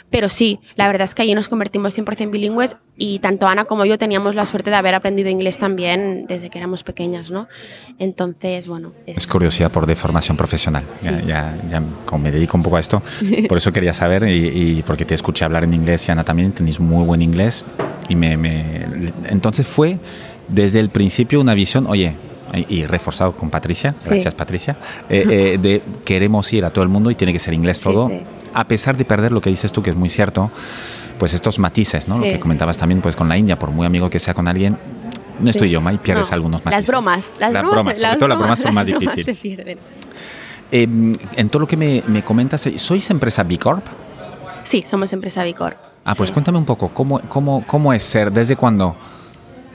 Pero 0.10 0.30
sí, 0.30 0.60
la 0.76 0.88
verdad 0.88 1.06
es 1.06 1.16
que 1.16 1.24
allí 1.24 1.36
nos 1.36 1.50
convertimos 1.50 1.98
100% 1.98 2.32
bilingües 2.32 2.78
y 2.98 3.20
tanto 3.20 3.48
Ana 3.48 3.66
como 3.66 3.86
yo 3.86 3.98
teníamos 3.98 4.36
la 4.36 4.46
suerte 4.46 4.70
de 4.70 4.78
haber 4.78 4.96
aprendido 4.96 5.30
inglés 5.30 5.58
también 5.58 6.26
desde 6.28 6.50
que 6.50 6.58
éramos 6.58 6.84
pequeñas, 6.84 7.30
¿no? 7.30 7.48
Entonces, 7.98 8.68
bueno. 8.68 8.94
Es, 9.06 9.28
curiosidad 9.28 9.72
por 9.72 9.86
de 9.86 9.96
formación 9.96 10.38
profesional. 10.38 10.84
Ya, 11.02 11.56
ya, 11.70 11.84
como 12.06 12.24
me 12.24 12.32
dedico 12.32 12.58
un 12.58 12.64
poco 12.64 12.78
a 12.78 12.80
esto, 12.80 13.02
por 13.48 13.58
eso 13.58 13.72
quería 13.72 13.94
saber 13.94 14.24
y, 14.24 14.78
y 14.80 14.84
porque 14.84 15.06
te 15.06 15.16
escuché 15.16 15.46
hablar 15.46 15.66
en 15.66 15.74
inglés 15.74 16.08
y 16.08 16.12
Ana 16.12 16.24
también, 16.24 16.52
tenéis 16.52 16.80
muy 16.80 17.06
buen 17.06 17.22
inglés 17.22 17.49
y 18.08 18.16
me, 18.16 18.34
entonces 19.28 19.68
fue 19.68 20.00
desde 20.48 20.80
el 20.80 20.90
principio 20.90 21.40
una 21.40 21.54
visión, 21.54 21.88
oye, 21.88 22.14
y 22.68 22.86
reforzado 22.86 23.34
con 23.34 23.50
Patricia, 23.50 23.96
gracias 24.04 24.34
Patricia, 24.34 24.78
eh, 25.08 25.26
eh, 25.30 25.58
de 25.62 25.84
queremos 26.04 26.52
ir 26.52 26.66
a 26.66 26.72
todo 26.72 26.84
el 26.84 26.90
mundo 26.90 27.12
y 27.12 27.16
tiene 27.16 27.32
que 27.32 27.40
ser 27.40 27.54
inglés 27.54 27.80
todo, 27.80 28.10
a 28.54 28.68
pesar 28.68 28.98
de 28.98 29.06
perder 29.06 29.32
lo 29.32 29.42
que 29.42 29.50
dices 29.50 29.72
tú, 29.72 29.84
que 29.84 29.92
es 29.92 29.96
muy 29.96 30.10
cierto, 30.10 30.52
pues 31.20 31.34
estos 31.34 31.60
matices, 31.60 32.08
¿no? 32.08 32.18
Lo 32.18 32.24
que 32.24 32.40
comentabas 32.40 32.78
también 32.78 33.02
pues 33.02 33.16
con 33.16 33.30
la 33.30 33.38
India, 33.38 33.60
por 33.60 33.70
muy 33.72 33.86
amigo 33.86 34.10
que 34.10 34.20
sea 34.20 34.34
con 34.34 34.48
alguien, 34.48 34.78
no 35.40 35.50
estoy 35.50 35.70
yo, 35.70 35.82
y 35.92 35.98
pierdes 35.98 36.32
algunos 36.32 36.66
matices. 36.66 36.84
Las 36.84 36.88
bromas, 36.88 37.32
las, 37.40 37.54
bromas, 37.54 38.00
sobre 38.00 38.16
todo 38.16 38.28
las 38.28 38.38
bromas 38.38 38.60
son 38.60 38.74
más 38.74 38.86
difíciles. 38.88 39.26
se 39.26 39.36
pierden. 39.36 39.78
Em, 40.72 41.16
en 41.36 41.50
todo 41.50 41.62
lo 41.62 41.68
que 41.68 41.78
me, 41.78 42.04
me 42.08 42.24
comentas, 42.24 42.70
¿sois 42.78 43.10
empresa 43.10 43.44
B 43.44 43.58
Corp? 43.58 43.86
Sí, 44.64 44.84
somos 44.86 45.14
empresa 45.14 45.44
B 45.44 45.54
Corp. 45.54 45.89
Ah, 46.04 46.16
pues 46.16 46.32
cuéntame 46.32 46.58
un 46.58 46.66
poco, 46.66 46.90
¿cómo, 46.90 47.22
cómo, 47.30 47.64
cómo 47.68 47.94
es 47.94 48.04
ser? 48.04 48.32
¿Desde 48.32 48.56
cuándo? 48.56 48.96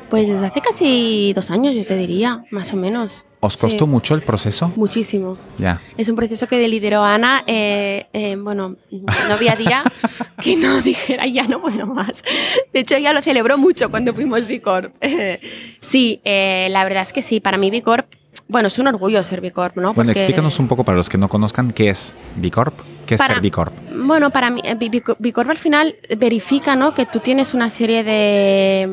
Pues 0.08 0.28
desde 0.28 0.46
hace 0.46 0.60
casi 0.60 1.32
dos 1.34 1.50
años, 1.50 1.74
yo 1.74 1.84
te 1.84 1.96
diría, 1.96 2.44
más 2.50 2.72
o 2.72 2.76
menos. 2.76 3.24
¿Os 3.40 3.58
costó 3.58 3.86
mucho 3.86 4.14
el 4.14 4.22
proceso? 4.22 4.72
Muchísimo. 4.74 5.36
Ya. 5.58 5.78
Es 5.98 6.08
un 6.08 6.16
proceso 6.16 6.46
que 6.46 6.66
lideró 6.66 7.02
Ana. 7.02 7.44
Eh, 7.46 8.06
eh, 8.14 8.36
bueno, 8.36 8.76
no 8.90 9.34
había 9.34 9.54
día 9.54 9.84
que 10.42 10.56
no 10.56 10.80
dijera 10.80 11.26
ya 11.26 11.46
no 11.46 11.60
puedo 11.60 11.86
más. 11.86 12.22
De 12.72 12.80
hecho, 12.80 12.94
ella 12.96 13.12
lo 13.12 13.20
celebró 13.20 13.58
mucho 13.58 13.90
cuando 13.90 14.14
fuimos 14.14 14.46
Bicorp. 14.46 14.94
sí, 15.80 16.22
eh, 16.24 16.68
la 16.70 16.84
verdad 16.84 17.02
es 17.02 17.12
que 17.12 17.20
sí. 17.20 17.40
Para 17.40 17.58
mí 17.58 17.70
Bicorp, 17.70 18.06
bueno, 18.48 18.68
es 18.68 18.78
un 18.78 18.86
orgullo 18.86 19.22
ser 19.22 19.42
Bicorp, 19.42 19.76
¿no? 19.76 19.92
Bueno, 19.92 20.12
explícanos 20.12 20.58
un 20.58 20.68
poco 20.68 20.84
para 20.84 20.96
los 20.96 21.10
que 21.10 21.18
no 21.18 21.28
conozcan 21.28 21.72
qué 21.72 21.90
es 21.90 22.14
Bicorp. 22.36 22.74
¿Qué 23.06 23.14
es 23.14 23.20
ser 23.20 23.40
B 23.40 23.50
Corp? 23.50 23.72
Bueno, 23.94 24.30
para 24.30 24.50
mí, 24.50 24.60
eh, 24.64 24.76
B 24.76 25.32
Corp 25.32 25.50
al 25.50 25.58
final 25.58 25.94
verifica 26.18 26.76
¿no? 26.76 26.94
que 26.94 27.06
tú 27.06 27.20
tienes 27.20 27.54
una 27.54 27.70
serie 27.70 28.02
de, 28.04 28.86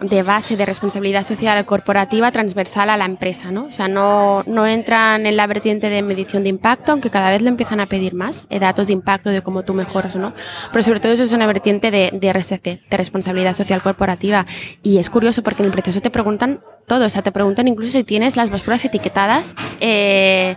mm, 0.00 0.06
de 0.06 0.22
base 0.22 0.56
de 0.56 0.66
responsabilidad 0.66 1.24
social 1.24 1.64
corporativa 1.64 2.30
transversal 2.32 2.90
a 2.90 2.96
la 2.96 3.04
empresa. 3.04 3.50
¿no? 3.50 3.66
O 3.66 3.70
sea, 3.70 3.88
no, 3.88 4.42
no 4.46 4.66
entran 4.66 5.26
en 5.26 5.36
la 5.36 5.46
vertiente 5.46 5.88
de 5.90 6.02
medición 6.02 6.42
de 6.42 6.48
impacto, 6.48 6.92
aunque 6.92 7.10
cada 7.10 7.30
vez 7.30 7.42
lo 7.42 7.48
empiezan 7.48 7.80
a 7.80 7.86
pedir 7.86 8.14
más, 8.14 8.46
eh, 8.50 8.58
datos 8.58 8.88
de 8.88 8.94
impacto 8.94 9.30
de 9.30 9.42
cómo 9.42 9.62
tú 9.62 9.74
mejoras 9.74 10.16
o 10.16 10.18
no. 10.18 10.32
Pero 10.72 10.82
sobre 10.82 11.00
todo 11.00 11.12
eso 11.12 11.22
es 11.22 11.32
una 11.32 11.46
vertiente 11.46 11.90
de, 11.90 12.10
de 12.12 12.32
RSC, 12.32 12.62
de 12.62 12.96
responsabilidad 12.96 13.54
social 13.54 13.82
corporativa. 13.82 14.46
Y 14.82 14.98
es 14.98 15.10
curioso 15.10 15.42
porque 15.42 15.62
en 15.62 15.66
el 15.66 15.72
proceso 15.72 16.00
te 16.00 16.10
preguntan 16.10 16.60
todo, 16.86 17.06
o 17.06 17.10
sea, 17.10 17.22
te 17.22 17.32
preguntan 17.32 17.68
incluso 17.68 17.92
si 17.92 18.04
tienes 18.04 18.36
las 18.36 18.50
basuras 18.50 18.84
etiquetadas 18.84 19.54
eh, 19.80 20.56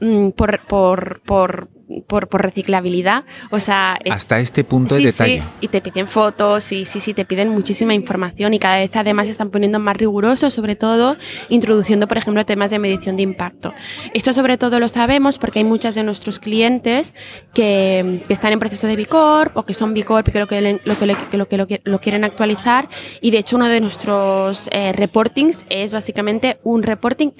mm, 0.00 0.30
por, 0.30 0.60
por, 0.66 1.20
por 1.22 1.68
por, 2.06 2.28
por 2.28 2.42
reciclabilidad. 2.42 3.24
O 3.50 3.60
sea, 3.60 3.98
hasta 4.10 4.38
este 4.38 4.64
punto 4.64 4.96
de 4.96 5.04
detalle. 5.04 5.38
Sí, 5.38 5.42
y 5.62 5.68
te 5.68 5.80
piden 5.80 6.08
fotos, 6.08 6.72
y 6.72 6.84
sí, 6.84 7.00
sí, 7.00 7.14
te 7.14 7.24
piden 7.24 7.48
muchísima 7.48 7.94
información 7.94 8.54
y 8.54 8.58
cada 8.58 8.78
vez 8.78 8.94
además 8.94 9.26
se 9.26 9.32
están 9.32 9.50
poniendo 9.50 9.78
más 9.78 9.96
rigurosos, 9.96 10.54
sobre 10.54 10.76
todo 10.76 11.16
introduciendo, 11.48 12.08
por 12.08 12.18
ejemplo, 12.18 12.44
temas 12.44 12.70
de 12.70 12.78
medición 12.78 13.16
de 13.16 13.22
impacto. 13.22 13.74
Esto 14.14 14.32
sobre 14.32 14.58
todo 14.58 14.80
lo 14.80 14.88
sabemos 14.88 15.38
porque 15.38 15.60
hay 15.60 15.64
muchas 15.64 15.94
de 15.94 16.02
nuestros 16.02 16.38
clientes 16.38 17.14
que, 17.54 18.22
que 18.26 18.32
están 18.32 18.52
en 18.52 18.58
proceso 18.58 18.86
de 18.86 18.96
Bicorp 18.96 19.56
o 19.56 19.64
que 19.64 19.74
son 19.74 19.94
Bicorp 19.94 20.28
y 20.28 20.32
que 20.32 20.40
lo 20.40 20.46
que, 20.46 20.80
lo 20.84 20.98
que, 20.98 21.06
lo 21.06 21.48
que, 21.48 21.56
lo 21.58 21.66
que 21.66 21.80
lo 21.84 22.00
quieren 22.00 22.24
actualizar 22.24 22.88
y 23.20 23.30
de 23.30 23.38
hecho 23.38 23.56
uno 23.56 23.68
de 23.68 23.80
nuestros 23.80 24.68
eh, 24.72 24.92
reportings 24.92 25.66
es 25.68 25.92
básicamente 25.92 26.58
un 26.64 26.82
reporting 26.82 27.30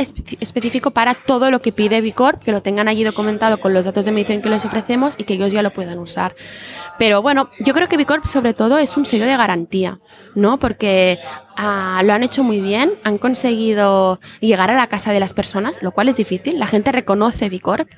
específico 0.41 0.91
para 0.91 1.15
todo 1.15 1.51
lo 1.51 1.61
que 1.61 1.73
pide 1.73 2.01
Bicorp, 2.01 2.43
que 2.43 2.53
lo 2.53 2.63
tengan 2.63 2.89
allí 2.89 3.05
documentado 3.05 3.61
con 3.61 3.73
los 3.73 3.85
datos 3.85 4.05
de 4.05 4.13
medición 4.13 4.36
que 4.43 4.49
les 4.49 4.65
ofrecemos 4.65 5.15
y 5.19 5.25
que 5.25 5.35
ellos 5.35 5.53
ya 5.53 5.63
lo 5.63 5.71
puedan 5.71 5.99
usar. 5.99 6.35
Pero 6.99 7.23
bueno, 7.23 7.51
yo 7.61 7.75
creo 7.75 7.89
que 7.89 7.97
Bicorp 7.97 8.25
sobre 8.25 8.55
todo 8.55 8.79
es 8.79 8.97
un 8.97 9.07
sello 9.07 9.27
de 9.27 9.37
garantía, 9.37 10.01
¿no? 10.35 10.59
Porque 10.59 11.19
ah, 11.57 12.03
lo 12.05 12.13
han 12.13 12.23
hecho 12.23 12.43
muy 12.43 12.61
bien, 12.61 12.95
han 13.05 13.19
conseguido 13.19 14.21
llegar 14.41 14.71
a 14.71 14.75
la 14.75 14.89
casa 14.89 15.13
de 15.13 15.21
las 15.21 15.35
personas, 15.35 15.83
lo 15.83 15.93
cual 15.93 16.09
es 16.09 16.17
difícil. 16.17 16.59
La 16.59 16.67
gente 16.67 16.93
reconoce 16.93 17.49
Bicorp 17.49 17.89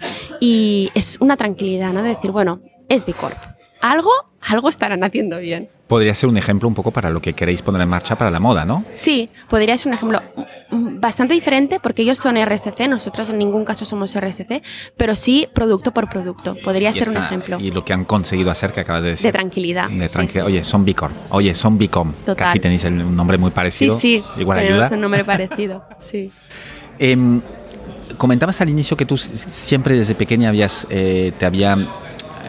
y 0.40 0.90
es 0.94 1.18
una 1.20 1.36
tranquilidad, 1.36 1.92
¿no? 1.92 2.02
De 2.02 2.10
decir, 2.10 2.30
bueno, 2.30 2.60
es 2.88 3.06
Bicorp. 3.06 3.38
Algo, 3.80 4.10
algo 4.40 4.68
estarán 4.68 5.04
haciendo 5.04 5.38
bien 5.38 5.70
podría 5.88 6.14
ser 6.14 6.28
un 6.28 6.36
ejemplo 6.36 6.68
un 6.68 6.74
poco 6.74 6.90
para 6.90 7.10
lo 7.10 7.20
que 7.20 7.32
queréis 7.32 7.62
poner 7.62 7.82
en 7.82 7.88
marcha 7.88 8.16
para 8.16 8.30
la 8.30 8.38
moda, 8.38 8.64
¿no? 8.64 8.84
Sí, 8.94 9.28
podría 9.48 9.76
ser 9.76 9.88
un 9.88 9.94
ejemplo 9.94 10.22
bastante 10.70 11.34
diferente 11.34 11.80
porque 11.80 12.02
ellos 12.02 12.18
son 12.18 12.36
RSC, 12.36 12.88
nosotros 12.88 13.30
en 13.30 13.38
ningún 13.38 13.64
caso 13.64 13.84
somos 13.84 14.14
RSC, 14.14 14.62
pero 14.96 15.16
sí 15.16 15.48
producto 15.52 15.92
por 15.92 16.08
producto. 16.08 16.56
Podría 16.62 16.92
ser 16.92 17.10
un 17.10 17.16
ejemplo. 17.16 17.58
Y 17.58 17.70
lo 17.70 17.84
que 17.84 17.92
han 17.92 18.04
conseguido 18.04 18.50
hacer, 18.50 18.72
que 18.72 18.80
acabas 18.80 19.02
de 19.02 19.10
decir. 19.10 19.26
De 19.28 19.32
tranquilidad. 19.32 19.88
De 19.88 20.08
tranquilidad. 20.08 20.46
Oye, 20.46 20.64
son 20.64 20.84
Bicor. 20.84 21.10
Oye, 21.30 21.54
son 21.54 21.78
Bicom. 21.78 22.12
Casi 22.36 22.60
tenéis 22.60 22.84
un 22.84 23.16
nombre 23.16 23.38
muy 23.38 23.50
parecido. 23.50 23.98
Sí, 23.98 24.18
sí. 24.18 24.40
Igual 24.40 24.58
ayuda. 24.58 24.90
un 24.92 25.00
nombre 25.00 25.24
parecido, 25.24 25.84
sí. 25.98 26.30
Em, 26.98 27.40
comentabas 28.16 28.60
al 28.60 28.68
inicio 28.68 28.96
que 28.96 29.06
tú 29.06 29.16
siempre 29.16 29.94
desde 29.94 30.14
pequeña 30.14 30.50
habías, 30.50 30.86
eh, 30.90 31.32
te 31.38 31.46
había, 31.46 31.76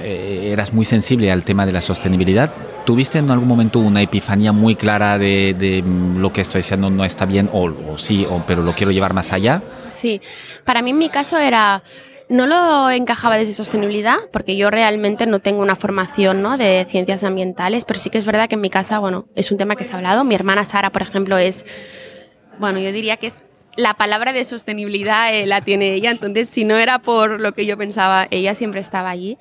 eh, 0.02 0.50
eras 0.52 0.74
muy 0.74 0.86
sensible 0.86 1.32
al 1.32 1.46
tema 1.46 1.66
de 1.66 1.72
la 1.72 1.82
sostenibilidad. 1.82 2.52
¿Tuviste 2.86 3.20
en 3.20 3.30
algún 3.30 3.48
momento 3.48 3.80
una 3.80 4.02
epifanía 4.02 4.52
muy 4.52 4.76
clara 4.76 5.18
de, 5.18 5.84
mm, 5.86 6.18
lo 6.18 6.34
que 6.34 6.42
estoy 6.42 6.62
haciendo 6.62 6.90
no 6.90 7.06
está 7.06 7.26
bien 7.26 7.50
o, 7.54 7.98
sí, 7.98 8.26
o, 8.30 8.44
pero 8.48 8.64
lo 8.64 8.74
quiero 8.74 8.92
llevar 8.92 9.14
más 9.14 9.32
allá? 9.32 9.62
Sí, 9.90 10.22
para 10.66 10.82
mí 10.82 10.90
en 10.92 10.98
mi 10.98 11.10
caso 11.10 11.38
era 11.38 11.84
no 12.30 12.46
lo 12.46 12.92
encajaba 12.92 13.38
desde 13.38 13.54
sostenibilidad, 13.54 14.18
porque 14.32 14.56
yo 14.56 14.70
realmente 14.70 15.26
no 15.26 15.40
tengo 15.40 15.62
una 15.62 15.76
formación 15.76 16.44
¿no? 16.44 16.58
de 16.58 16.86
ciencias 16.88 17.24
ambientales, 17.24 17.86
pero 17.86 18.00
sí 18.00 18.12
que 18.12 18.20
es 18.20 18.26
verdad 18.26 18.48
que 18.48 18.56
en 18.56 18.62
mi 18.62 18.70
casa, 18.70 19.00
bueno, 19.00 19.26
es 19.36 19.52
un 19.52 19.58
tema 19.58 19.76
que 19.76 19.84
se 19.84 19.94
ha 19.94 19.98
hablado. 19.98 20.24
Mi 20.24 20.36
hermana 20.36 20.64
Sara, 20.64 20.92
por 20.92 21.02
ejemplo, 21.02 21.40
es, 21.40 21.66
bueno, 22.60 22.80
yo 22.80 22.92
diría 22.92 23.18
que 23.18 23.28
es 23.28 23.44
la 23.76 23.94
palabra 23.94 24.34
de 24.34 24.46
sostenibilidad 24.46 25.34
eh, 25.34 25.46
la 25.46 25.62
tiene 25.62 25.94
ella, 25.94 26.12
entonces 26.12 26.50
si 26.50 26.66
no 26.66 26.76
era 26.78 27.00
por 27.00 27.40
lo 27.40 27.54
que 27.54 27.66
yo 27.66 27.78
pensaba, 27.78 28.28
ella 28.32 28.56
siempre 28.56 28.80
estaba 28.80 29.10
allí. 29.10 29.38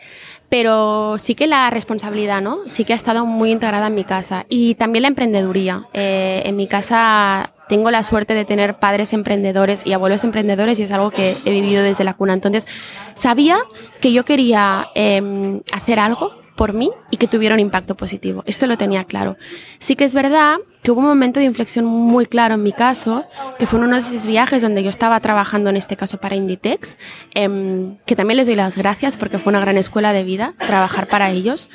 Pero 0.49 1.19
sí 1.19 1.35
que 1.35 1.47
la 1.47 1.69
responsabilidad, 1.69 2.41
¿no? 2.41 2.61
Sí 2.69 2.85
que 2.85 2.95
ha 2.95 2.97
estado 2.97 3.27
muy 3.27 3.51
integrada 3.51 3.89
en 3.89 3.95
mi 3.95 4.05
casa. 4.05 4.47
Y 4.49 4.77
también 4.77 5.03
la 5.03 5.09
emprendeduría. 5.09 5.87
Eh, 5.93 6.43
en 6.47 6.57
mi 6.57 6.67
casa 6.67 7.53
tengo 7.69 7.91
la 7.91 8.03
suerte 8.03 8.33
de 8.33 8.47
tener 8.47 8.79
padres 8.79 9.13
emprendedores 9.13 9.83
y 9.85 9.93
abuelos 9.93 10.25
emprendedores 10.25 10.81
y 10.81 10.85
es 10.85 10.91
algo 10.91 11.11
que 11.11 11.37
he 11.45 11.51
vivido 11.51 11.83
desde 11.83 12.03
la 12.03 12.15
cuna. 12.15 12.33
Entonces, 12.33 12.67
sabía 13.15 13.59
que 14.01 14.13
yo 14.13 14.25
quería 14.25 14.89
em, 14.95 15.61
hacer 15.73 16.01
algo 16.01 16.33
por 16.57 16.73
mí 16.73 16.91
y 17.11 17.19
que 17.19 17.29
tuviera 17.29 17.55
un 17.55 17.61
impacto 17.61 17.95
positivo. 17.95 18.43
Esto 18.47 18.67
lo 18.67 18.77
tenía 18.77 19.05
claro. 19.05 19.37
Sí 19.79 19.97
que 19.97 20.05
es 20.05 20.15
verdad 20.15 20.57
que 20.83 20.91
hubo 20.91 21.01
un 21.01 21.07
momento 21.07 21.41
de 21.41 21.47
inflexión 21.47 21.85
muy 21.85 22.27
claro 22.27 22.55
en 22.55 22.63
mi 22.63 22.73
caso, 22.73 23.25
que 23.59 23.67
fue 23.67 23.79
uno 23.79 23.97
de 23.97 24.03
esos 24.03 24.27
viajes 24.27 24.63
donde 24.63 24.83
yo 24.83 24.91
estaba 24.91 25.21
trabajando 25.21 25.71
en 25.71 25.77
este 25.77 25.97
caso 25.97 26.19
para 26.19 26.37
Inditex, 26.37 26.99
em, 27.35 27.97
que 28.07 28.17
también 28.17 28.37
les 28.37 28.47
doy 28.47 28.57
las 28.57 28.77
gracias 28.77 29.17
porque 29.17 29.39
fue 29.39 29.51
una 29.51 29.61
gran 29.61 29.77
escuela 29.77 30.13
de 30.13 30.25
vida 30.25 30.55
trabajar 30.59 31.09
para 31.09 31.31
ellos. 31.31 31.69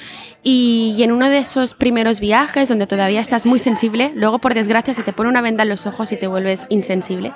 Y, 0.46 1.02
en 1.04 1.12
uno 1.14 1.30
de 1.30 1.38
esos 1.38 1.74
primeros 1.74 2.20
viajes 2.20 2.68
donde 2.68 2.86
todavía 2.86 3.22
estás 3.22 3.46
muy 3.46 3.60
sensible, 3.60 4.12
luego 4.16 4.40
por 4.40 4.54
desgracia 4.54 4.94
se 4.94 5.04
te 5.04 5.14
pone 5.14 5.30
una 5.30 5.42
venda 5.42 5.64
en 5.64 5.70
los 5.70 5.86
ojos 5.86 6.12
y 6.12 6.18
te 6.18 6.28
vuelves 6.28 6.66
insensible. 6.70 7.34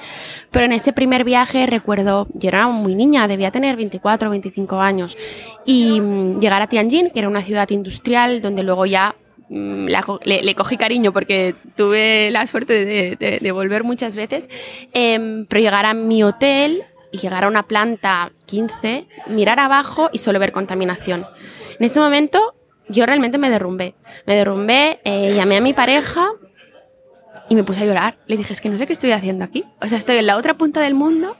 Pero 0.51 0.65
en 0.65 0.73
ese 0.73 0.91
primer 0.91 1.23
viaje 1.23 1.65
recuerdo, 1.67 2.27
yo 2.33 2.49
era 2.49 2.67
muy 2.67 2.95
niña, 2.95 3.27
debía 3.27 3.51
tener 3.51 3.77
24 3.77 4.27
o 4.27 4.31
25 4.31 4.81
años, 4.81 5.17
y 5.65 6.01
mm, 6.01 6.39
llegar 6.41 6.61
a 6.61 6.67
Tianjin, 6.67 7.09
que 7.11 7.19
era 7.19 7.29
una 7.29 7.43
ciudad 7.43 7.69
industrial 7.69 8.41
donde 8.41 8.63
luego 8.63 8.85
ya 8.85 9.15
mm, 9.49 9.87
le, 10.23 10.55
cogí 10.55 10.77
cariño 10.77 11.13
porque 11.13 11.55
tuve 11.75 12.29
la 12.31 12.45
suerte 12.47 12.85
de, 12.85 13.51
volver 13.51 13.83
muchas 13.83 14.15
veces, 14.15 14.49
em, 14.93 15.45
pero 15.45 15.61
llegar 15.61 15.85
a 15.85 15.93
mi 15.93 16.23
hotel 16.23 16.83
y 17.11 17.17
llegar 17.19 17.45
a 17.45 17.47
una 17.47 17.63
planta 17.63 18.31
15, 18.45 19.07
mirar 19.27 19.59
abajo 19.59 20.09
y 20.11 20.19
solo 20.19 20.39
ver 20.39 20.51
contaminación. 20.51 21.25
En 21.79 21.85
ese 21.85 21.99
momento 21.99 22.55
yo 22.89 23.05
realmente 23.05 23.37
me 23.37 23.49
derrumbé. 23.49 23.95
Me 24.25 24.35
derrumbé, 24.35 24.99
eh, 25.03 25.33
llamé 25.35 25.57
a 25.57 25.61
mi 25.61 25.73
pareja 25.73 26.31
y 27.49 27.55
me 27.55 27.63
puse 27.63 27.83
a 27.83 27.85
llorar. 27.85 28.17
Le 28.27 28.37
dije, 28.37 28.53
es 28.53 28.61
que 28.61 28.69
no 28.69 28.77
sé 28.77 28.87
qué 28.87 28.93
estoy 28.93 29.11
haciendo 29.11 29.45
aquí. 29.45 29.63
O 29.81 29.87
sea, 29.87 29.97
estoy 29.97 30.17
en 30.17 30.27
la 30.27 30.37
otra 30.37 30.57
punta 30.57 30.81
del 30.81 30.93
mundo 30.93 31.37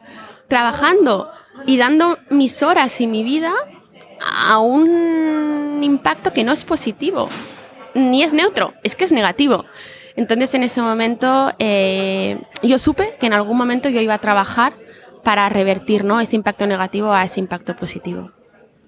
trabajando 0.47 1.31
y 1.65 1.77
dando 1.77 2.17
mis 2.29 2.63
horas 2.63 2.99
y 3.01 3.07
mi 3.07 3.23
vida 3.23 3.53
a 4.21 4.59
un 4.59 5.79
impacto 5.83 6.33
que 6.33 6.43
no 6.43 6.51
es 6.51 6.63
positivo, 6.63 7.29
ni 7.97 8.23
es 8.23 8.33
neutro, 8.33 8.73
es 8.83 8.95
que 8.95 9.03
es 9.03 9.11
negativo. 9.11 9.65
Entonces 10.15 10.53
en 10.53 10.63
ese 10.63 10.81
momento 10.81 11.51
eh, 11.59 12.39
yo 12.63 12.79
supe 12.79 13.15
que 13.19 13.27
en 13.27 13.33
algún 13.33 13.57
momento 13.57 13.89
yo 13.89 14.01
iba 14.01 14.15
a 14.15 14.19
trabajar 14.19 14.73
para 15.23 15.47
revertir 15.49 16.03
¿no? 16.03 16.19
ese 16.19 16.35
impacto 16.35 16.65
negativo 16.65 17.11
a 17.11 17.23
ese 17.23 17.39
impacto 17.39 17.75
positivo 17.75 18.31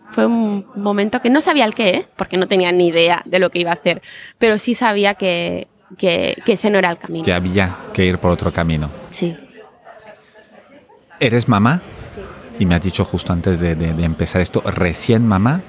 fue 0.10 0.26
un 0.26 0.66
momento 0.76 1.22
que 1.22 1.30
no 1.30 1.42
sabía 1.42 1.66
el 1.66 1.74
qué, 1.74 1.90
¿eh? 1.90 2.08
porque 2.16 2.38
no 2.38 2.48
tenía 2.48 2.72
ni 2.72 2.88
idea 2.88 3.22
de 3.26 3.40
lo 3.40 3.50
que 3.50 3.60
iba 3.60 3.72
a 3.72 3.76
hacer, 3.76 4.02
pero 4.38 4.58
sí 4.58 4.74
sabía 4.74 5.14
que, 5.14 5.68
que, 5.98 6.36
ese 6.48 6.70
no 6.70 6.80
era 6.80 6.90
el 6.90 6.98
camino. 6.98 7.26
Que 7.26 7.34
había 7.34 7.76
que 7.94 8.06
ir 8.06 8.18
por 8.18 8.32
otro 8.32 8.52
camino. 8.52 8.90
Sí. 9.08 9.38
¿Eres 11.20 11.48
mamá? 11.48 11.82
Sí. 12.14 12.22
Y 12.60 12.66
me 12.66 12.76
has 12.76 12.82
dicho 12.82 13.06
justo 13.06 13.34
antes 13.34 13.60
de, 13.60 13.72
empezar 13.72 14.42
esto, 14.42 14.62
recién 14.62 15.28
mamá. 15.28 15.62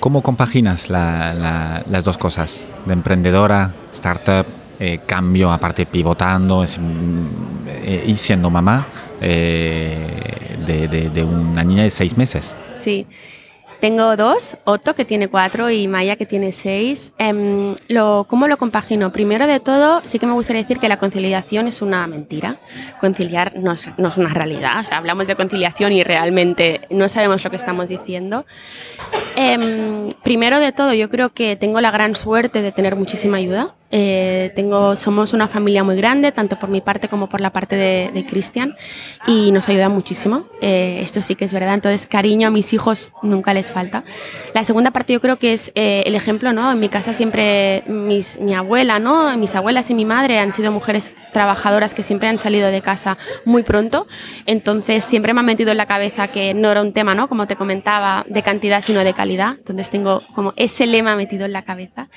¿Cómo 0.00 0.22
compaginas 0.22 0.88
las 0.90 2.04
dos 2.04 2.18
cosas? 2.18 2.64
De 2.84 2.92
emprendedora, 2.92 3.74
startup, 3.92 4.46
eh, 4.78 5.00
cambio, 5.06 5.50
aparte 5.50 5.86
pivotando 5.86 6.64
eh, 6.64 8.04
y 8.06 8.14
siendo 8.14 8.50
mamá 8.50 8.86
de, 9.20 11.10
de, 11.12 11.24
una 11.24 11.64
niña 11.64 11.82
de 11.84 11.90
seis 11.90 12.16
meses. 12.16 12.54
Sí. 12.74 13.06
Tengo 13.80 14.16
dos, 14.16 14.56
Otto 14.64 14.94
que 14.94 15.04
tiene 15.04 15.28
cuatro 15.28 15.70
y 15.70 15.86
Maya 15.86 16.16
que 16.16 16.26
tiene 16.26 16.52
seis. 16.52 17.12
Em, 17.18 17.76
lo, 17.88 18.26
¿Cómo 18.28 18.48
lo 18.48 18.56
compagino? 18.56 19.12
Primero 19.12 19.46
de 19.46 19.60
todo, 19.60 20.00
sí 20.04 20.18
que 20.18 20.26
me 20.26 20.32
gustaría 20.32 20.62
decir 20.62 20.78
que 20.78 20.88
la 20.88 20.98
conciliación 20.98 21.66
es 21.66 21.82
una 21.82 22.06
mentira. 22.06 22.56
Conciliar 23.00 23.56
no 23.56 23.72
es, 23.72 23.88
no 23.98 24.08
es 24.08 24.16
una 24.16 24.30
realidad. 24.30 24.80
O 24.80 24.84
sea, 24.84 24.98
hablamos 24.98 25.26
de 25.26 25.36
conciliación 25.36 25.92
y 25.92 26.02
realmente 26.02 26.82
no 26.90 27.08
sabemos 27.08 27.44
lo 27.44 27.50
que 27.50 27.56
estamos 27.56 27.88
diciendo. 27.88 28.46
Em, 29.36 30.08
primero 30.22 30.58
de 30.58 30.72
todo, 30.72 30.94
yo 30.94 31.10
creo 31.10 31.30
que 31.30 31.56
tengo 31.56 31.80
la 31.80 31.90
gran 31.90 32.16
suerte 32.16 32.62
de 32.62 32.72
tener 32.72 32.96
muchísima 32.96 33.36
ayuda 33.36 33.74
Eh, 33.90 34.52
tengo, 34.54 34.96
somos 34.96 35.32
una 35.32 35.46
familia 35.46 35.84
muy 35.84 35.96
grande, 35.96 36.32
tanto 36.32 36.58
por 36.58 36.68
mi 36.68 36.80
parte 36.80 37.08
como 37.08 37.28
por 37.28 37.40
la 37.40 37.50
parte 37.50 37.76
de, 37.76 38.10
de 38.12 38.26
Cristian, 38.26 38.74
y 39.26 39.52
nos 39.52 39.68
ayuda 39.68 39.88
muchísimo. 39.88 40.46
Eh, 40.60 41.00
esto 41.02 41.20
sí 41.20 41.34
que 41.34 41.44
es 41.44 41.52
verdad. 41.52 41.74
Entonces, 41.74 42.06
cariño 42.06 42.48
a 42.48 42.50
mis 42.50 42.72
hijos 42.72 43.10
nunca 43.22 43.54
les 43.54 43.70
falta. 43.70 44.04
La 44.54 44.64
segunda 44.64 44.90
parte 44.90 45.12
yo 45.12 45.20
creo 45.20 45.38
que 45.38 45.52
es 45.52 45.72
eh, 45.74 46.02
el 46.06 46.14
ejemplo, 46.14 46.52
¿no? 46.52 46.72
En 46.72 46.80
mi 46.80 46.88
casa 46.88 47.14
siempre 47.14 47.82
mis, 47.86 48.40
mi 48.40 48.54
abuela, 48.54 48.98
¿no? 48.98 49.36
Mis 49.36 49.54
abuelas 49.54 49.90
y 49.90 49.94
mi 49.94 50.04
madre 50.04 50.38
han 50.38 50.52
sido 50.52 50.72
mujeres 50.72 51.12
trabajadoras 51.32 51.94
que 51.94 52.02
siempre 52.02 52.28
han 52.28 52.38
salido 52.38 52.68
de 52.68 52.82
casa 52.82 53.18
muy 53.44 53.62
pronto. 53.62 54.06
Entonces, 54.46 55.04
siempre 55.04 55.32
me 55.34 55.40
ha 55.40 55.42
metido 55.42 55.70
en 55.70 55.76
la 55.76 55.86
cabeza 55.86 56.28
que 56.28 56.54
no 56.54 56.70
era 56.70 56.82
un 56.82 56.92
tema, 56.92 57.14
¿no? 57.14 57.28
Como 57.28 57.46
te 57.46 57.56
comentaba, 57.56 58.24
de 58.28 58.42
cantidad, 58.42 58.82
sino 58.82 59.04
de 59.04 59.14
calidad. 59.14 59.56
Entonces, 59.58 59.90
tengo 59.90 60.22
como 60.34 60.52
ese 60.56 60.86
lema 60.86 61.16
metido 61.16 61.44
en 61.44 61.52
la 61.52 61.62
cabeza. 61.62 62.08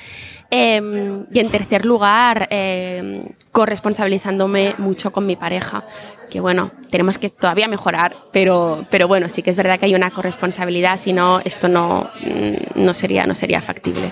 Em, 0.52 1.26
y 1.32 1.40
tercer 1.60 1.86
lugar, 1.86 2.47
em, 2.49 3.24
corresponsabilizándome 3.51 4.76
mucho 4.78 5.12
con 5.12 5.26
mi 5.26 5.36
pareja. 5.36 5.84
Que 6.32 6.39
bueno, 6.39 6.72
tenemos 6.89 7.18
que 7.18 7.30
todavía 7.30 7.68
mejorar, 7.68 8.16
pero, 8.32 8.86
pero 8.89 9.07
bueno, 9.07 9.30
sí 9.30 9.41
que 9.41 9.49
es 9.49 9.57
verdad 9.57 9.80
que 9.80 9.86
hay 9.86 9.95
una 9.95 10.10
corresponsabilidad, 10.12 10.99
si 10.99 11.14
no, 11.14 11.39
esto 11.43 11.68
no, 11.68 12.10
mm, 12.22 12.84
no, 12.84 12.93
sería, 12.93 13.26
no 13.26 13.36
sería 13.36 13.62
factible. 13.62 14.12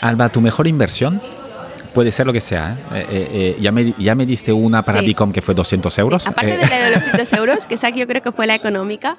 Alba, 0.00 0.28
¿tu 0.28 0.40
mejor 0.40 0.66
inversión? 0.66 1.20
Puede 1.94 2.12
ser 2.12 2.26
lo 2.26 2.32
que 2.32 2.40
sea. 2.40 2.76
¿eh? 2.92 3.06
Eh, 3.10 3.28
eh, 3.32 3.56
ya, 3.60 3.72
me, 3.72 3.92
ya 3.98 4.14
me 4.14 4.26
diste 4.26 4.52
una 4.52 4.82
para 4.82 5.00
Sí. 5.00 5.06
Bicom 5.06 5.32
que 5.32 5.42
fue 5.42 5.54
200 5.54 5.98
euros. 5.98 6.26
Aparte 6.26 6.56
de 6.56 6.58
la 6.58 6.68
de 6.68 6.90
los 6.90 7.04
200 7.12 7.32
euros, 7.32 7.66
que 7.66 7.74
esa 7.74 7.90
que 7.90 8.00
yo 8.00 8.06
creo 8.06 8.22
que 8.22 8.30
fue 8.30 8.46
la 8.46 8.54
económica, 8.54 9.16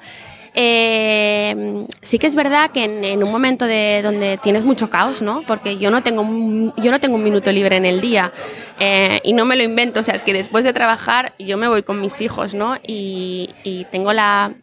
eh, 0.54 1.86
sí 2.02 2.20
que 2.20 2.28
es 2.28 2.36
verdad 2.36 2.72
que 2.72 2.84
en, 2.84 3.24
un 3.24 3.32
momento 3.32 3.66
de 3.66 4.02
donde 4.04 4.38
tienes 4.38 4.64
mucho 4.64 4.90
caos, 4.90 5.22
¿no? 5.22 5.44
Porque 5.48 5.78
yo 5.78 5.92
no 5.92 6.04
tengo 6.04 6.22
un, 6.22 6.74
yo 6.78 6.92
no 6.92 7.00
tengo 7.00 7.16
un 7.16 7.24
minuto 7.24 7.52
libre 7.52 7.78
en 7.78 7.86
el 7.86 8.02
día 8.02 8.32
eh, 8.80 9.20
y 9.24 9.34
no 9.34 9.46
me 9.46 9.56
lo 9.56 9.64
invento, 9.64 10.00
o 10.00 10.04
sea, 10.04 10.16
es 10.16 10.24
que 10.24 10.34
después 10.34 10.64
de 10.64 10.74
trabajar 10.74 11.34
yo 11.40 11.58
me 11.58 11.68
voy 11.68 11.84
con 11.84 12.02
mis 12.02 12.22
hijos, 12.22 12.54
¿no? 12.54 12.78
Y 12.86 13.50
tengo 13.92 14.14
la 14.14 14.54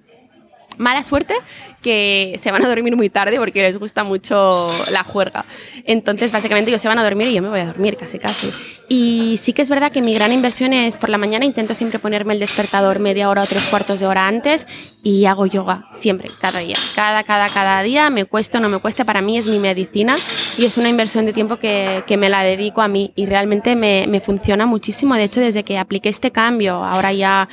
mala 0.78 1.02
suerte 1.02 1.34
que 1.82 2.36
se 2.38 2.50
van 2.50 2.64
a 2.64 2.68
dormir 2.68 2.96
muy 2.96 3.08
tarde 3.08 3.36
porque 3.38 3.62
les 3.62 3.78
gusta 3.78 4.02
mucho 4.04 4.70
la 4.90 5.04
juerga. 5.04 5.44
Entonces, 5.84 6.32
básicamente, 6.32 6.70
ellos 6.70 6.82
se 6.82 6.88
van 6.88 6.98
a 6.98 7.04
dormir 7.04 7.28
y 7.28 7.34
yo 7.34 7.42
me 7.42 7.48
voy 7.48 7.60
a 7.60 7.66
dormir 7.66 7.96
casi 7.96 8.18
casi. 8.18 8.50
Y 8.88 9.36
sí 9.38 9.52
que 9.52 9.62
es 9.62 9.70
verdad 9.70 9.90
que 9.90 10.02
mi 10.02 10.14
gran 10.14 10.32
inversión 10.32 10.72
es 10.72 10.96
por 10.98 11.10
la 11.10 11.18
mañana 11.18 11.44
intento 11.44 11.74
siempre 11.74 11.98
ponerme 11.98 12.34
el 12.34 12.40
despertador 12.40 12.98
media 12.98 13.28
hora 13.28 13.42
o 13.42 13.46
tres 13.46 13.66
cuartos 13.66 14.00
de 14.00 14.06
hora 14.06 14.28
antes 14.28 14.66
y 15.02 15.26
hago 15.26 15.46
yoga 15.46 15.86
siempre, 15.90 16.28
cada 16.40 16.60
día. 16.60 16.76
Cada, 16.94 17.22
cada, 17.24 17.48
cada 17.48 17.82
día, 17.82 18.10
me 18.10 18.24
cueste 18.24 18.58
o 18.58 18.60
no 18.60 18.68
me 18.68 18.78
cueste, 18.78 19.04
para 19.04 19.22
mí 19.22 19.38
es 19.38 19.46
mi 19.46 19.58
medicina 19.58 20.16
y 20.58 20.64
es 20.64 20.76
una 20.78 20.88
inversión 20.88 21.26
de 21.26 21.32
tiempo 21.32 21.56
que, 21.56 22.04
que 22.06 22.16
me 22.16 22.28
la 22.28 22.42
dedico 22.42 22.82
a 22.82 22.88
mí 22.88 23.12
y 23.16 23.26
realmente 23.26 23.76
me, 23.76 24.06
me 24.08 24.20
funciona 24.20 24.66
muchísimo. 24.66 25.14
De 25.14 25.24
hecho, 25.24 25.40
desde 25.40 25.64
que 25.64 25.78
apliqué 25.78 26.08
este 26.08 26.30
cambio, 26.30 26.84
ahora 26.84 27.12
ya 27.12 27.48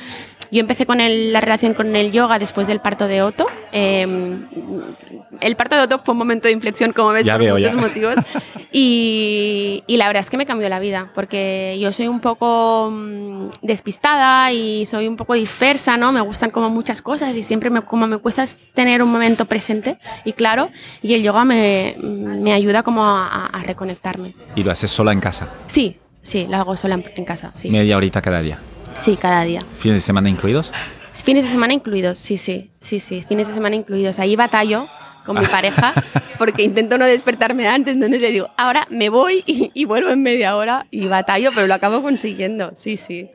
yo 0.54 0.60
empecé 0.60 0.86
con 0.86 1.00
el- 1.00 1.32
la 1.32 1.40
relación 1.42 1.74
con 1.74 1.94
el 1.96 2.12
yoga 2.12 2.38
después 2.38 2.66
del 2.66 2.80
parto 2.80 3.06
de 3.08 3.20
Otto. 3.22 3.46
Eh, 3.72 4.06
el 5.40 5.56
parto 5.56 5.76
de 5.76 5.82
Otto 5.82 6.00
fue 6.04 6.12
un 6.12 6.18
momento 6.18 6.48
de 6.48 6.54
inflexión, 6.54 6.92
como 6.92 7.10
ves, 7.10 7.24
Ya 7.24 7.34
por 7.34 7.42
veo, 7.42 7.56
muchos 7.56 7.74
ya. 7.74 7.80
motivos. 7.80 8.14
Y, 8.76 9.84
y 9.86 9.96
la 9.98 10.08
verdad 10.08 10.20
es 10.22 10.30
que 10.30 10.36
me 10.36 10.46
cambió 10.46 10.68
la 10.68 10.80
vida, 10.80 11.12
porque 11.14 11.76
yo 11.80 11.92
soy 11.92 12.08
un 12.08 12.18
poco 12.18 12.90
mm, 12.92 13.50
despistada 13.62 14.50
y 14.50 14.84
soy 14.86 15.06
un 15.06 15.16
poco 15.16 15.34
dispersa, 15.34 15.96
¿no? 15.96 16.10
Me 16.10 16.20
gustan 16.20 16.50
como 16.50 16.70
muchas 16.70 17.00
cosas 17.00 17.36
y 17.36 17.42
siempre 17.42 17.70
me, 17.70 17.82
como 17.82 18.08
me 18.08 18.18
cuesta 18.18 18.42
es 18.42 18.56
tener 18.74 19.00
un 19.00 19.12
momento 19.12 19.44
presente 19.44 19.98
y 20.24 20.32
claro, 20.32 20.70
y 21.02 21.14
el 21.14 21.22
yoga 21.22 21.44
me, 21.44 21.94
me 22.02 22.52
ayuda 22.52 22.82
como 22.82 23.04
a, 23.04 23.46
a 23.46 23.62
reconectarme. 23.62 24.34
Y 24.56 24.64
lo 24.64 24.72
haces 24.72 24.90
sola 24.90 25.12
en 25.12 25.20
casa, 25.20 25.48
Sí, 25.66 25.98
sí, 26.20 26.46
lo 26.50 26.56
hago 26.56 26.76
sola 26.76 26.96
en, 26.96 27.04
en 27.14 27.24
casa, 27.24 27.52
sí. 27.54 27.70
media 27.70 27.96
horita 27.96 28.20
cada 28.20 28.42
día. 28.42 28.58
Sí, 28.96 29.16
cada 29.16 29.44
día. 29.44 29.62
¿Fines 29.78 29.98
de 29.98 30.00
semana 30.00 30.28
incluidos? 30.28 30.72
Fines 31.12 31.44
de 31.44 31.50
semana 31.50 31.72
incluidos, 31.72 32.18
sí, 32.18 32.38
sí, 32.38 32.70
sí, 32.80 32.98
sí, 32.98 33.22
fines 33.22 33.48
de 33.48 33.54
semana 33.54 33.76
incluidos. 33.76 34.18
Ahí 34.18 34.34
batallo 34.34 34.88
con 35.24 35.38
mi 35.38 35.46
pareja 35.46 35.92
porque 36.38 36.64
intento 36.64 36.98
no 36.98 37.06
despertarme 37.06 37.66
antes, 37.68 37.94
entonces 37.94 38.20
le 38.20 38.30
digo, 38.30 38.50
ahora 38.58 38.86
me 38.90 39.08
voy 39.08 39.42
y, 39.46 39.70
y 39.74 39.84
vuelvo 39.84 40.10
en 40.10 40.22
media 40.22 40.56
hora 40.56 40.86
y 40.90 41.06
batallo, 41.06 41.50
pero 41.54 41.66
lo 41.66 41.74
acabo 41.74 42.02
consiguiendo, 42.02 42.72
sí, 42.74 42.96
sí. 42.96 43.30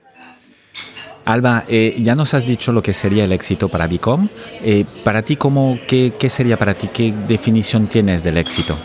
Alba, 1.26 1.64
eh, 1.68 1.96
ya 2.00 2.16
nos 2.16 2.34
has 2.34 2.46
dicho 2.46 2.72
lo 2.72 2.82
que 2.82 2.94
sería 2.94 3.24
el 3.24 3.32
éxito 3.32 3.70
para 3.70 3.86
Bicom. 3.88 4.28
Eh, 4.64 4.86
para 5.04 5.22
ti, 5.22 5.36
cómo, 5.36 5.80
qué, 5.88 6.14
¿qué 6.18 6.30
sería 6.30 6.58
para 6.58 6.76
ti? 6.76 6.90
¿Qué 6.92 7.14
definición 7.28 7.88
tienes 7.88 8.24
del 8.24 8.38
éxito? 8.38 8.78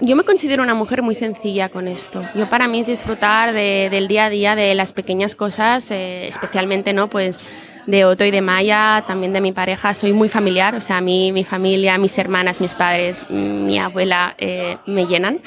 Yo 0.00 0.14
me 0.14 0.22
considero 0.22 0.62
una 0.62 0.74
mujer 0.74 1.02
muy 1.02 1.14
sencilla 1.14 1.68
con 1.70 1.88
esto. 1.88 2.22
Yo 2.34 2.46
para 2.48 2.68
mí 2.68 2.80
es 2.80 2.86
disfrutar 2.86 3.52
de- 3.52 3.88
del 3.90 4.06
día 4.06 4.26
a 4.26 4.30
día, 4.30 4.54
de 4.54 4.74
las 4.74 4.92
pequeñas 4.92 5.34
cosas, 5.34 5.90
eh, 5.90 6.28
especialmente, 6.28 6.92
¿no? 6.92 7.08
Pues 7.08 7.48
de 7.86 8.04
Otto 8.04 8.24
y 8.24 8.30
de 8.30 8.40
Maya, 8.40 9.02
también 9.08 9.32
de 9.32 9.40
mi 9.40 9.50
pareja. 9.50 9.94
Soy 9.94 10.12
muy 10.12 10.28
familiar, 10.28 10.74
o 10.76 10.80
sea, 10.80 10.98
a 10.98 11.00
mí, 11.00 11.32
mi 11.32 11.44
familia, 11.44 11.98
mis 11.98 12.16
hermanas, 12.18 12.60
mis 12.60 12.74
padres, 12.74 13.26
mi 13.30 13.78
abuela 13.78 14.34
eh, 14.38 14.76
me 14.86 15.06
llenan. 15.06 15.40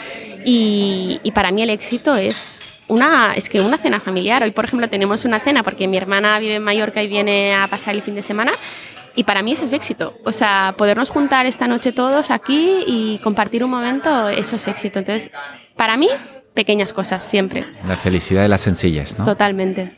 Y, 0.43 1.19
y 1.23 1.31
para 1.31 1.51
mí 1.51 1.61
el 1.61 1.69
éxito 1.69 2.15
es 2.17 2.59
una, 2.87 3.33
es 3.35 3.47
que 3.47 3.61
una 3.61 3.77
cena 3.77 3.99
familiar. 4.01 4.43
Hoy, 4.43 4.51
por 4.51 4.65
ejemplo, 4.65 4.89
tenemos 4.89 5.23
una 5.23 5.39
cena 5.39 5.63
porque 5.63 5.87
mi 5.87 5.95
hermana 5.97 6.39
vive 6.39 6.55
en 6.55 6.63
Mallorca 6.63 7.01
y 7.01 7.07
viene 7.07 7.53
a 7.55 7.67
pasar 7.67 7.95
el 7.95 8.01
fin 8.01 8.15
de 8.15 8.21
semana. 8.21 8.51
Y 9.15 9.23
para 9.25 9.41
mí 9.41 9.51
eso 9.53 9.65
es 9.65 9.73
éxito. 9.73 10.17
O 10.23 10.31
sea, 10.31 10.73
podernos 10.77 11.09
juntar 11.09 11.45
esta 11.45 11.67
noche 11.67 11.91
todos 11.91 12.31
aquí 12.31 12.83
y 12.87 13.19
compartir 13.23 13.63
un 13.63 13.69
momento, 13.71 14.29
eso 14.29 14.55
es 14.55 14.67
éxito. 14.67 14.99
Entonces, 14.99 15.31
para 15.75 15.97
mí, 15.97 16.07
pequeñas 16.53 16.93
cosas, 16.93 17.23
siempre. 17.23 17.63
La 17.87 17.97
felicidad 17.97 18.41
de 18.43 18.47
las 18.49 18.61
sencillas, 18.61 19.17
¿no? 19.19 19.25
Totalmente. 19.25 19.97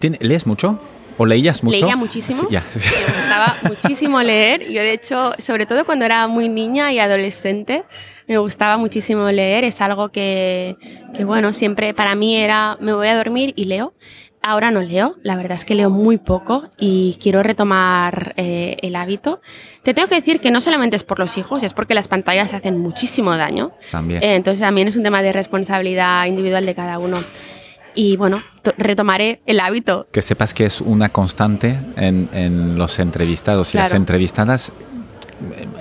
¿Tien- 0.00 0.18
¿Lees 0.20 0.46
mucho? 0.46 0.80
¿O 1.18 1.26
leías 1.26 1.62
mucho? 1.62 1.78
Leía 1.78 1.94
muchísimo. 1.94 2.40
Sí, 2.40 2.46
ya. 2.50 2.64
Me 2.74 2.80
gustaba 2.80 3.56
muchísimo 3.68 4.22
leer. 4.22 4.62
Yo, 4.70 4.80
de 4.80 4.92
hecho, 4.92 5.32
sobre 5.38 5.66
todo 5.66 5.84
cuando 5.84 6.04
era 6.04 6.26
muy 6.26 6.48
niña 6.48 6.90
y 6.92 6.98
adolescente, 6.98 7.84
me 8.26 8.38
gustaba 8.38 8.76
muchísimo 8.78 9.30
leer. 9.30 9.62
Es 9.64 9.80
algo 9.80 10.08
que, 10.08 10.76
que, 11.14 11.24
bueno, 11.24 11.52
siempre 11.52 11.94
para 11.94 12.14
mí 12.14 12.36
era, 12.36 12.76
me 12.80 12.92
voy 12.92 13.08
a 13.08 13.16
dormir 13.16 13.52
y 13.56 13.66
leo. 13.66 13.94
Ahora 14.44 14.72
no 14.72 14.80
leo, 14.80 15.14
la 15.22 15.36
verdad 15.36 15.52
es 15.52 15.64
que 15.64 15.74
leo 15.76 15.88
muy 15.88 16.18
poco 16.18 16.68
y 16.78 17.16
quiero 17.22 17.42
retomar 17.44 18.34
eh, 18.36 18.76
el 18.82 18.96
hábito. 18.96 19.40
Te 19.84 19.94
tengo 19.94 20.08
que 20.08 20.16
decir 20.16 20.40
que 20.40 20.50
no 20.50 20.60
solamente 20.60 20.96
es 20.96 21.04
por 21.04 21.20
los 21.20 21.38
hijos, 21.38 21.62
es 21.62 21.72
porque 21.72 21.94
las 21.94 22.08
pantallas 22.08 22.52
hacen 22.52 22.78
muchísimo 22.78 23.36
daño. 23.36 23.70
También. 23.92 24.20
Eh, 24.22 24.34
entonces 24.34 24.60
también 24.60 24.88
es 24.88 24.96
un 24.96 25.04
tema 25.04 25.22
de 25.22 25.32
responsabilidad 25.32 26.26
individual 26.26 26.66
de 26.66 26.74
cada 26.74 26.98
uno. 26.98 27.18
Y 27.94 28.16
bueno, 28.16 28.42
to- 28.62 28.72
retomaré 28.78 29.42
el 29.46 29.60
hábito. 29.60 30.06
Que 30.10 30.22
sepas 30.22 30.54
que 30.54 30.64
es 30.64 30.80
una 30.80 31.10
constante 31.10 31.78
en, 31.96 32.28
en 32.32 32.76
los 32.78 32.98
entrevistados 32.98 33.74
y 33.74 33.78
las 33.78 33.92
entrevistadas, 33.92 34.72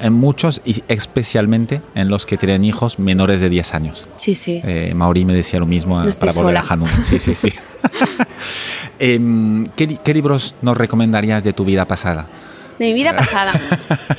en 0.02 0.14
muchos 0.14 0.62
y 0.66 0.84
especialmente 0.88 1.82
en 1.96 2.10
los 2.10 2.26
que 2.26 2.38
tienen 2.38 2.64
hijos 2.64 3.00
menores 3.00 3.42
de 3.42 3.50
10 3.50 3.74
años. 3.74 4.08
Sí, 4.18 4.36
sí. 4.36 4.62
Eh, 4.64 4.94
Mauri 4.96 5.26
me 5.26 5.34
decía 5.34 5.60
lo 5.60 5.66
mismo 5.66 6.02
No 6.02 6.12
para 6.12 6.32
volver 6.32 6.58
a. 6.58 6.62
Hanun. 6.68 6.90
Sí, 7.04 7.20
sí, 7.20 7.36
sí. 7.36 7.50
Em, 9.00 9.66
¿qué, 9.76 9.88
li- 9.88 10.00
qué 10.04 10.14
libros 10.14 10.56
nos 10.62 10.78
recomendarías 10.78 11.44
de 11.44 11.54
tu 11.54 11.66
vida 11.66 11.86
pasada? 11.86 12.28
De 12.78 12.88
mi 12.88 12.94
vida 12.94 13.16
pasada. 13.18 13.54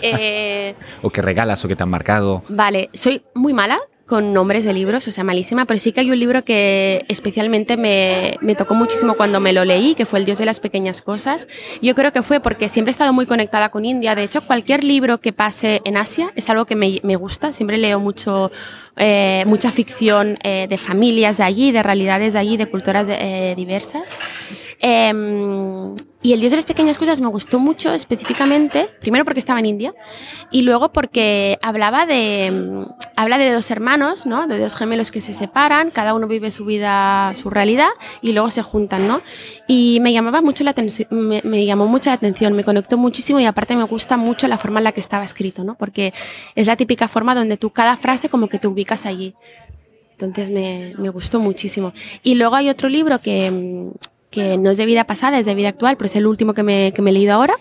Eh, 0.01 0.75
¿O 1.03 1.11
que 1.11 1.23
regalas 1.23 1.65
o 1.65 1.69
que 1.69 1.77
te 1.77 1.83
han 1.83 1.91
marcado? 1.91 2.43
vale, 2.49 2.89
soy 2.93 3.23
muy 3.35 3.53
mala 3.53 3.79
con 4.07 4.33
nombres 4.33 4.65
de 4.65 4.73
libros, 4.73 5.07
o 5.09 5.11
sea, 5.11 5.25
malísima, 5.25 5.65
pero 5.65 5.79
sí 5.79 5.93
que 5.93 6.01
hay 6.01 6.11
un 6.11 6.19
libro 6.19 6.45
que 6.45 7.05
especialmente 7.09 7.77
me, 7.77 8.37
me 8.41 8.55
tocó 8.55 8.75
muchísimo 8.75 9.15
cuando 9.15 9.41
me 9.41 9.53
lo 9.53 9.65
leí, 9.65 9.95
que 9.95 10.05
fue 10.05 10.19
El 10.19 10.25
Dios 10.25 10.39
de 10.39 10.47
las 10.47 10.61
Pequeñas 10.61 11.03
Cosas. 11.03 11.49
Yo 11.81 11.95
creo 11.95 12.13
que 12.13 12.23
fue 12.23 12.41
porque 12.41 12.69
siempre 12.69 12.91
he 12.91 12.93
estado 12.93 13.13
muy 13.13 13.27
conectada 13.27 13.71
con 13.71 13.85
India. 13.85 14.15
De 14.15 14.25
hecho, 14.25 14.41
cualquier 14.43 14.85
libro 14.85 15.19
que 15.19 15.33
pase 15.33 15.81
en 15.85 15.97
Asia 15.97 16.33
es 16.35 16.51
algo 16.51 16.67
que 16.67 16.77
me, 16.77 17.01
me 17.03 17.17
gusta. 17.17 17.53
Siempre 17.53 17.79
leo 17.79 18.01
mucho, 18.01 18.51
eh, 18.97 19.45
mucha 19.47 19.71
ficción 19.71 20.39
eh, 20.43 20.67
de 20.69 20.79
familias 20.79 21.39
de 21.39 21.45
allí, 21.45 21.73
de 21.73 21.83
realidades 21.83 22.33
de 22.33 22.39
allí, 22.39 22.57
de 22.57 22.67
culturas 22.67 23.09
eh, 23.11 23.55
diversas. 23.57 24.13
Em, 24.85 25.95
y 26.23 26.33
el 26.33 26.41
Dios 26.41 26.51
de 26.51 26.57
las 26.57 26.65
Pequeñas 26.65 26.99
Cosas 26.99 27.21
me 27.21 27.29
gustó 27.29 27.61
mucho 27.61 27.93
específicamente, 27.93 28.89
primero 29.01 29.25
porque 29.25 29.39
estaba 29.39 29.61
en 29.61 29.67
India 29.67 29.95
y 30.51 30.63
luego 30.63 30.93
porque 30.93 31.57
hablaba 31.63 32.05
de, 32.05 32.51
mm, 32.51 32.85
habla 33.15 33.39
de 33.39 33.53
dos 33.53 33.71
hermanos, 33.71 34.27
¿no? 34.27 34.49
de 34.49 34.59
dos 34.59 34.75
gemelos 34.75 35.13
que 35.13 35.21
se 35.21 35.35
separan, 35.35 35.93
cada 35.93 36.15
uno 36.15 36.27
vive 36.27 36.51
su 36.51 36.65
vida, 36.65 37.33
su 37.35 37.49
realidad 37.49 37.91
y 38.23 38.33
luego 38.33 38.51
se 38.51 38.63
juntan. 38.63 39.07
¿no? 39.07 39.21
Y 39.69 40.01
me 40.01 40.13
llamaba 40.13 40.43
mucho 40.43 40.65
la 40.65 40.75
me, 41.11 41.43
me 41.45 41.65
llamó 41.65 41.87
mucho 41.87 42.11
la 42.11 42.15
atención, 42.15 42.53
me 42.55 42.65
conectó 42.65 42.99
muchísimo 42.99 43.39
y 43.39 43.45
aparte 43.45 43.77
me 43.77 43.85
gusta 43.85 44.17
mucho 44.17 44.49
la 44.49 44.59
forma 44.59 44.81
en 44.81 44.85
la 44.85 44.93
que 44.93 45.01
estaba 45.01 45.25
escrito, 45.25 45.63
¿no? 45.63 45.77
porque 45.77 46.13
es 46.57 46.67
la 46.67 46.77
típica 46.77 47.07
forma 47.07 47.37
donde 47.37 47.57
tú 47.57 47.71
cada 47.71 47.97
frase 47.97 48.29
como 48.29 48.49
que 48.49 48.59
te 48.59 48.67
ubicas 48.67 49.07
allí. 49.07 49.35
Entonces 50.19 50.51
me, 50.51 50.95
me 50.99 51.09
gustó 51.09 51.39
muchísimo. 51.39 51.93
Y 52.23 52.35
luego 52.35 52.57
hay 52.57 52.69
otro 52.69 52.89
libro 52.89 53.21
que, 53.21 53.51
mm, 53.51 54.12
que 54.33 54.59
no 54.59 54.71
es 54.71 54.79
de 54.79 54.87
vida 54.87 55.05
pasada, 55.05 55.39
es 55.39 55.47
de 55.47 55.55
vida 55.55 55.69
actual, 55.69 55.97
pero 55.97 56.07
es 56.07 56.17
el 56.17 56.27
último 56.27 56.55
que 56.55 56.65
me, 56.65 56.93
que 56.93 57.03
me 57.03 57.11
he 57.11 57.13
leído 57.13 57.35
ahora, 57.35 57.55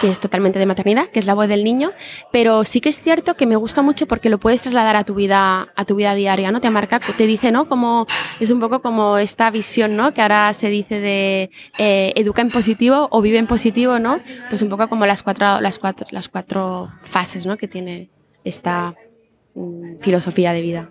que 0.00 0.08
es 0.08 0.20
totalmente 0.20 0.58
de 0.58 0.66
maternidad, 0.66 1.08
que 1.08 1.18
es 1.18 1.26
la 1.26 1.34
voz 1.34 1.48
del 1.48 1.62
niño, 1.62 1.92
pero 2.32 2.64
sí 2.64 2.80
que 2.80 2.88
es 2.88 3.00
cierto 3.00 3.34
que 3.34 3.46
me 3.46 3.56
gusta 3.56 3.82
mucho 3.82 4.06
porque 4.06 4.28
lo 4.28 4.38
puedes 4.38 4.62
trasladar 4.62 4.96
a 4.96 5.04
tu 5.04 5.14
vida, 5.14 5.68
a 5.74 5.84
tu 5.84 5.96
vida 5.96 6.14
diaria, 6.14 6.50
¿no? 6.50 6.60
Te 6.60 6.70
marca, 6.70 6.98
te 6.98 7.26
dice, 7.26 7.52
¿no? 7.52 7.66
Como, 7.66 8.06
es 8.40 8.50
un 8.50 8.60
poco 8.60 8.80
como 8.80 9.18
esta 9.18 9.50
visión, 9.50 9.96
¿no? 9.96 10.12
Que 10.14 10.22
ahora 10.22 10.52
se 10.54 10.68
dice 10.68 11.00
de 11.00 11.50
eh, 11.78 12.12
educa 12.16 12.42
en 12.42 12.50
positivo 12.50 13.08
o 13.10 13.20
vive 13.20 13.38
en 13.38 13.46
positivo, 13.46 13.98
¿no? 13.98 14.20
Pues 14.48 14.62
un 14.62 14.68
poco 14.68 14.88
como 14.88 15.06
las 15.06 15.22
cuatro, 15.22 15.60
las 15.60 15.78
cuatro, 15.78 16.06
las 16.10 16.28
cuatro 16.28 16.90
fases, 17.02 17.46
¿no? 17.46 17.56
Que 17.56 17.68
tiene 17.68 18.10
esta 18.42 18.94
mm, 19.54 19.98
filosofía 20.00 20.52
de 20.52 20.60
vida. 20.60 20.88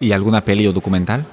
¿Y 0.00 0.12
alguna 0.12 0.44
peli 0.44 0.66
o 0.66 0.72
documental? 0.72 1.26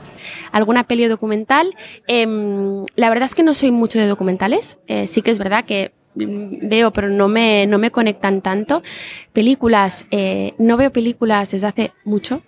alguna 0.52 0.84
peli 0.84 1.06
o 1.06 1.10
documental. 1.10 1.76
Em, 2.08 2.86
la 2.96 3.10
verdad 3.10 3.26
es 3.26 3.36
que 3.36 3.44
no 3.44 3.54
soy 3.54 3.72
mucho 3.72 4.00
de 4.00 4.08
documentales. 4.08 4.78
Eh, 4.88 5.08
sí 5.08 5.22
que 5.22 5.32
es 5.32 5.40
verdad 5.40 5.66
que 5.66 5.92
mm, 6.16 6.70
veo, 6.70 6.92
pero 6.92 7.10
no 7.10 7.28
me, 7.28 7.68
no 7.68 7.78
me 7.78 7.92
conectan 7.92 8.42
tanto. 8.42 8.82
Películas, 9.34 10.06
eh, 10.12 10.54
no 10.58 10.78
veo 10.78 10.92
películas 10.92 11.52
desde 11.52 11.68
hace 11.68 11.92
mucho. 12.06 12.42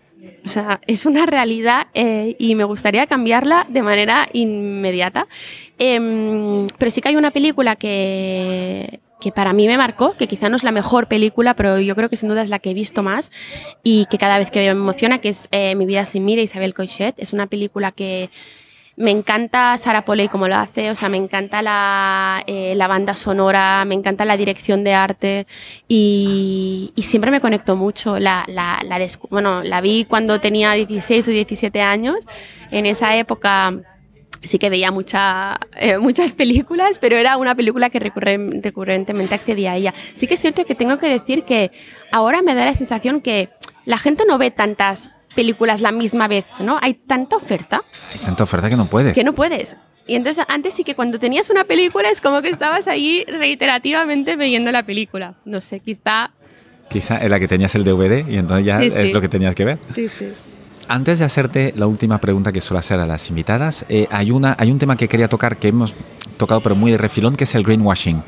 O 0.46 0.48
sea, 0.48 0.80
es 0.88 1.06
una 1.06 1.26
realidad 1.26 1.88
eh, 1.94 2.36
y 2.40 2.56
me 2.56 2.64
gustaría 2.64 3.08
cambiarla 3.08 3.66
de 3.70 3.82
manera 3.82 4.28
inmediata. 4.34 5.28
Em, 5.78 6.68
pero 6.78 6.92
sí 6.92 7.02
que 7.02 7.10
hay 7.10 7.16
una 7.16 7.32
película 7.32 7.76
que, 7.76 9.02
que 9.20 9.32
para 9.32 9.54
mí 9.54 9.68
me 9.68 9.78
marcó, 9.78 10.16
que 10.18 10.28
quizá 10.28 10.50
no 10.50 10.56
es 10.56 10.64
la 10.64 10.72
mejor 10.72 11.08
película, 11.08 11.56
pero 11.56 11.80
yo 11.80 11.96
creo 11.96 12.10
que 12.10 12.16
sin 12.16 12.30
duda 12.30 12.42
es 12.42 12.50
la 12.50 12.60
que 12.60 12.72
he 12.72 12.74
visto 12.74 13.04
más 13.04 13.32
y 13.84 14.06
que 14.08 14.18
cada 14.18 14.38
vez 14.38 14.52
que 14.52 14.60
veo 14.60 14.76
me 14.76 14.82
emociona, 14.82 15.20
que 15.20 15.30
es 15.30 15.48
eh, 15.52 15.76
Mi 15.76 15.86
vida 15.86 16.06
sin 16.06 16.26
mí 16.26 16.36
de 16.36 16.44
Isabel 16.44 16.74
Coixet. 16.74 17.16
Es 17.18 17.34
una 17.34 17.48
película 17.48 17.92
que 17.92 18.30
me 18.98 19.12
encanta 19.12 19.78
Sara 19.78 20.06
Polley 20.06 20.30
como 20.30 20.48
lo 20.48 20.56
hace, 20.56 20.90
o 20.90 20.96
sea, 20.96 21.10
me 21.10 21.18
encanta 21.18 21.62
la, 21.62 22.44
eh, 22.48 22.76
la 22.76 22.88
banda 22.88 23.14
sonora, 23.14 23.84
me 23.86 23.94
encanta 23.94 24.24
la 24.24 24.38
dirección 24.38 24.84
de 24.84 24.94
arte 24.94 25.48
y, 25.88 26.94
y 26.96 27.02
siempre 27.04 27.30
me 27.32 27.42
conecto 27.42 27.76
mucho. 27.76 28.20
La, 28.20 28.46
la, 28.48 28.80
bueno, 29.30 29.64
la 29.64 29.82
vi 29.82 30.06
cuando 30.06 30.40
tenía 30.40 30.72
16 30.74 31.28
o 31.28 31.32
17 31.32 31.82
años, 31.82 32.16
en 32.72 32.86
esa 32.86 33.16
época 33.18 33.82
sí 34.46 34.60
que 34.60 34.70
veía 34.70 34.92
mucha, 34.92 35.58
eh, 35.78 35.98
muchas 35.98 36.36
películas, 36.36 37.00
pero 37.00 37.18
era 37.18 37.38
una 37.38 37.56
película 37.56 37.90
que 37.90 38.00
recurrentemente 38.00 39.36
accedía 39.36 39.74
a 39.74 39.78
ella. 39.78 39.94
Sí 40.14 40.28
que 40.28 40.36
es 40.36 40.40
cierto 40.40 40.66
que 40.66 40.76
tengo 40.76 40.98
que 40.98 41.08
decir 41.08 41.44
que 41.44 41.72
ahora 42.12 42.42
me 42.42 42.56
da 42.56 42.66
la 42.66 42.74
sensación 42.74 43.22
que 43.22 43.50
la 43.86 43.98
gente 43.98 44.24
no 44.28 44.38
ve 44.38 44.52
tantas 44.52 45.12
películas 45.36 45.82
la 45.82 45.92
misma 45.92 46.28
vez, 46.28 46.46
¿no? 46.60 46.80
Hay 46.82 46.94
tanta 46.94 47.36
oferta. 47.36 47.84
Hay 48.14 48.20
tanta 48.20 48.44
oferta 48.44 48.70
que 48.70 48.78
no 48.78 48.88
puedes. 48.88 49.14
Que 49.14 49.24
no 49.24 49.34
puedes. 49.34 49.76
Y 50.08 50.16
entonces 50.16 50.46
antes 50.48 50.74
sí 50.74 50.84
que 50.84 50.96
cuando 50.96 51.20
tenías 51.20 51.50
una 51.50 51.64
película 51.64 52.10
es 52.10 52.22
como 52.22 52.42
que 52.42 52.50
estabas 52.50 52.88
ahí 52.88 53.26
reiterativamente 53.28 54.36
viendo 54.36 54.72
la 54.72 54.84
película. 54.84 55.36
No 55.46 55.62
sé, 55.62 55.80
quizá... 55.80 56.32
Quizá 56.90 57.18
en 57.24 57.32
la 57.32 57.40
que 57.40 57.48
tenías 57.48 57.74
el 57.74 57.84
DVD 57.84 58.28
y 58.30 58.38
entonces 58.38 58.66
ya 58.66 58.80
es 58.80 59.12
lo 59.12 59.20
que 59.20 59.28
tenías 59.28 59.56
que 59.56 59.66
ver. 59.66 59.80
Sí, 59.94 60.08
sí. 60.08 60.28
Antes 60.88 61.18
de 61.20 61.26
hacerte 61.26 61.74
la 61.76 61.88
última 61.88 62.20
pregunta 62.20 62.52
que 62.52 62.62
suelo 62.62 62.80
hacer 62.80 63.00
a 63.00 63.08
las 63.08 63.30
invitadas, 63.30 63.86
eh, 63.90 64.08
hay, 64.12 64.30
una, 64.30 64.56
hay 64.60 64.72
un 64.72 64.78
tema 64.78 64.96
que 64.96 65.08
quería 65.08 65.28
tocar 65.28 65.58
que 65.58 65.70
hemos 65.70 65.96
tocado 66.38 66.62
pero 66.62 66.76
muy 66.76 66.92
de 66.92 66.98
refilón, 66.98 67.36
que 67.36 67.46
es 67.46 67.56
el 67.56 67.64
greenwashing. 67.64 68.24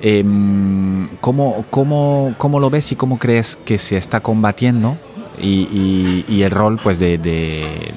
Em, 0.00 1.06
¿cómo, 1.20 1.64
cómo, 1.70 2.34
cómo, 2.36 2.58
lo 2.58 2.68
ves 2.68 2.90
y 2.92 2.96
cómo 2.96 3.18
crees 3.18 3.56
que 3.64 3.78
se 3.78 3.96
está 3.96 4.20
combatiendo? 4.20 4.96
Y, 5.40 6.42
el 6.42 6.50
rol 6.50 6.78
pues, 6.82 6.98
de, 6.98 7.18
de, 7.18 7.92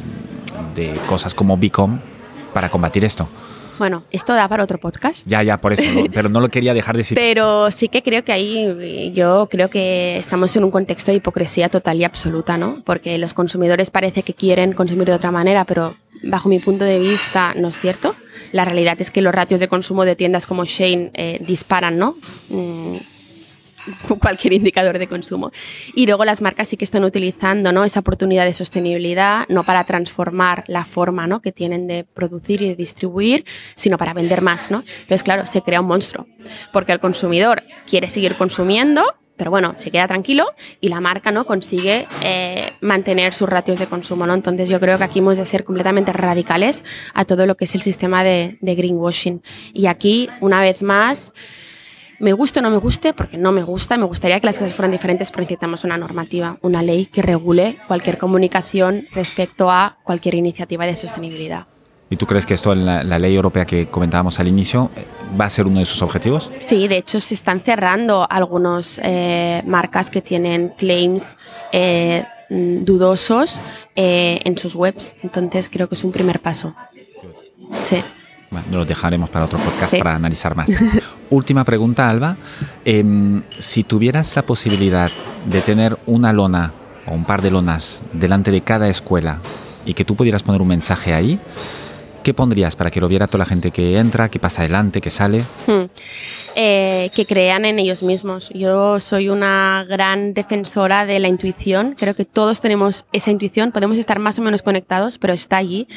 de 0.75 0.93
cosas 1.07 1.33
como 1.33 1.57
Bicom 1.57 1.99
para 2.53 2.69
combatir 2.69 3.03
esto. 3.03 3.27
Bueno, 3.77 4.03
esto 4.11 4.33
da 4.33 4.47
para 4.47 4.63
otro 4.63 4.79
podcast. 4.79 5.27
Ya, 5.27 5.43
ya, 5.43 5.59
por 5.59 5.73
eso, 5.73 5.83
pero 6.13 6.29
no 6.29 6.41
lo 6.41 6.49
quería 6.49 6.73
dejar 6.73 6.95
de 6.95 6.99
decir. 6.99 7.17
Pero 7.17 7.69
sí 7.71 7.89
que 7.89 8.01
creo 8.01 8.23
que 8.23 8.31
ahí 8.31 9.11
yo 9.13 9.47
creo 9.49 9.69
que 9.69 10.17
estamos 10.17 10.55
en 10.55 10.63
un 10.63 10.71
contexto 10.71 11.11
de 11.11 11.17
hipocresía 11.17 11.69
total 11.69 11.97
y 11.97 12.03
absoluta, 12.03 12.57
¿no? 12.57 12.81
Porque 12.85 13.17
los 13.17 13.33
consumidores 13.33 13.91
parece 13.91 14.23
que 14.23 14.33
quieren 14.33 14.73
consumir 14.73 15.05
de 15.07 15.13
otra 15.13 15.31
manera, 15.31 15.65
pero 15.65 15.95
bajo 16.23 16.49
mi 16.49 16.59
punto 16.59 16.85
de 16.85 16.99
vista 16.99 17.53
no 17.55 17.67
es 17.67 17.79
cierto. 17.79 18.15
La 18.51 18.65
realidad 18.65 18.99
es 18.99 19.11
que 19.11 19.21
los 19.21 19.33
ratios 19.33 19.59
de 19.59 19.67
consumo 19.67 20.05
de 20.05 20.15
tiendas 20.15 20.45
como 20.45 20.65
Shane 20.65 21.11
eh, 21.13 21.37
disparan, 21.41 21.97
¿no? 21.97 22.15
Mm, 22.49 22.97
cualquier 24.19 24.53
indicador 24.53 24.99
de 24.99 25.07
consumo. 25.07 25.51
Y 25.95 26.05
luego 26.05 26.25
las 26.25 26.41
marcas 26.41 26.67
sí 26.67 26.77
que 26.77 26.85
están 26.85 27.03
utilizando 27.03 27.71
¿no? 27.71 27.83
esa 27.83 27.99
oportunidad 27.99 28.45
de 28.45 28.53
sostenibilidad, 28.53 29.45
no 29.49 29.63
para 29.63 29.83
transformar 29.83 30.63
la 30.67 30.85
forma 30.85 31.27
¿no? 31.27 31.41
que 31.41 31.51
tienen 31.51 31.87
de 31.87 32.03
producir 32.03 32.61
y 32.61 32.69
de 32.69 32.75
distribuir, 32.75 33.45
sino 33.75 33.97
para 33.97 34.13
vender 34.13 34.41
más. 34.41 34.71
¿no? 34.71 34.83
Entonces, 35.01 35.23
claro, 35.23 35.45
se 35.45 35.61
crea 35.61 35.81
un 35.81 35.87
monstruo, 35.87 36.27
porque 36.71 36.91
el 36.91 36.99
consumidor 36.99 37.63
quiere 37.85 38.09
seguir 38.09 38.35
consumiendo, 38.35 39.03
pero 39.37 39.51
bueno, 39.51 39.73
se 39.77 39.91
queda 39.91 40.07
tranquilo 40.07 40.51
y 40.81 40.89
la 40.89 40.99
marca 40.99 41.31
no 41.31 41.45
consigue 41.45 42.07
eh, 42.23 42.71
mantener 42.81 43.33
sus 43.33 43.47
ratios 43.47 43.79
de 43.79 43.85
consumo. 43.85 44.25
¿no? 44.25 44.33
Entonces 44.33 44.67
yo 44.67 44.79
creo 44.79 44.97
que 44.97 45.03
aquí 45.03 45.19
hemos 45.19 45.37
de 45.37 45.45
ser 45.45 45.63
completamente 45.63 46.11
radicales 46.11 46.83
a 47.13 47.23
todo 47.23 47.45
lo 47.45 47.55
que 47.55 47.65
es 47.65 47.75
el 47.75 47.81
sistema 47.81 48.23
de, 48.23 48.57
de 48.61 48.75
greenwashing. 48.75 49.43
Y 49.73 49.85
aquí, 49.85 50.27
una 50.41 50.61
vez 50.61 50.81
más, 50.81 51.31
me 52.19 52.33
guste 52.33 52.59
o 52.59 52.61
no 52.61 52.69
me 52.69 52.77
guste, 52.77 53.13
porque 53.13 53.37
no 53.37 53.51
me 53.51 53.63
gusta, 53.63 53.97
me 53.97 54.05
gustaría 54.05 54.39
que 54.39 54.47
las 54.47 54.57
cosas 54.57 54.73
fueran 54.73 54.91
diferentes, 54.91 55.31
pero 55.31 55.41
necesitamos 55.41 55.83
una 55.83 55.97
normativa, 55.97 56.57
una 56.61 56.81
ley 56.81 57.05
que 57.05 57.21
regule 57.21 57.77
cualquier 57.87 58.17
comunicación 58.17 59.07
respecto 59.11 59.69
a 59.69 59.97
cualquier 60.03 60.35
iniciativa 60.35 60.85
de 60.85 60.95
sostenibilidad. 60.95 61.67
¿Y 62.09 62.15
tú 62.15 62.25
crees 62.25 62.45
que 62.45 62.53
esto, 62.53 62.73
la, 62.73 63.03
la 63.03 63.19
ley 63.19 63.35
europea 63.35 63.65
que 63.65 63.87
comentábamos 63.87 64.39
al 64.39 64.47
inicio, 64.47 64.89
va 65.39 65.45
a 65.45 65.49
ser 65.49 65.67
uno 65.67 65.79
de 65.79 65.85
sus 65.85 66.01
objetivos? 66.01 66.51
Sí, 66.57 66.87
de 66.87 66.97
hecho 66.97 67.19
se 67.19 67.33
están 67.33 67.59
cerrando 67.59 68.25
algunas 68.29 69.01
eh, 69.03 69.61
marcas 69.65 70.09
que 70.09 70.21
tienen 70.21 70.69
claims 70.69 71.35
eh, 71.73 72.23
dudosos 72.49 73.61
eh, 73.95 74.39
en 74.45 74.57
sus 74.57 74.75
webs. 74.75 75.15
Entonces 75.21 75.67
creo 75.69 75.89
que 75.89 75.95
es 75.95 76.03
un 76.05 76.13
primer 76.13 76.41
paso. 76.41 76.73
Sí. 77.81 78.01
Bueno, 78.49 78.67
lo 78.71 78.85
dejaremos 78.85 79.29
para 79.29 79.45
otro 79.45 79.59
podcast 79.59 79.97
para 79.97 80.15
analizar 80.15 80.55
más. 80.55 80.69
Última 81.29 81.65
pregunta, 81.65 82.09
Alba. 82.09 82.37
Em, 82.85 83.41
si 83.59 83.83
tuvieras 83.83 84.35
la 84.35 84.45
posibilidad 84.45 85.11
de 85.45 85.61
tener 85.61 85.97
una 86.05 86.31
lona 86.31 86.71
o 87.05 87.13
un 87.13 87.25
par 87.25 87.41
de 87.41 87.51
lonas 87.51 88.01
delante 88.13 88.51
de 88.51 88.61
cada 88.61 88.87
escuela 88.87 89.41
y 89.85 89.93
que 89.93 90.05
tú 90.05 90.15
pudieras 90.15 90.43
poner 90.43 90.61
un 90.61 90.69
mensaje 90.69 91.13
ahí, 91.13 91.39
¿qué 92.27 92.33
pondrías 92.33 92.75
para 92.75 92.91
que 92.91 92.99
lo 92.99 93.07
viera 93.07 93.25
toda 93.27 93.39
la 93.39 93.45
gente 93.45 93.71
que 93.71 93.97
entra, 93.97 94.27
que 94.27 94.37
pasa 94.37 94.63
adelante, 94.63 94.99
que 94.99 95.09
sale? 95.09 95.45
Hmm. 95.65 95.85
Eh, 96.55 97.09
que 97.15 97.25
crean 97.25 97.63
en 97.63 97.79
ellos 97.79 98.03
mismos. 98.03 98.49
Yo 98.53 98.99
soy 98.99 99.29
una 99.29 99.85
gran 99.87 100.33
defensora 100.33 101.05
de 101.05 101.19
la 101.19 101.29
intuición. 101.29 101.95
Creo 101.97 102.15
que 102.15 102.25
todos 102.25 102.59
tenemos 102.59 103.05
esa 103.13 103.31
intuición. 103.31 103.71
Podemos 103.71 103.97
estar 103.97 104.19
más 104.19 104.37
o 104.39 104.41
menos 104.41 104.61
conectados, 104.61 105.19
pero 105.19 105.31
está 105.31 105.55
allí. 105.55 105.87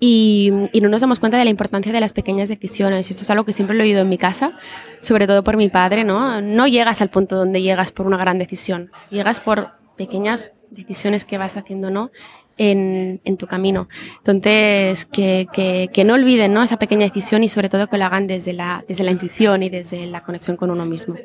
Y, 0.00 0.50
y 0.72 0.80
no 0.80 0.88
nos 0.88 1.02
damos 1.02 1.20
cuenta 1.20 1.38
de 1.38 1.44
la 1.44 1.50
importancia 1.50 1.92
de 1.92 2.00
las 2.00 2.12
pequeñas 2.12 2.48
decisiones. 2.48 3.08
Esto 3.08 3.22
es 3.22 3.30
algo 3.30 3.44
que 3.44 3.52
siempre 3.52 3.76
lo 3.76 3.84
he 3.84 3.86
oído 3.86 4.00
en 4.00 4.08
mi 4.08 4.18
casa, 4.18 4.58
sobre 5.00 5.28
todo 5.28 5.44
por 5.44 5.56
mi 5.56 5.68
padre. 5.68 6.02
No, 6.02 6.40
no 6.40 6.66
llegas 6.66 7.00
al 7.00 7.10
punto 7.10 7.36
donde 7.36 7.62
llegas 7.62 7.92
por 7.92 8.08
una 8.08 8.16
gran 8.16 8.40
decisión. 8.40 8.90
Llegas 9.10 9.38
por 9.38 9.68
pequeñas 9.96 10.50
decisiones 10.68 11.24
que 11.24 11.38
vas 11.38 11.56
haciendo, 11.56 11.90
¿no? 11.90 12.10
En, 12.58 13.36
tu 13.38 13.46
camino. 13.46 13.88
Entonces, 14.18 15.06
que, 15.06 16.02
no 16.04 16.14
olviden 16.14 16.54
¿no? 16.54 16.62
esa 16.62 16.78
pequeña 16.78 17.06
decisión 17.06 17.44
y 17.44 17.48
sobre 17.48 17.68
todo 17.68 17.86
que 17.88 17.98
lo 17.98 18.04
hagan 18.04 18.26
desde 18.26 18.52
la, 18.52 18.84
desde 18.88 19.04
la 19.04 19.10
intuición 19.10 19.62
y 19.62 19.70
desde 19.70 20.06
la 20.06 20.22
conexión 20.22 20.56
con 20.56 20.70
uno 20.70 20.86
mismo. 20.86 21.16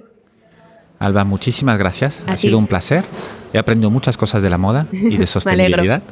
Alba, 1.00 1.24
muchísimas 1.24 1.78
gracias. 1.80 2.24
ha 2.28 2.38
sido 2.38 2.58
un 2.58 2.68
placer. 2.68 3.04
He 3.54 3.58
aprendido 3.58 3.90
muchas 3.90 4.18
cosas 4.18 4.44
de 4.44 4.50
la 4.50 4.58
moda 4.58 4.88
y 4.92 5.18
de 5.18 5.26
sostenibilidad 5.26 6.04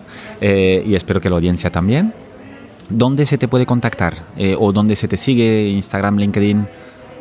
eh, 0.41 0.84
y 0.86 0.95
espero 0.95 1.22
que 1.22 1.30
la 1.30 1.36
audiencia 1.36 1.70
también. 1.70 2.13
¿Dónde 2.89 3.28
se 3.28 3.38
te 3.38 3.47
puede 3.47 3.67
contactar 3.67 4.15
eh, 4.36 4.55
o 4.57 4.72
dónde 4.72 4.95
se 4.95 5.07
te 5.07 5.15
sigue 5.15 5.70
Instagram, 5.70 6.17
LinkedIn? 6.17 6.67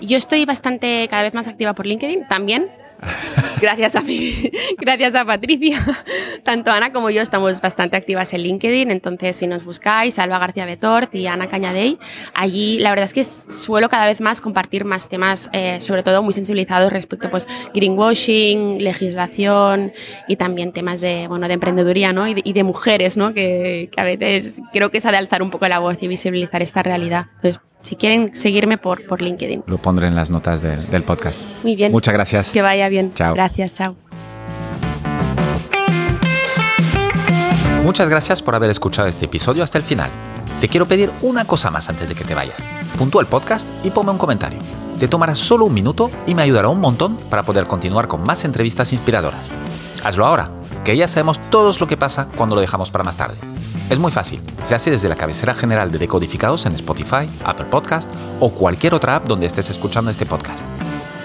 Yo 0.01 0.16
estoy 0.16 0.46
bastante 0.46 1.07
cada 1.11 1.24
vez 1.24 1.34
más 1.34 1.46
activa 1.46 1.74
por 1.74 1.86
LinkedIn 1.86 2.26
también. 2.26 2.68
Gracias 3.61 3.96
a 3.96 4.03
mí, 4.03 4.51
gracias 4.78 5.14
a 5.14 5.24
Patricia. 5.24 5.78
Tanto 6.42 6.70
Ana 6.70 6.92
como 6.92 7.11
yo 7.11 7.22
estamos 7.22 7.61
bastante 7.61 7.96
activas 7.96 8.32
en 8.32 8.42
LinkedIn, 8.42 8.90
entonces 8.90 9.36
si 9.36 9.46
nos 9.46 9.64
buscáis, 9.64 10.18
Alba 10.18 10.38
García 10.38 10.64
Betort 10.64 11.14
y 11.14 11.26
Ana 11.26 11.49
Cañadey, 11.49 11.99
allí 12.34 12.78
la 12.78 12.90
verdad 12.90 13.07
es 13.07 13.14
que 13.14 13.24
suelo 13.24 13.88
cada 13.88 14.07
vez 14.07 14.20
más 14.20 14.40
compartir 14.40 14.84
más 14.84 15.09
temas, 15.09 15.51
eh, 15.53 15.80
sobre 15.80 16.03
todo 16.03 16.22
muy 16.22 16.32
sensibilizados 16.32 16.92
respecto 16.92 17.30
pues 17.30 17.46
greenwashing, 17.74 18.82
legislación 18.82 19.92
y 20.26 20.36
también 20.36 20.72
temas 20.72 21.01
de, 21.01 21.26
bueno, 21.28 21.49
de 21.49 21.55
emprendeduría 21.55 22.12
¿no? 22.12 22.26
y, 22.26 22.34
de, 22.34 22.64
mujeres, 22.64 23.16
¿no? 23.16 23.32
Que, 23.32 23.88
que, 23.92 24.01
a 24.01 24.05
veces 24.05 24.61
creo 24.72 24.90
que 24.90 24.99
es 24.99 25.05
de 25.05 25.16
alzar 25.16 25.42
un 25.42 25.51
poco 25.51 25.66
la 25.68 25.78
voz 25.78 25.96
y 26.01 26.09
visibilizar 26.09 26.62
esta 26.62 26.82
realidad. 26.82 27.26
Entonces, 27.36 27.61
si 27.89 27.97
quieren 27.97 28.34
seguirme 28.34 28.76
por, 28.76 29.07
por 29.07 29.22
LinkedIn. 29.22 29.64
Lo 29.66 29.78
pondré 29.78 30.09
en 30.09 30.14
las 30.14 30.28
notas 30.28 30.61
del 30.61 31.03
podcast. 31.05 31.47
Muy 31.62 31.74
bien. 31.74 31.91
Muchas 31.91 32.12
gracias. 32.12 32.51
Que 32.51 32.61
vaya 32.61 32.86
bien. 32.91 33.14
Chao. 33.14 33.32
Gracias, 33.32 33.72
chao. 33.72 33.97
Muchas 37.84 38.11
gracias 38.11 38.43
por 38.43 38.55
haber 38.55 38.68
escuchado 38.68 39.09
este 39.09 39.24
episodio 39.24 39.62
hasta 39.62 39.78
el 39.78 39.84
final. 39.84 40.11
Te 40.61 40.68
quiero 40.68 40.86
pedir 40.86 41.11
una 41.22 41.47
cosa 41.47 41.70
más 41.70 41.89
antes 41.89 42.11
de 42.11 42.14
que 42.14 42.24
te 42.24 42.34
vayas. 42.34 42.59
Puntúa 42.99 43.22
el 43.22 43.26
podcast 43.26 43.70
y 43.82 43.91
ponme 43.91 44.11
un 44.11 44.18
comentario. 44.18 44.59
Te 44.99 45.09
tomará 45.09 45.34
solo 45.34 45.64
un 45.64 45.72
minuto 45.72 46.11
y 46.26 46.34
me 46.34 46.43
ayudará 46.43 46.68
un 46.68 46.80
montón 46.80 47.16
para 47.30 47.45
poder 47.45 47.66
continuar 47.66 48.07
con 48.07 48.22
más 48.22 48.45
entrevistas 48.45 48.93
inspiradoras. 48.93 49.49
Hazlo 50.05 50.26
ahora, 50.26 50.51
que 50.84 50.95
ya 50.95 51.09
sabemos 51.09 51.41
todos 51.49 51.80
lo 51.80 51.86
que 51.86 51.97
pasa 51.97 52.28
cuando 52.36 52.55
lo 52.55 52.61
dejamos 52.61 52.91
para 52.91 53.05
más 53.05 53.16
tarde. 53.16 53.36
Es 53.91 53.99
muy 53.99 54.12
fácil, 54.12 54.41
se 54.64 54.74
hace 54.74 54.91
desde 54.91 55.09
la 55.09 55.14
cabecera 55.14 55.55
general 55.55 55.91
de 55.91 55.99
Decodificados 55.99 56.66
en 56.66 56.74
Spotify, 56.74 57.28
Apple 57.43 57.66
Podcast 57.66 58.11
o 58.39 58.53
cualquier 58.53 58.93
otra 58.93 59.16
app 59.16 59.26
donde 59.26 59.47
estés 59.47 59.70
escuchando 59.70 60.11
este 60.11 60.26
podcast. 60.26 60.66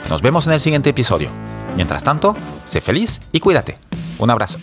Nos 0.09 0.21
vemos 0.21 0.47
en 0.47 0.53
el 0.53 0.61
siguiente 0.61 0.89
episodio. 0.89 1.29
Mientras 1.75 2.03
tanto, 2.03 2.35
sé 2.65 2.79
feliz 2.79 3.19
y 3.33 3.41
cuídate. 3.41 3.77
Un 4.17 4.29
abrazo. 4.29 4.59